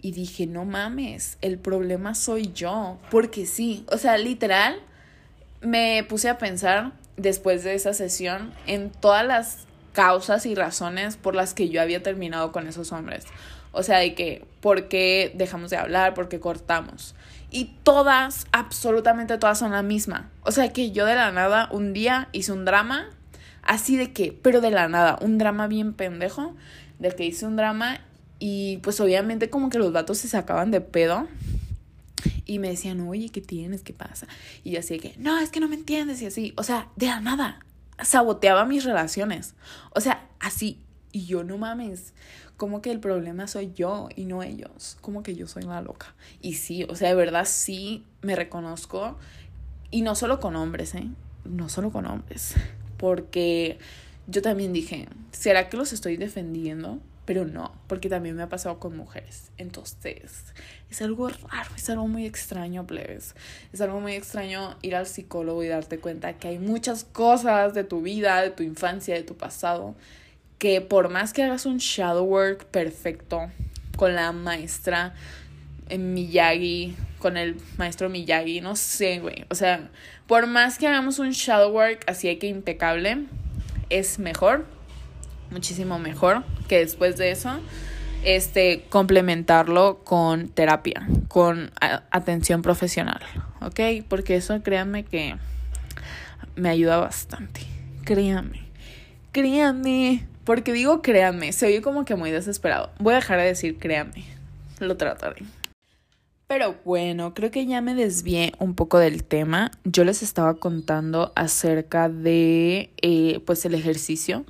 y 0.00 0.12
dije, 0.12 0.46
no 0.46 0.64
mames, 0.64 1.38
el 1.40 1.58
problema 1.58 2.14
soy 2.14 2.52
yo, 2.52 2.98
porque 3.10 3.46
sí, 3.46 3.84
o 3.90 3.98
sea, 3.98 4.18
literal, 4.18 4.76
me 5.60 6.04
puse 6.08 6.28
a 6.28 6.38
pensar 6.38 6.92
después 7.16 7.64
de 7.64 7.74
esa 7.74 7.94
sesión 7.94 8.52
en 8.66 8.90
todas 8.90 9.26
las 9.26 9.66
causas 9.94 10.44
y 10.44 10.54
razones 10.54 11.16
por 11.16 11.34
las 11.34 11.54
que 11.54 11.70
yo 11.70 11.80
había 11.80 12.02
terminado 12.02 12.52
con 12.52 12.66
esos 12.66 12.92
hombres. 12.92 13.24
O 13.72 13.82
sea, 13.82 13.98
de 13.98 14.14
que, 14.14 14.44
¿por 14.60 14.88
qué 14.88 15.32
dejamos 15.34 15.70
de 15.70 15.78
hablar? 15.78 16.12
¿Por 16.12 16.28
qué 16.28 16.38
cortamos? 16.40 17.14
Y 17.50 17.76
todas, 17.84 18.46
absolutamente 18.52 19.38
todas 19.38 19.58
son 19.58 19.72
la 19.72 19.82
misma. 19.82 20.30
O 20.42 20.52
sea, 20.52 20.72
que 20.72 20.90
yo 20.90 21.06
de 21.06 21.14
la 21.14 21.32
nada 21.32 21.68
un 21.70 21.92
día 21.92 22.28
hice 22.32 22.52
un 22.52 22.64
drama, 22.64 23.08
así 23.62 23.96
de 23.96 24.12
que, 24.12 24.32
pero 24.32 24.60
de 24.60 24.70
la 24.70 24.88
nada, 24.88 25.18
un 25.22 25.38
drama 25.38 25.68
bien 25.68 25.94
pendejo, 25.94 26.54
de 26.98 27.12
que 27.12 27.24
hice 27.24 27.46
un 27.46 27.56
drama 27.56 28.00
y 28.38 28.78
pues 28.78 29.00
obviamente 29.00 29.48
como 29.48 29.70
que 29.70 29.78
los 29.78 29.92
vatos 29.92 30.18
se 30.18 30.28
sacaban 30.28 30.70
de 30.70 30.80
pedo 30.80 31.28
y 32.44 32.58
me 32.58 32.68
decían, 32.68 33.00
oye, 33.00 33.28
¿qué 33.30 33.40
tienes? 33.40 33.82
¿Qué 33.82 33.92
pasa? 33.92 34.26
Y 34.64 34.72
yo 34.72 34.80
así 34.80 34.94
de 34.94 35.00
que, 35.00 35.14
no, 35.18 35.38
es 35.38 35.50
que 35.50 35.60
no 35.60 35.68
me 35.68 35.76
entiendes 35.76 36.20
y 36.22 36.26
así. 36.26 36.52
O 36.56 36.62
sea, 36.62 36.88
de 36.96 37.06
la 37.06 37.20
nada, 37.20 37.60
saboteaba 38.02 38.64
mis 38.64 38.84
relaciones. 38.84 39.54
O 39.90 40.00
sea, 40.00 40.28
así. 40.40 40.80
Y 41.12 41.26
yo 41.26 41.44
no 41.44 41.58
mames, 41.58 42.12
como 42.56 42.82
que 42.82 42.90
el 42.90 42.98
problema 42.98 43.46
soy 43.46 43.72
yo 43.74 44.08
y 44.16 44.24
no 44.24 44.42
ellos. 44.42 44.96
Como 45.00 45.22
que 45.22 45.34
yo 45.34 45.46
soy 45.46 45.62
la 45.62 45.80
loca. 45.80 46.14
Y 46.40 46.54
sí, 46.54 46.84
o 46.84 46.96
sea, 46.96 47.08
de 47.08 47.14
verdad 47.14 47.44
sí 47.46 48.04
me 48.22 48.36
reconozco. 48.36 49.16
Y 49.90 50.02
no 50.02 50.14
solo 50.14 50.40
con 50.40 50.56
hombres, 50.56 50.94
¿eh? 50.94 51.08
No 51.44 51.68
solo 51.68 51.90
con 51.90 52.06
hombres. 52.06 52.54
Porque 52.96 53.78
yo 54.26 54.42
también 54.42 54.72
dije, 54.72 55.08
¿será 55.32 55.68
que 55.68 55.76
los 55.76 55.92
estoy 55.92 56.16
defendiendo? 56.16 56.98
Pero 57.24 57.46
no, 57.46 57.72
porque 57.86 58.08
también 58.08 58.36
me 58.36 58.42
ha 58.42 58.48
pasado 58.48 58.78
con 58.78 58.96
mujeres. 58.96 59.50
Entonces, 59.56 60.44
es 60.90 61.02
algo 61.02 61.28
raro, 61.28 61.70
es 61.76 61.88
algo 61.88 62.06
muy 62.06 62.26
extraño, 62.26 62.86
plebes. 62.86 63.34
Es 63.72 63.80
algo 63.80 64.00
muy 64.00 64.12
extraño 64.12 64.76
ir 64.82 64.94
al 64.94 65.06
psicólogo 65.06 65.64
y 65.64 65.68
darte 65.68 65.98
cuenta 65.98 66.34
que 66.34 66.48
hay 66.48 66.58
muchas 66.58 67.04
cosas 67.04 67.72
de 67.72 67.84
tu 67.84 68.02
vida, 68.02 68.42
de 68.42 68.50
tu 68.50 68.62
infancia, 68.62 69.14
de 69.14 69.22
tu 69.22 69.36
pasado, 69.36 69.94
que 70.58 70.80
por 70.80 71.08
más 71.08 71.32
que 71.32 71.42
hagas 71.42 71.66
un 71.66 71.78
shadow 71.78 72.24
work 72.24 72.66
perfecto 72.66 73.50
con 73.96 74.14
la 74.14 74.32
maestra 74.32 75.14
en 75.88 76.14
Miyagi, 76.14 76.96
con 77.18 77.36
el 77.36 77.56
maestro 77.78 78.08
Miyagi, 78.08 78.60
no 78.60 78.76
sé, 78.76 79.20
güey. 79.20 79.46
O 79.50 79.54
sea, 79.54 79.90
por 80.26 80.46
más 80.46 80.78
que 80.78 80.86
hagamos 80.86 81.18
un 81.18 81.30
shadow 81.30 81.72
work 81.72 82.04
así 82.06 82.34
que 82.36 82.48
impecable, 82.48 83.24
es 83.90 84.18
mejor 84.18 84.66
muchísimo 85.54 85.98
mejor 85.98 86.42
que 86.68 86.80
después 86.80 87.16
de 87.16 87.30
eso 87.30 87.60
este 88.24 88.84
complementarlo 88.88 90.00
con 90.02 90.48
terapia, 90.48 91.06
con 91.28 91.70
atención 92.10 92.62
profesional, 92.62 93.20
¿ok? 93.60 94.04
Porque 94.08 94.36
eso 94.36 94.60
créanme 94.62 95.04
que 95.04 95.36
me 96.56 96.68
ayuda 96.68 96.98
bastante. 96.98 97.60
Créanme. 98.04 98.60
Créanme. 99.32 100.26
Porque 100.44 100.72
digo 100.72 101.02
créanme, 101.02 101.52
se 101.52 101.66
oye 101.66 101.82
como 101.82 102.04
que 102.04 102.16
muy 102.16 102.30
desesperado. 102.30 102.90
Voy 102.98 103.12
a 103.12 103.16
dejar 103.16 103.38
de 103.38 103.46
decir 103.46 103.78
créanme. 103.78 104.24
Lo 104.80 104.96
trataré. 104.96 105.42
Pero 106.54 106.76
bueno, 106.84 107.34
creo 107.34 107.50
que 107.50 107.66
ya 107.66 107.80
me 107.80 107.96
desvié 107.96 108.52
un 108.60 108.76
poco 108.76 109.00
del 109.00 109.24
tema. 109.24 109.72
Yo 109.82 110.04
les 110.04 110.22
estaba 110.22 110.54
contando 110.54 111.32
acerca 111.34 112.08
de 112.08 112.90
eh, 113.02 113.40
pues 113.44 113.64
el 113.64 113.74
ejercicio 113.74 114.44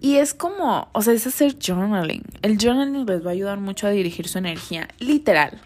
y 0.00 0.18
es 0.18 0.32
como, 0.32 0.88
o 0.92 1.02
sea, 1.02 1.12
es 1.12 1.26
hacer 1.26 1.56
journaling. 1.58 2.22
El 2.42 2.56
journaling 2.56 3.04
les 3.04 3.26
va 3.26 3.30
a 3.30 3.32
ayudar 3.32 3.58
mucho 3.58 3.88
a 3.88 3.90
dirigir 3.90 4.28
su 4.28 4.38
energía, 4.38 4.86
literal. 5.00 5.60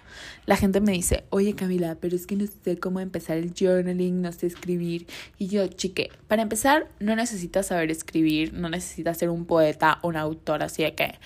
La 0.47 0.57
gente 0.57 0.81
me 0.81 0.93
dice, 0.93 1.25
oye 1.29 1.55
Camila, 1.55 1.99
pero 2.01 2.17
es 2.17 2.27
que 2.27 2.37
no 2.37 2.47
sé 2.47 2.79
cómo 2.79 3.01
empezar 3.01 3.37
el 3.37 3.53
journaling, 3.53 4.23
no 4.23 4.33
sé 4.33 4.47
escribir. 4.47 5.07
Y 5.37 5.49
yo, 5.49 5.67
chique, 5.67 6.11
para 6.29 6.41
empezar, 6.41 6.89
no 6.99 7.15
necesitas 7.15 7.67
saber 7.67 7.91
escribir, 7.91 8.55
no 8.55 8.71
necesitas 8.71 9.19
ser 9.19 9.29
un 9.29 9.45
poeta 9.45 9.99
o 10.01 10.09
un 10.09 10.17
autor, 10.17 10.63
así 10.63 10.83
de 10.83 10.95
que 10.95 11.19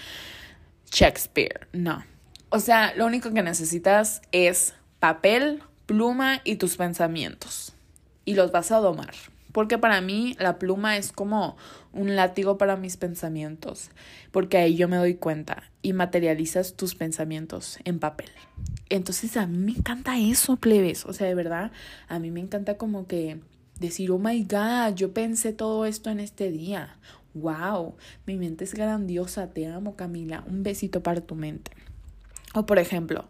Shakespeare, 0.90 1.68
no. 1.72 2.02
O 2.50 2.60
sea, 2.60 2.94
lo 2.94 3.04
único 3.04 3.32
que 3.32 3.42
necesitas 3.42 4.22
es 4.32 4.74
papel, 5.00 5.62
pluma 5.86 6.40
y 6.44 6.56
tus 6.56 6.76
pensamientos. 6.76 7.74
Y 8.24 8.34
los 8.34 8.52
vas 8.52 8.72
a 8.72 8.78
domar. 8.78 9.14
Porque 9.52 9.78
para 9.78 10.00
mí 10.00 10.36
la 10.38 10.58
pluma 10.58 10.96
es 10.96 11.12
como 11.12 11.56
un 11.92 12.16
látigo 12.16 12.58
para 12.58 12.76
mis 12.76 12.96
pensamientos, 12.96 13.90
porque 14.30 14.58
ahí 14.58 14.76
yo 14.76 14.88
me 14.88 14.96
doy 14.96 15.14
cuenta 15.14 15.62
y 15.82 15.94
materializas 15.94 16.74
tus 16.74 16.94
pensamientos 16.94 17.78
en 17.84 17.98
papel. 17.98 18.30
Entonces 18.88 19.36
a 19.36 19.46
mí 19.46 19.58
me 19.58 19.72
encanta 19.72 20.18
eso, 20.18 20.56
plebes. 20.56 21.06
O 21.06 21.12
sea, 21.12 21.26
de 21.26 21.34
verdad, 21.34 21.72
a 22.08 22.18
mí 22.18 22.30
me 22.30 22.40
encanta 22.40 22.76
como 22.76 23.06
que 23.06 23.40
decir, 23.78 24.10
oh 24.10 24.18
my 24.18 24.42
god, 24.44 24.94
yo 24.94 25.12
pensé 25.12 25.52
todo 25.52 25.86
esto 25.86 26.10
en 26.10 26.20
este 26.20 26.50
día. 26.50 26.96
Wow, 27.34 27.94
mi 28.26 28.36
mente 28.36 28.64
es 28.64 28.74
grandiosa, 28.74 29.48
te 29.48 29.66
amo 29.66 29.96
Camila, 29.96 30.44
un 30.46 30.62
besito 30.62 31.02
para 31.02 31.20
tu 31.20 31.34
mente. 31.34 31.72
O 32.54 32.66
por 32.66 32.78
ejemplo, 32.78 33.28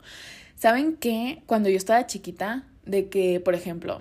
¿saben 0.57 0.97
qué? 0.97 1.43
Cuando 1.47 1.69
yo 1.69 1.77
estaba 1.77 2.07
chiquita, 2.07 2.65
de 2.89 3.09
que, 3.09 3.39
por 3.39 3.55
ejemplo, 3.55 4.01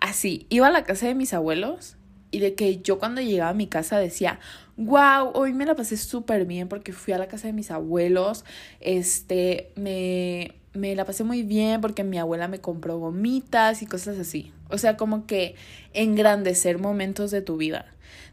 así, 0.00 0.46
iba 0.50 0.66
a 0.66 0.70
la 0.70 0.84
casa 0.84 1.06
de 1.06 1.14
mis 1.14 1.32
abuelos 1.32 1.96
y 2.30 2.40
de 2.40 2.54
que 2.54 2.78
yo 2.78 2.98
cuando 2.98 3.20
llegaba 3.20 3.50
a 3.50 3.54
mi 3.54 3.68
casa 3.68 3.98
decía, 3.98 4.40
wow, 4.76 5.30
hoy 5.34 5.52
me 5.52 5.64
la 5.64 5.74
pasé 5.74 5.96
súper 5.96 6.44
bien 6.44 6.68
porque 6.68 6.92
fui 6.92 7.14
a 7.14 7.18
la 7.18 7.28
casa 7.28 7.46
de 7.46 7.52
mis 7.52 7.70
abuelos, 7.70 8.44
este, 8.80 9.70
me, 9.76 10.54
me 10.74 10.94
la 10.94 11.04
pasé 11.04 11.24
muy 11.24 11.42
bien 11.42 11.80
porque 11.80 12.04
mi 12.04 12.18
abuela 12.18 12.48
me 12.48 12.60
compró 12.60 12.98
gomitas 12.98 13.82
y 13.82 13.86
cosas 13.86 14.18
así. 14.18 14.52
O 14.68 14.78
sea, 14.78 14.96
como 14.96 15.26
que 15.26 15.54
engrandecer 15.94 16.78
momentos 16.78 17.30
de 17.30 17.40
tu 17.40 17.56
vida, 17.56 17.86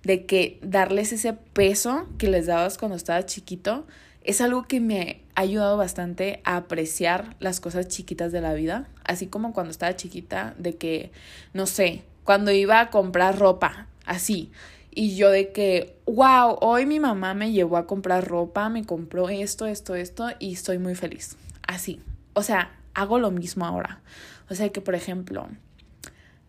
de 0.03 0.26
que 0.26 0.59
darles 0.61 1.13
ese 1.13 1.34
peso 1.34 2.07
que 2.18 2.28
les 2.28 2.47
dabas 2.47 2.78
cuando 2.78 2.97
estabas 2.97 3.28
chiquito, 3.28 3.86
es 4.26 4.41
algo 4.41 4.63
que 4.63 4.80
me 4.80 5.21
ha 5.36 5.41
ayudado 5.41 5.78
bastante 5.78 6.41
a 6.43 6.57
apreciar 6.57 7.36
las 7.39 7.59
cosas 7.59 7.88
chiquitas 7.88 8.32
de 8.32 8.41
la 8.41 8.53
vida, 8.53 8.88
así 9.03 9.28
como 9.28 9.53
cuando 9.53 9.69
estaba 9.69 9.95
chiquita, 9.95 10.55
de 10.57 10.76
que, 10.76 11.11
no 11.53 11.67
sé, 11.67 12.03
cuando 12.23 12.51
iba 12.51 12.80
a 12.80 12.89
comprar 12.89 13.38
ropa, 13.38 13.88
así, 14.05 14.51
y 14.89 15.15
yo 15.15 15.30
de 15.30 15.51
que, 15.51 15.95
wow, 16.07 16.57
hoy 16.61 16.88
mi 16.88 16.99
mamá 16.99 17.36
me 17.36 17.51
llevó 17.51 17.78
a 17.78 17.86
comprar 17.86 18.28
ropa, 18.28 18.67
me 18.67 18.84
compró 18.84 19.30
esto, 19.30 19.67
esto, 19.67 19.93
esto, 19.93 20.30
y 20.39 20.53
estoy 20.53 20.80
muy 20.80 20.95
feliz, 20.95 21.38
así, 21.67 22.01
o 22.34 22.41
sea, 22.41 22.71
hago 22.95 23.19
lo 23.19 23.30
mismo 23.30 23.63
ahora, 23.65 24.01
o 24.49 24.55
sea 24.55 24.69
que, 24.69 24.82
por 24.82 24.95
ejemplo, 24.95 25.47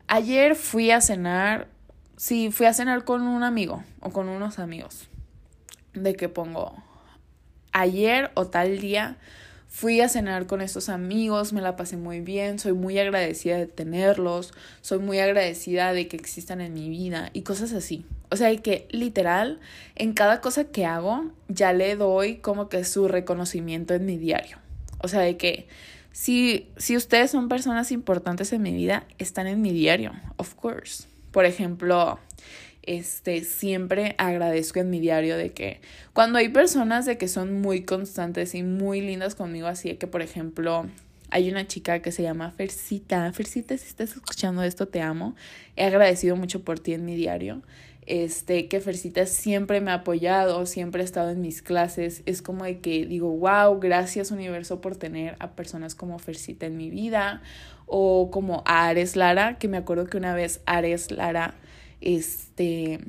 ayer 0.06 0.54
fui 0.54 0.92
a 0.92 1.02
cenar, 1.02 1.68
sí, 2.16 2.50
fui 2.50 2.64
a 2.64 2.72
cenar 2.72 3.04
con 3.04 3.20
un 3.20 3.42
amigo 3.42 3.84
o 4.00 4.10
con 4.10 4.30
unos 4.30 4.58
amigos, 4.58 5.10
de 5.92 6.14
que 6.14 6.30
pongo 6.30 6.85
ayer 7.76 8.30
o 8.34 8.46
tal 8.46 8.80
día 8.80 9.16
fui 9.68 10.00
a 10.00 10.08
cenar 10.08 10.46
con 10.46 10.62
estos 10.62 10.88
amigos, 10.88 11.52
me 11.52 11.60
la 11.60 11.76
pasé 11.76 11.98
muy 11.98 12.20
bien, 12.20 12.58
soy 12.58 12.72
muy 12.72 12.98
agradecida 12.98 13.58
de 13.58 13.66
tenerlos, 13.66 14.54
soy 14.80 15.00
muy 15.00 15.18
agradecida 15.18 15.92
de 15.92 16.08
que 16.08 16.16
existan 16.16 16.62
en 16.62 16.72
mi 16.72 16.88
vida 16.88 17.28
y 17.34 17.42
cosas 17.42 17.72
así. 17.72 18.06
O 18.30 18.36
sea, 18.36 18.54
que 18.56 18.88
literal, 18.90 19.60
en 19.94 20.14
cada 20.14 20.40
cosa 20.40 20.64
que 20.64 20.86
hago, 20.86 21.30
ya 21.48 21.74
le 21.74 21.96
doy 21.96 22.36
como 22.36 22.70
que 22.70 22.84
su 22.84 23.06
reconocimiento 23.06 23.92
en 23.92 24.06
mi 24.06 24.16
diario. 24.16 24.56
O 25.02 25.08
sea, 25.08 25.20
de 25.20 25.36
que 25.36 25.68
si, 26.10 26.68
si 26.78 26.96
ustedes 26.96 27.30
son 27.30 27.48
personas 27.48 27.92
importantes 27.92 28.54
en 28.54 28.62
mi 28.62 28.72
vida, 28.72 29.04
están 29.18 29.46
en 29.46 29.60
mi 29.60 29.72
diario, 29.72 30.12
of 30.38 30.54
course. 30.54 31.04
Por 31.30 31.44
ejemplo, 31.44 32.18
este, 32.86 33.44
siempre 33.44 34.14
agradezco 34.18 34.78
en 34.78 34.90
mi 34.90 35.00
diario 35.00 35.36
de 35.36 35.52
que 35.52 35.80
cuando 36.12 36.38
hay 36.38 36.48
personas 36.48 37.04
de 37.04 37.18
que 37.18 37.28
son 37.28 37.60
muy 37.60 37.82
constantes 37.82 38.54
y 38.54 38.62
muy 38.62 39.00
lindas 39.00 39.34
conmigo, 39.34 39.66
así 39.66 39.94
que, 39.96 40.06
por 40.06 40.22
ejemplo, 40.22 40.86
hay 41.30 41.50
una 41.50 41.66
chica 41.66 42.00
que 42.00 42.12
se 42.12 42.22
llama 42.22 42.52
Fercita. 42.52 43.32
Fercita, 43.32 43.76
si 43.76 43.88
estás 43.88 44.12
escuchando 44.12 44.62
esto, 44.62 44.86
te 44.86 45.02
amo. 45.02 45.34
He 45.74 45.84
agradecido 45.84 46.36
mucho 46.36 46.62
por 46.62 46.78
ti 46.78 46.94
en 46.94 47.04
mi 47.04 47.16
diario. 47.16 47.62
este, 48.06 48.68
que 48.68 48.80
Fercita 48.80 49.26
siempre 49.26 49.80
me 49.80 49.90
ha 49.90 49.94
apoyado, 49.94 50.64
siempre 50.66 51.02
ha 51.02 51.04
estado 51.04 51.30
en 51.30 51.40
mis 51.40 51.60
clases. 51.60 52.22
Es 52.24 52.40
como 52.40 52.64
de 52.64 52.78
que 52.78 53.04
digo, 53.04 53.30
wow, 53.30 53.80
gracias 53.80 54.30
universo 54.30 54.80
por 54.80 54.96
tener 54.96 55.36
a 55.40 55.50
personas 55.50 55.94
como 55.94 56.18
Fercita 56.18 56.66
en 56.66 56.76
mi 56.76 56.90
vida. 56.90 57.42
O 57.86 58.30
como 58.30 58.62
Ares 58.66 59.16
Lara, 59.16 59.58
que 59.58 59.68
me 59.68 59.76
acuerdo 59.76 60.06
que 60.06 60.16
una 60.16 60.34
vez 60.34 60.60
Ares 60.66 61.10
Lara, 61.10 61.54
este, 62.00 63.00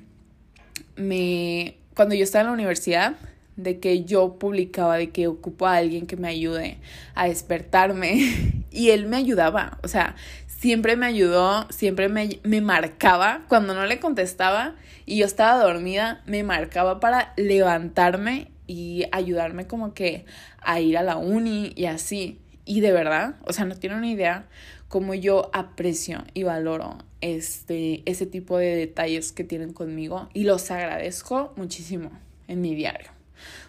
me, 0.95 1.77
cuando 1.95 2.15
yo 2.15 2.23
estaba 2.23 2.41
en 2.41 2.47
la 2.47 2.53
universidad, 2.53 3.15
de 3.57 3.79
que 3.79 4.03
yo 4.03 4.37
publicaba 4.37 4.97
de 4.97 5.09
que 5.09 5.27
ocupo 5.27 5.65
a 5.65 5.75
alguien 5.77 6.05
que 6.05 6.15
me 6.15 6.27
ayude 6.27 6.77
a 7.15 7.27
despertarme 7.27 8.63
y 8.71 8.91
él 8.91 9.07
me 9.07 9.17
ayudaba, 9.17 9.79
o 9.83 9.87
sea, 9.87 10.15
siempre 10.45 10.95
me 10.95 11.07
ayudó, 11.07 11.67
siempre 11.69 12.07
me, 12.07 12.39
me, 12.43 12.61
marcaba 12.61 13.41
cuando 13.47 13.73
no 13.73 13.85
le 13.85 13.99
contestaba 13.99 14.75
y 15.05 15.17
yo 15.17 15.25
estaba 15.25 15.61
dormida, 15.61 16.21
me 16.25 16.43
marcaba 16.43 16.99
para 16.99 17.33
levantarme 17.35 18.51
y 18.67 19.05
ayudarme 19.11 19.65
como 19.65 19.93
que 19.93 20.25
a 20.61 20.79
ir 20.79 20.97
a 20.97 21.03
la 21.03 21.17
uni 21.17 21.73
y 21.75 21.85
así. 21.85 22.39
Y 22.65 22.81
de 22.81 22.91
verdad, 22.91 23.35
o 23.45 23.53
sea, 23.53 23.65
no 23.65 23.75
tiene 23.75 23.95
una 23.95 24.09
idea 24.09 24.45
cómo 24.87 25.13
yo 25.13 25.49
aprecio 25.53 26.23
y 26.33 26.43
valoro 26.43 26.97
este, 27.21 28.03
ese 28.05 28.25
tipo 28.25 28.57
de 28.57 28.75
detalles 28.75 29.31
que 29.31 29.43
tienen 29.43 29.73
conmigo 29.73 30.29
y 30.33 30.43
los 30.43 30.69
agradezco 30.71 31.53
muchísimo 31.55 32.11
en 32.47 32.61
mi 32.61 32.75
diario. 32.75 33.09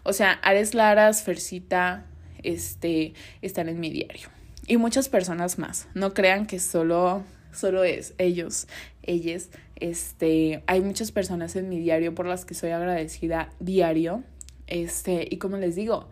O 0.03 0.13
sea, 0.13 0.33
Ares 0.33 0.75
Laras, 0.75 1.23
Fercita, 1.23 2.07
este, 2.43 3.15
están 3.43 3.69
en 3.69 3.81
mi 3.81 3.91
diario. 3.91 4.29
Y 4.67 4.77
muchas 4.77 5.09
personas 5.09 5.59
más. 5.59 5.89
No 5.95 6.15
crean 6.15 6.47
que 6.47 6.59
solo, 6.59 7.23
solo 7.53 7.85
es 7.85 8.15
ellos, 8.19 8.69
ellas. 9.03 9.51
Este, 9.77 10.63
hay 10.67 10.81
muchas 10.81 11.13
personas 11.13 11.57
en 11.57 11.69
mi 11.69 11.79
diario 11.79 12.15
por 12.15 12.27
las 12.27 12.45
que 12.45 12.55
soy 12.55 12.71
agradecida 12.71 13.51
diario. 13.61 14.23
Este, 14.67 15.27
y 15.31 15.39
como 15.39 15.57
les 15.57 15.75
digo, 15.75 16.09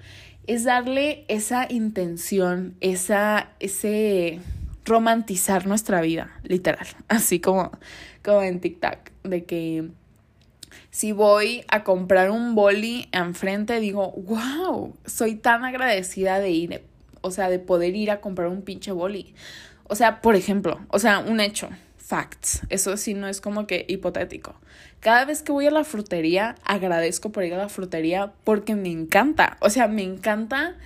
es 0.46 0.64
darle 0.64 1.24
esa 1.28 1.66
intención, 1.70 2.76
esa, 2.80 3.50
ese 3.60 4.40
romantizar 4.86 5.66
nuestra 5.66 6.00
vida, 6.00 6.30
literal. 6.42 6.86
Así 7.08 7.40
como, 7.40 7.72
como 8.24 8.42
en 8.42 8.60
TikTok, 8.60 8.98
de 9.24 9.44
que 9.44 9.90
si 10.90 11.12
voy 11.12 11.64
a 11.68 11.84
comprar 11.84 12.30
un 12.30 12.54
boli 12.54 13.08
enfrente, 13.12 13.80
digo, 13.80 14.12
wow, 14.12 14.96
soy 15.04 15.34
tan 15.34 15.64
agradecida 15.64 16.38
de 16.38 16.50
ir, 16.50 16.82
o 17.20 17.30
sea, 17.30 17.50
de 17.50 17.58
poder 17.58 17.94
ir 17.94 18.10
a 18.10 18.20
comprar 18.20 18.48
un 18.48 18.62
pinche 18.62 18.92
boli. 18.92 19.34
O 19.84 19.94
sea, 19.94 20.20
por 20.20 20.36
ejemplo, 20.36 20.80
o 20.88 20.98
sea, 20.98 21.18
un 21.18 21.40
hecho, 21.40 21.68
facts, 21.98 22.62
eso 22.70 22.96
sí 22.96 23.14
no 23.14 23.28
es 23.28 23.40
como 23.40 23.66
que 23.66 23.84
hipotético. 23.88 24.54
Cada 25.00 25.24
vez 25.24 25.42
que 25.42 25.52
voy 25.52 25.66
a 25.66 25.70
la 25.70 25.84
frutería, 25.84 26.54
agradezco 26.64 27.30
por 27.30 27.44
ir 27.44 27.54
a 27.54 27.58
la 27.58 27.68
frutería 27.68 28.32
porque 28.44 28.74
me 28.74 28.90
encanta, 28.90 29.56
o 29.60 29.70
sea, 29.70 29.88
me 29.88 30.02
encanta 30.02 30.76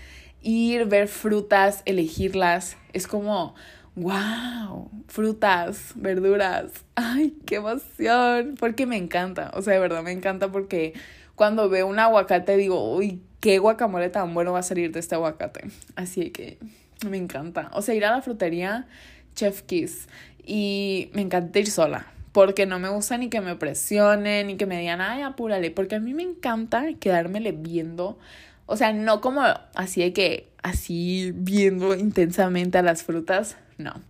ir, 0.43 0.87
ver 0.87 1.09
frutas, 1.09 1.83
elegirlas, 1.85 2.77
es 2.93 3.07
como 3.07 3.55
wow, 4.01 4.91
frutas, 5.09 5.93
verduras, 5.95 6.73
ay, 6.95 7.37
qué 7.47 7.57
emoción, 7.57 8.55
porque 8.59 8.87
me 8.87 8.97
encanta, 8.97 9.51
o 9.55 9.63
sea, 9.63 9.75
de 9.75 9.81
verdad 9.81 10.03
me 10.03 10.13
encanta 10.13 10.51
porque 10.51 10.95
cuando 11.35 11.69
veo 11.69 11.87
un 11.87 11.99
aguacate 11.99 12.57
digo, 12.57 12.95
uy, 12.95 13.21
qué 13.41 13.59
guacamole 13.59 14.09
tan 14.09 14.33
bueno 14.33 14.53
va 14.53 14.61
a 14.61 14.63
salir 14.63 14.91
de 14.93 15.01
este 15.01 15.15
aguacate, 15.15 15.69
así 15.97 16.31
que 16.31 16.59
me 17.07 17.19
encanta, 17.19 17.71
o 17.75 17.83
sea, 17.83 17.95
ir 17.95 18.05
a 18.05 18.11
la 18.11 18.23
frutería, 18.23 18.87
chef 19.35 19.63
kiss, 19.63 20.09
y 20.45 21.11
me 21.13 21.21
encanta 21.21 21.59
ir 21.59 21.71
sola, 21.71 22.07
porque 22.33 22.65
no 22.65 22.79
me 22.79 22.89
gusta 22.89 23.19
ni 23.19 23.29
que 23.29 23.41
me 23.41 23.57
presionen, 23.57 24.47
ni 24.47 24.57
que 24.57 24.67
me 24.67 24.79
digan, 24.79 25.01
ay, 25.01 25.23
apúrale, 25.23 25.71
porque 25.71 25.97
a 25.97 26.01
mí 26.01 26.15
me 26.15 26.23
encanta 26.23 26.87
quedármele 26.99 27.53
viendo, 27.53 28.19
o 28.65 28.77
sea, 28.77 28.93
no 28.93 29.21
como 29.21 29.43
así 29.75 30.01
de 30.01 30.13
que, 30.15 30.49
así 30.63 31.33
viendo 31.35 31.95
intensamente 31.95 32.79
a 32.79 32.83
las 32.83 33.03
frutas, 33.03 33.57
no. 33.81 34.03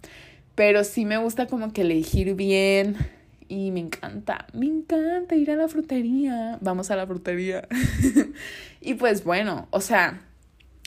Pero 0.55 0.85
sí 0.85 1.05
me 1.05 1.17
gusta 1.17 1.47
como 1.47 1.73
que 1.73 1.83
elegir 1.83 2.35
bien 2.35 2.97
y 3.49 3.71
me 3.71 3.81
encanta, 3.81 4.47
me 4.53 4.67
encanta 4.67 5.35
ir 5.35 5.51
a 5.51 5.57
la 5.57 5.69
frutería. 5.69 6.59
Vamos 6.61 6.91
a 6.91 6.97
la 6.97 7.07
frutería. 7.07 7.67
y 8.81 8.95
pues 8.95 9.25
bueno, 9.25 9.69
o 9.71 9.81
sea, 9.81 10.21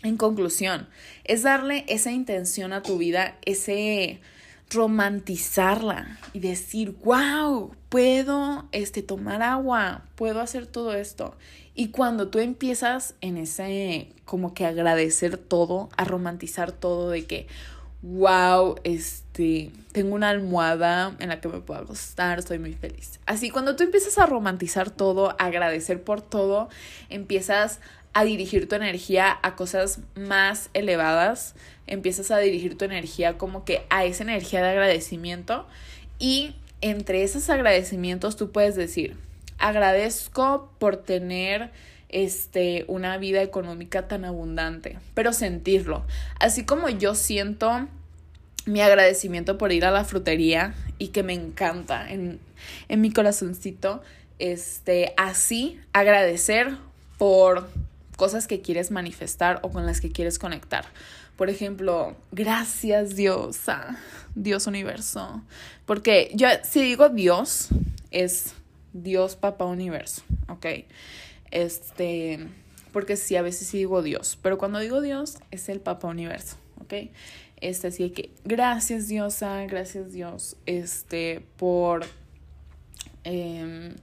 en 0.03 0.17
conclusión, 0.17 0.88
es 1.23 1.43
darle 1.43 1.86
esa 1.88 2.11
intención 2.11 2.73
a 2.73 2.81
tu 2.84 2.97
vida, 2.97 3.38
ese 3.45 4.19
romantizarla 4.69 6.19
y 6.34 6.39
decir, 6.39 6.95
wow, 7.03 7.71
puedo 7.89 8.67
este, 8.71 9.01
tomar 9.01 9.41
agua, 9.41 10.05
puedo 10.15 10.41
hacer 10.41 10.67
todo 10.67 10.93
esto. 10.93 11.36
Y 11.75 11.89
cuando 11.89 12.29
tú 12.29 12.39
empiezas 12.39 13.15
en 13.21 13.38
ese, 13.38 14.13
como 14.25 14.53
que 14.53 14.65
agradecer 14.65 15.38
todo, 15.38 15.89
a 15.97 16.05
romantizar 16.05 16.71
todo 16.71 17.09
de 17.09 17.25
que, 17.25 17.47
wow, 18.04 18.76
este, 18.84 19.72
tengo 19.93 20.14
una 20.14 20.30
almohada 20.30 21.16
en 21.20 21.30
la 21.30 21.39
que 21.39 21.47
me 21.47 21.62
puedo 21.62 21.80
acostar, 21.80 22.38
estoy 22.38 22.60
muy 22.60 22.74
feliz. 22.74 23.20
Así, 23.26 23.49
cuando 23.49 23.76
tú 23.76 23.84
empiezas 23.84 24.20
a 24.20 24.26
romantizar 24.26 24.91
todo, 24.91 25.32
a 25.32 25.45
agradecer 25.45 26.04
por 26.04 26.22
todo, 26.22 26.70
empiezas 27.10 27.80
a 28.14 28.26
dirigir 28.26 28.68
tu 28.68 28.76
energía 28.76 29.39
a 29.41 29.56
cosas 29.56 29.99
más 30.16 30.70
elevadas, 30.74 31.56
empiezas 31.88 32.30
a 32.30 32.38
dirigir 32.38 32.78
tu 32.78 32.86
energía 32.86 33.38
como 33.38 33.64
que 33.64 33.86
a 33.89 34.06
esa 34.06 34.24
energía 34.24 34.62
de 34.62 34.70
agradecimiento 34.70 35.66
y 36.20 36.56
entre 36.82 37.24
esos 37.24 37.49
agradecimientos 37.49 38.36
tú 38.36 38.51
puedes 38.51 38.76
decir, 38.76 39.16
agradezco 39.58 40.70
por 40.78 40.97
tener 40.97 41.72
este, 42.14 42.86
una 42.88 43.18
vida 43.18 43.41
económica 43.41 44.07
tan 44.07 44.24
abundante, 44.24 44.99
pero 45.14 45.34
sentirlo. 45.34 46.05
Así 46.39 46.64
como 46.64 46.88
yo 46.89 47.16
siento 47.16 47.88
mi 48.66 48.82
agradecimiento 48.82 49.57
por 49.57 49.74
ir 49.74 49.84
a 49.84 49.91
la 49.91 50.05
frutería 50.05 50.74
y 50.97 51.09
que 51.09 51.24
me 51.24 51.34
encanta 51.34 52.09
en, 52.09 52.39
en 52.88 53.01
mi 53.01 53.11
corazoncito, 53.11 54.01
este, 54.39 55.14
así 55.18 55.80
agradecer 55.91 56.78
por 57.18 57.70
cosas 58.16 58.47
que 58.47 58.61
quieres 58.61 58.91
manifestar 58.91 59.59
o 59.64 59.72
con 59.72 59.86
las 59.86 59.99
que 59.99 60.11
quieres 60.11 60.39
conectar. 60.39 60.86
Por 61.36 61.49
ejemplo, 61.49 62.16
gracias 62.32 63.16
Dios, 63.16 63.57
Dios 64.36 64.68
universo. 64.68 65.41
Porque 65.86 66.32
yo, 66.36 66.47
si 66.64 66.82
digo 66.82 67.09
Dios, 67.09 67.70
es 68.11 68.53
Dios 68.93 69.36
Papá 69.36 69.66
Universo, 69.66 70.22
¿ok? 70.47 70.66
Este, 71.54 72.47
porque 72.91 73.16
sí, 73.16 73.36
a 73.36 73.43
veces 73.43 73.68
sí 73.68 73.78
digo 73.78 74.01
Dios, 74.01 74.39
pero 74.41 74.58
cuando 74.58 74.80
digo 74.80 75.01
Dios 75.01 75.38
es 75.51 75.70
el 75.70 75.80
Papa 75.80 76.08
Universo, 76.08 76.58
¿ok? 76.82 77.12
Este, 77.62 77.88
así 77.89 78.10
que 78.10 78.32
gracias 78.43 79.08
Diosa, 79.08 79.64
gracias 79.68 80.12
Dios, 80.12 80.58
este, 80.66 81.45
por, 81.58 82.08
em, 83.24 83.93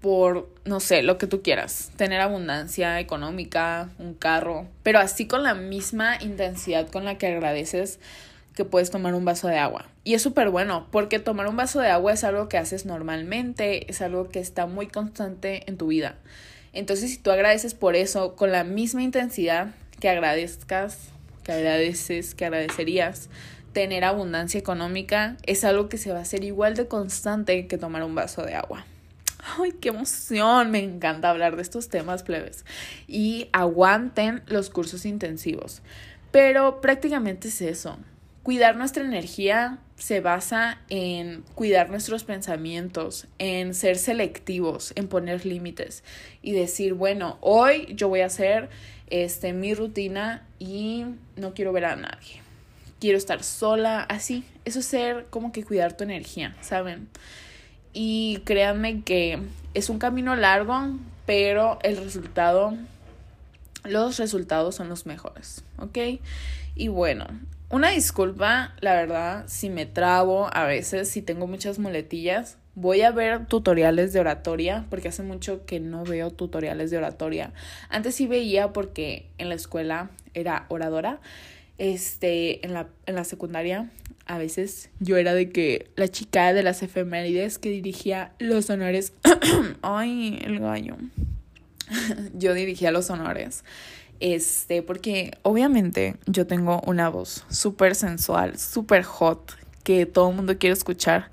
por, 0.00 0.48
no 0.64 0.78
sé, 0.78 1.02
lo 1.02 1.18
que 1.18 1.26
tú 1.26 1.42
quieras, 1.42 1.90
tener 1.96 2.20
abundancia 2.20 3.00
económica, 3.00 3.90
un 3.98 4.14
carro, 4.14 4.68
pero 4.84 5.00
así 5.00 5.26
con 5.26 5.42
la 5.42 5.54
misma 5.54 6.22
intensidad 6.22 6.88
con 6.88 7.04
la 7.04 7.18
que 7.18 7.26
agradeces 7.26 7.98
que 8.54 8.64
puedes 8.64 8.92
tomar 8.92 9.14
un 9.14 9.24
vaso 9.24 9.48
de 9.48 9.58
agua. 9.58 9.86
Y 10.04 10.14
es 10.14 10.22
súper 10.22 10.50
bueno, 10.50 10.86
porque 10.92 11.18
tomar 11.18 11.48
un 11.48 11.56
vaso 11.56 11.80
de 11.80 11.88
agua 11.88 12.12
es 12.12 12.22
algo 12.22 12.48
que 12.48 12.58
haces 12.58 12.86
normalmente, 12.86 13.90
es 13.90 14.00
algo 14.02 14.28
que 14.28 14.38
está 14.38 14.66
muy 14.66 14.86
constante 14.86 15.64
en 15.68 15.76
tu 15.76 15.88
vida. 15.88 16.14
Entonces, 16.72 17.10
si 17.10 17.18
tú 17.18 17.30
agradeces 17.30 17.74
por 17.74 17.96
eso 17.96 18.36
con 18.36 18.52
la 18.52 18.64
misma 18.64 19.02
intensidad 19.02 19.74
que 19.98 20.08
agradezcas, 20.08 21.08
que 21.44 21.52
agradeces, 21.52 22.34
que 22.34 22.44
agradecerías 22.44 23.28
tener 23.72 24.04
abundancia 24.04 24.58
económica, 24.58 25.36
es 25.46 25.64
algo 25.64 25.88
que 25.88 25.98
se 25.98 26.12
va 26.12 26.18
a 26.18 26.22
hacer 26.22 26.44
igual 26.44 26.74
de 26.74 26.88
constante 26.88 27.66
que 27.66 27.78
tomar 27.78 28.02
un 28.02 28.14
vaso 28.14 28.42
de 28.42 28.54
agua. 28.54 28.84
¡Ay, 29.58 29.72
qué 29.80 29.88
emoción! 29.88 30.70
Me 30.70 30.80
encanta 30.80 31.30
hablar 31.30 31.56
de 31.56 31.62
estos 31.62 31.88
temas 31.88 32.22
plebes. 32.22 32.64
Y 33.06 33.48
aguanten 33.52 34.42
los 34.46 34.70
cursos 34.70 35.06
intensivos. 35.06 35.82
Pero 36.30 36.80
prácticamente 36.80 37.48
es 37.48 37.60
eso. 37.62 37.98
Cuidar 38.42 38.76
nuestra 38.76 39.04
energía 39.04 39.78
se 39.96 40.20
basa 40.20 40.78
en 40.88 41.42
cuidar 41.54 41.90
nuestros 41.90 42.24
pensamientos, 42.24 43.26
en 43.38 43.74
ser 43.74 43.98
selectivos, 43.98 44.92
en 44.96 45.08
poner 45.08 45.44
límites 45.44 46.02
y 46.40 46.52
decir, 46.52 46.94
bueno, 46.94 47.36
hoy 47.42 47.86
yo 47.94 48.08
voy 48.08 48.20
a 48.20 48.26
hacer 48.26 48.70
este 49.08 49.52
mi 49.52 49.74
rutina 49.74 50.46
y 50.58 51.04
no 51.36 51.52
quiero 51.52 51.72
ver 51.72 51.84
a 51.84 51.96
nadie. 51.96 52.40
Quiero 52.98 53.18
estar 53.18 53.42
sola, 53.42 54.02
así. 54.02 54.44
Eso 54.64 54.80
es 54.80 54.86
ser 54.86 55.26
como 55.28 55.52
que 55.52 55.64
cuidar 55.64 55.96
tu 55.96 56.04
energía, 56.04 56.56
¿saben? 56.62 57.08
Y 57.92 58.40
créanme 58.44 59.02
que 59.02 59.38
es 59.74 59.90
un 59.90 59.98
camino 59.98 60.34
largo, 60.34 60.96
pero 61.26 61.78
el 61.82 61.98
resultado 61.98 62.74
los 63.84 64.18
resultados 64.18 64.74
son 64.74 64.88
los 64.88 65.06
mejores, 65.06 65.64
¿ok? 65.78 66.20
Y 66.74 66.88
bueno, 66.88 67.26
una 67.70 67.90
disculpa, 67.90 68.74
la 68.80 68.94
verdad, 68.94 69.44
si 69.46 69.70
me 69.70 69.86
trabo 69.86 70.48
a 70.52 70.64
veces, 70.64 71.08
si 71.08 71.22
tengo 71.22 71.46
muchas 71.46 71.78
muletillas, 71.78 72.58
voy 72.74 73.02
a 73.02 73.12
ver 73.12 73.46
tutoriales 73.46 74.12
de 74.12 74.20
oratoria, 74.20 74.86
porque 74.90 75.08
hace 75.08 75.22
mucho 75.22 75.64
que 75.66 75.78
no 75.78 76.04
veo 76.04 76.30
tutoriales 76.30 76.90
de 76.90 76.98
oratoria. 76.98 77.52
Antes 77.88 78.16
sí 78.16 78.26
veía 78.26 78.72
porque 78.72 79.28
en 79.38 79.48
la 79.48 79.54
escuela 79.54 80.10
era 80.34 80.66
oradora. 80.68 81.20
Este, 81.78 82.64
en 82.66 82.74
la, 82.74 82.88
en 83.06 83.14
la 83.14 83.24
secundaria, 83.24 83.88
a 84.26 84.36
veces 84.36 84.90
yo 84.98 85.16
era 85.16 85.32
de 85.32 85.50
que 85.50 85.90
la 85.96 86.08
chica 86.08 86.52
de 86.52 86.62
las 86.62 86.82
efemérides 86.82 87.58
que 87.58 87.70
dirigía 87.70 88.32
los 88.38 88.68
honores. 88.68 89.12
Ay, 89.82 90.40
el 90.44 90.58
gallo. 90.60 90.96
yo 92.34 92.54
dirigía 92.54 92.90
los 92.90 93.10
honores. 93.10 93.64
Este, 94.20 94.82
porque 94.82 95.32
obviamente 95.42 96.16
yo 96.26 96.46
tengo 96.46 96.82
una 96.86 97.08
voz 97.08 97.44
súper 97.48 97.94
sensual, 97.94 98.58
súper 98.58 99.02
hot, 99.02 99.56
que 99.82 100.06
todo 100.06 100.30
el 100.30 100.36
mundo 100.36 100.58
quiere 100.58 100.74
escuchar. 100.74 101.30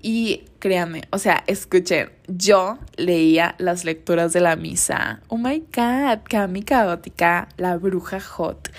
Y 0.00 0.44
créanme, 0.60 1.02
o 1.10 1.18
sea, 1.18 1.42
escuchen, 1.48 2.10
yo 2.28 2.78
leía 2.96 3.56
las 3.58 3.84
lecturas 3.84 4.32
de 4.32 4.40
la 4.40 4.54
misa. 4.54 5.20
Oh 5.26 5.36
my 5.36 5.64
god, 5.74 6.20
Cami 6.28 6.62
Caótica, 6.62 7.48
la 7.56 7.76
bruja 7.76 8.20
hot. 8.20 8.70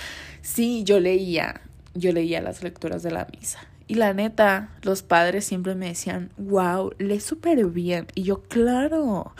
Sí, 0.42 0.84
yo 0.86 1.02
leía, 1.02 1.60
yo 1.94 2.14
leía 2.14 2.42
las 2.42 2.64
lecturas 2.64 3.04
de 3.04 3.12
la 3.12 3.28
misa. 3.38 3.60
Y 3.88 3.96
la 3.96 4.14
neta, 4.14 4.70
los 4.84 5.04
padres 5.04 5.44
siempre 5.44 5.76
me 5.76 5.88
decían, 5.88 6.30
wow, 6.38 6.94
lee 7.00 7.20
súper 7.20 7.66
bien. 7.66 8.08
Y 8.16 8.24
yo, 8.24 8.44
claro, 8.44 9.34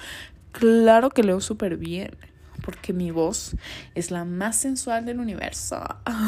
claro 0.52 1.12
que 1.12 1.24
leo 1.24 1.40
súper 1.40 1.78
bien. 1.78 2.12
Porque 2.70 2.94
mi 2.94 3.10
voz 3.10 3.56
es 3.96 4.12
la 4.12 4.26
más 4.26 4.56
sensual 4.56 5.04
del 5.04 5.20
universo. 5.20 5.84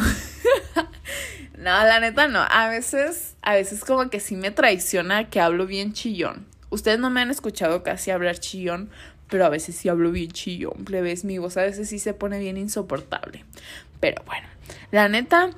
No, 1.58 1.70
la 1.86 2.00
neta 2.00 2.28
no. 2.28 2.40
A 2.50 2.70
veces, 2.70 3.36
a 3.44 3.54
veces 3.54 3.86
como 3.86 4.10
que 4.10 4.20
sí 4.20 4.36
me 4.36 4.50
traiciona 4.50 5.30
que 5.30 5.40
hablo 5.40 5.68
bien 5.68 5.94
chillón. 5.94 6.48
Ustedes 6.72 6.98
no 6.98 7.12
me 7.12 7.22
han 7.22 7.30
escuchado 7.30 7.84
casi 7.84 8.10
hablar 8.10 8.40
chillón, 8.40 8.90
pero 9.30 9.46
a 9.46 9.50
veces 9.50 9.76
sí 9.76 9.88
hablo 9.88 10.12
bien 10.12 10.32
chillón. 10.32 10.84
ves 10.86 11.24
mi 11.24 11.38
voz 11.38 11.58
a 11.58 11.62
veces 11.62 11.90
sí 11.90 12.00
se 12.00 12.16
pone 12.16 12.40
bien 12.40 12.58
insoportable. 12.58 13.46
Pero 14.00 14.24
bueno, 14.26 14.48
la 14.90 15.08
neta 15.08 15.52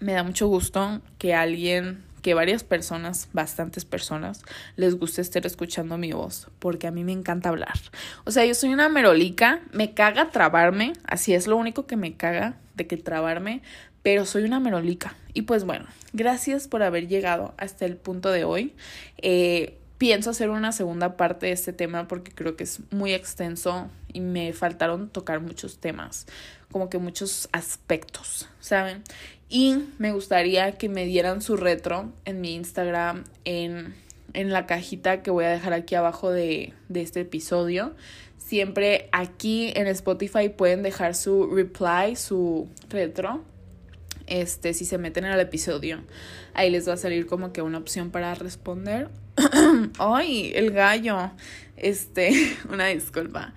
me 0.00 0.12
da 0.14 0.24
mucho 0.24 0.48
gusto 0.48 1.00
que 1.18 1.34
alguien, 1.34 2.02
que 2.22 2.34
varias 2.34 2.64
personas, 2.64 3.28
bastantes 3.32 3.84
personas, 3.84 4.42
les 4.76 4.94
guste 4.94 5.20
estar 5.20 5.44
escuchando 5.44 5.98
mi 5.98 6.12
voz, 6.12 6.48
porque 6.58 6.86
a 6.86 6.92
mí 6.92 7.04
me 7.04 7.12
encanta 7.12 7.50
hablar. 7.50 7.78
O 8.24 8.30
sea, 8.30 8.46
yo 8.46 8.54
soy 8.54 8.72
una 8.72 8.88
merolica, 8.88 9.60
me 9.72 9.92
caga 9.92 10.30
trabarme, 10.30 10.94
así 11.04 11.34
es 11.34 11.46
lo 11.46 11.56
único 11.56 11.86
que 11.86 11.96
me 11.96 12.16
caga 12.16 12.56
de 12.76 12.86
que 12.86 12.96
trabarme, 12.96 13.60
pero 14.02 14.24
soy 14.24 14.44
una 14.44 14.60
merolica. 14.60 15.14
Y 15.34 15.42
pues 15.42 15.64
bueno, 15.64 15.86
gracias 16.12 16.68
por 16.68 16.82
haber 16.82 17.08
llegado 17.08 17.54
hasta 17.58 17.84
el 17.84 17.96
punto 17.96 18.30
de 18.30 18.44
hoy. 18.44 18.74
Eh, 19.18 19.78
pienso 19.98 20.30
hacer 20.30 20.50
una 20.50 20.72
segunda 20.72 21.16
parte 21.16 21.46
de 21.46 21.52
este 21.52 21.72
tema 21.72 22.08
porque 22.08 22.32
creo 22.32 22.56
que 22.56 22.64
es 22.64 22.80
muy 22.90 23.12
extenso 23.12 23.88
y 24.12 24.20
me 24.20 24.52
faltaron 24.52 25.08
tocar 25.08 25.40
muchos 25.40 25.78
temas, 25.78 26.26
como 26.70 26.90
que 26.90 26.98
muchos 26.98 27.48
aspectos, 27.52 28.48
¿saben? 28.60 29.02
Y 29.52 29.76
me 29.98 30.12
gustaría 30.12 30.72
que 30.72 30.88
me 30.88 31.04
dieran 31.04 31.42
su 31.42 31.58
retro 31.58 32.10
en 32.24 32.40
mi 32.40 32.54
Instagram, 32.54 33.24
en, 33.44 33.94
en 34.32 34.50
la 34.50 34.64
cajita 34.64 35.22
que 35.22 35.30
voy 35.30 35.44
a 35.44 35.50
dejar 35.50 35.74
aquí 35.74 35.94
abajo 35.94 36.30
de, 36.30 36.72
de 36.88 37.02
este 37.02 37.20
episodio. 37.20 37.94
Siempre 38.38 39.10
aquí 39.12 39.70
en 39.76 39.88
Spotify 39.88 40.48
pueden 40.48 40.82
dejar 40.82 41.14
su 41.14 41.54
reply, 41.54 42.16
su 42.16 42.66
retro 42.88 43.44
este, 44.26 44.72
si 44.72 44.84
se 44.84 44.98
meten 44.98 45.24
en 45.24 45.32
el 45.32 45.40
episodio, 45.40 46.00
ahí 46.54 46.70
les 46.70 46.88
va 46.88 46.94
a 46.94 46.96
salir 46.96 47.26
como 47.26 47.52
que 47.52 47.62
una 47.62 47.78
opción 47.78 48.10
para 48.10 48.34
responder. 48.34 49.10
¡Ay, 49.98 50.52
el 50.54 50.70
gallo! 50.70 51.32
Este, 51.76 52.32
una 52.70 52.86
disculpa. 52.86 53.54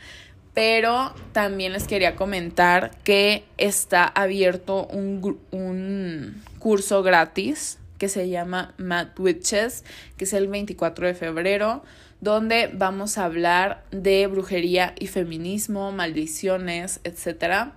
Pero 0.56 1.14
también 1.34 1.74
les 1.74 1.86
quería 1.86 2.16
comentar 2.16 2.92
que 3.04 3.44
está 3.58 4.06
abierto 4.06 4.88
un, 4.88 5.38
un 5.52 6.42
curso 6.58 7.04
gratis 7.04 7.78
que 8.00 8.10
se 8.10 8.30
llama 8.30 8.74
Mad 8.78 9.10
Witches, 9.20 9.84
que 10.18 10.26
es 10.26 10.34
el 10.34 10.48
24 10.48 11.08
de 11.08 11.14
febrero, 11.14 11.84
donde 12.22 12.72
vamos 12.74 13.18
a 13.18 13.26
hablar 13.26 13.84
de 13.92 14.26
brujería 14.28 14.96
y 15.00 15.08
feminismo, 15.08 15.92
maldiciones, 15.92 17.00
etcétera 17.04 17.76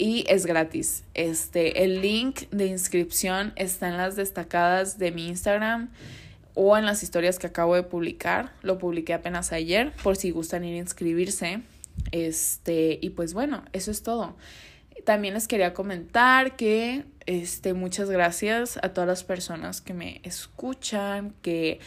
y 0.00 0.24
es 0.28 0.46
gratis. 0.46 1.04
Este, 1.12 1.84
el 1.84 2.00
link 2.00 2.48
de 2.50 2.66
inscripción 2.66 3.52
está 3.56 3.88
en 3.88 3.98
las 3.98 4.16
destacadas 4.16 4.98
de 4.98 5.12
mi 5.12 5.28
Instagram 5.28 5.90
o 6.54 6.76
en 6.78 6.86
las 6.86 7.02
historias 7.02 7.38
que 7.38 7.46
acabo 7.46 7.74
de 7.74 7.82
publicar. 7.82 8.52
Lo 8.62 8.78
publiqué 8.78 9.12
apenas 9.12 9.52
ayer 9.52 9.92
por 10.02 10.16
si 10.16 10.30
gustan 10.30 10.64
ir 10.64 10.74
a 10.76 10.78
inscribirse. 10.78 11.60
Este, 12.12 12.98
y 13.00 13.10
pues 13.10 13.34
bueno, 13.34 13.64
eso 13.72 13.90
es 13.90 14.02
todo. 14.02 14.36
También 15.04 15.34
les 15.34 15.48
quería 15.48 15.72
comentar 15.72 16.56
que 16.56 17.04
este, 17.26 17.74
muchas 17.74 18.10
gracias 18.10 18.78
a 18.82 18.92
todas 18.92 19.08
las 19.08 19.24
personas 19.24 19.80
que 19.80 19.94
me 19.94 20.20
escuchan, 20.24 21.32
que 21.42 21.80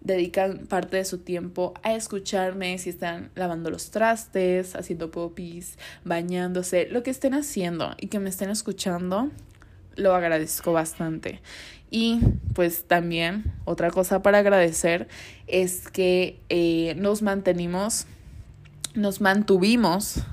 dedican 0.00 0.66
parte 0.66 0.96
de 0.96 1.04
su 1.04 1.18
tiempo 1.18 1.74
a 1.82 1.94
escucharme 1.94 2.78
si 2.78 2.90
están 2.90 3.30
lavando 3.34 3.70
los 3.70 3.90
trastes, 3.90 4.76
haciendo 4.76 5.10
popis, 5.10 5.78
bañándose, 6.04 6.88
lo 6.90 7.02
que 7.02 7.10
estén 7.10 7.34
haciendo 7.34 7.94
y 7.98 8.06
que 8.06 8.20
me 8.20 8.30
estén 8.30 8.50
escuchando, 8.50 9.30
lo 9.96 10.14
agradezco 10.14 10.72
bastante. 10.72 11.40
Y 11.90 12.20
pues 12.54 12.84
también 12.84 13.52
otra 13.64 13.90
cosa 13.90 14.22
para 14.22 14.38
agradecer 14.38 15.08
es 15.46 15.88
que 15.88 16.40
eh, 16.48 16.94
nos 16.96 17.22
mantenimos, 17.22 18.06
nos 18.96 19.20
mantuvimos 19.20 20.24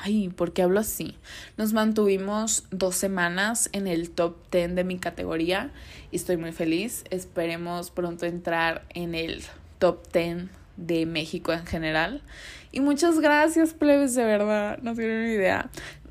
Ay, 0.00 0.28
¿por 0.28 0.52
qué 0.52 0.62
hablo 0.62 0.78
así? 0.78 1.16
Nos 1.56 1.72
mantuvimos 1.72 2.64
dos 2.70 2.94
semanas 2.94 3.68
en 3.72 3.88
el 3.88 4.10
top 4.10 4.36
10 4.52 4.76
de 4.76 4.84
mi 4.84 4.98
categoría 4.98 5.72
y 6.12 6.16
estoy 6.16 6.36
muy 6.36 6.52
feliz. 6.52 7.02
Esperemos 7.10 7.90
pronto 7.90 8.24
entrar 8.24 8.84
en 8.90 9.16
el 9.16 9.42
top 9.80 10.06
10 10.12 10.44
de 10.76 11.04
México 11.04 11.52
en 11.52 11.66
general. 11.66 12.22
Y 12.70 12.78
muchas 12.78 13.18
gracias, 13.18 13.74
plebes, 13.74 14.14
de 14.14 14.24
verdad. 14.24 14.78
No 14.82 14.94
tienen 14.94 15.26
ni 15.26 15.32
idea. 15.32 15.68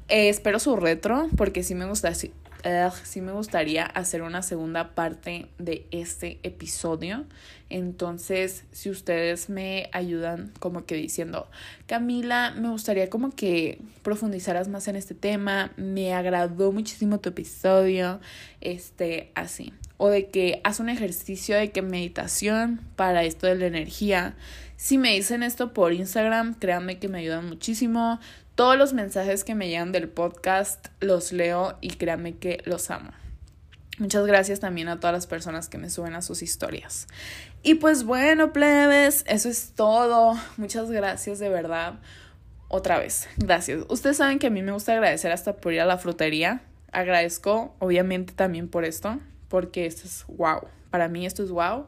Eh, 0.10 0.28
espero 0.28 0.60
su 0.60 0.76
retro 0.76 1.30
porque 1.38 1.64
sí 1.64 1.74
me 1.74 1.86
gusta, 1.86 2.12
sí 3.04 3.22
me 3.22 3.32
gustaría 3.32 3.86
hacer 3.86 4.22
una 4.22 4.42
segunda 4.42 4.96
parte 4.96 5.48
de 5.58 5.86
este 5.92 6.40
episodio. 6.44 7.26
Entonces, 7.70 8.64
si 8.72 8.90
ustedes 8.90 9.50
me 9.50 9.90
ayudan 9.92 10.52
como 10.60 10.86
que 10.86 10.96
diciendo, 10.96 11.48
Camila, 11.86 12.54
me 12.58 12.70
gustaría 12.70 13.10
como 13.10 13.32
que 13.32 13.80
profundizaras 14.04 14.68
más 14.68 14.88
en 14.88 14.96
este 14.96 15.16
tema, 15.16 15.72
me 15.76 16.14
agradó 16.14 16.72
muchísimo 16.72 17.20
tu 17.20 17.30
episodio, 17.30 18.20
este, 18.62 19.32
así. 19.36 19.74
O 19.98 20.10
de 20.10 20.28
que 20.28 20.62
haz 20.64 20.80
un 20.80 20.90
ejercicio 20.90 21.58
de 21.58 21.72
que 21.72 21.82
meditación 21.82 22.82
para 22.96 23.24
esto 23.24 23.48
de 23.48 23.56
la 23.56 23.66
energía. 23.66 24.36
Si 24.78 25.00
me 25.00 25.14
dicen 25.14 25.42
esto 25.42 25.74
por 25.74 25.92
Instagram, 25.92 26.54
créanme 26.54 27.00
que 27.00 27.10
me 27.10 27.18
ayudan 27.18 27.50
muchísimo. 27.50 28.20
Todos 28.54 28.78
los 28.78 28.94
mensajes 28.94 29.44
que 29.44 29.56
me 29.56 29.70
llegan 29.70 29.92
del 29.92 30.08
podcast 30.08 30.90
los 31.00 31.32
leo 31.32 31.80
y 31.82 31.90
créanme 31.90 32.38
que 32.38 32.62
los 32.64 32.92
amo. 32.92 33.10
Muchas 33.98 34.28
gracias 34.28 34.60
también 34.60 34.88
a 34.88 35.00
todas 35.00 35.16
las 35.16 35.26
personas 35.26 35.68
que 35.68 35.80
me 35.80 35.90
suben 35.90 36.14
a 36.14 36.22
sus 36.22 36.44
historias. 36.44 37.08
Y 37.64 37.76
pues 37.76 38.04
bueno, 38.04 38.54
plebes, 38.54 39.26
eso 39.28 39.50
es 39.50 39.72
todo. 39.76 40.40
Muchas 40.58 40.92
gracias 40.92 41.40
de 41.40 41.50
verdad. 41.50 41.96
Otra 42.68 43.00
vez, 43.00 43.28
gracias. 43.38 43.84
Ustedes 43.90 44.18
saben 44.18 44.38
que 44.38 44.48
a 44.48 44.52
mí 44.52 44.62
me 44.62 44.74
gusta 44.74 44.94
agradecer 44.94 45.32
hasta 45.32 45.56
por 45.56 45.74
ir 45.74 45.82
a 45.82 45.86
la 45.86 45.98
frutería. 45.98 46.62
Agradezco, 46.92 47.76
obviamente, 47.80 48.34
también 48.34 48.68
por 48.68 48.86
esto, 48.86 49.20
porque 49.48 49.88
esto 49.88 50.04
es 50.06 50.24
wow. 50.28 50.68
Para 50.92 51.08
mí 51.08 51.26
esto 51.26 51.44
es 51.44 51.50
wow. 51.50 51.88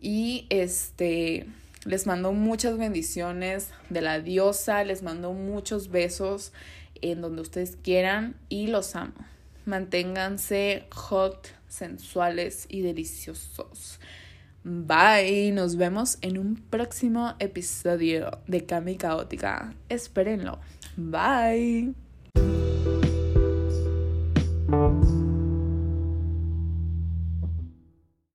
Y 0.00 0.46
este, 0.48 1.46
les 1.86 2.06
mando 2.06 2.32
muchas 2.32 2.76
bendiciones 2.76 3.70
de 3.90 4.00
la 4.00 4.20
diosa, 4.20 4.84
les 4.84 5.02
mando 5.02 5.32
muchos 5.32 5.88
besos 5.88 6.52
en 7.00 7.20
donde 7.20 7.42
ustedes 7.42 7.76
quieran 7.82 8.36
y 8.48 8.66
los 8.66 8.96
amo. 8.96 9.14
Manténganse 9.64 10.86
hot, 10.92 11.48
sensuales 11.68 12.66
y 12.68 12.82
deliciosos. 12.82 14.00
Bye, 14.64 15.52
nos 15.52 15.76
vemos 15.76 16.18
en 16.22 16.38
un 16.38 16.56
próximo 16.56 17.34
episodio 17.38 18.40
de 18.48 18.66
Cami 18.66 18.96
Caótica. 18.96 19.74
Espérenlo. 19.88 20.58
Bye. 20.96 21.94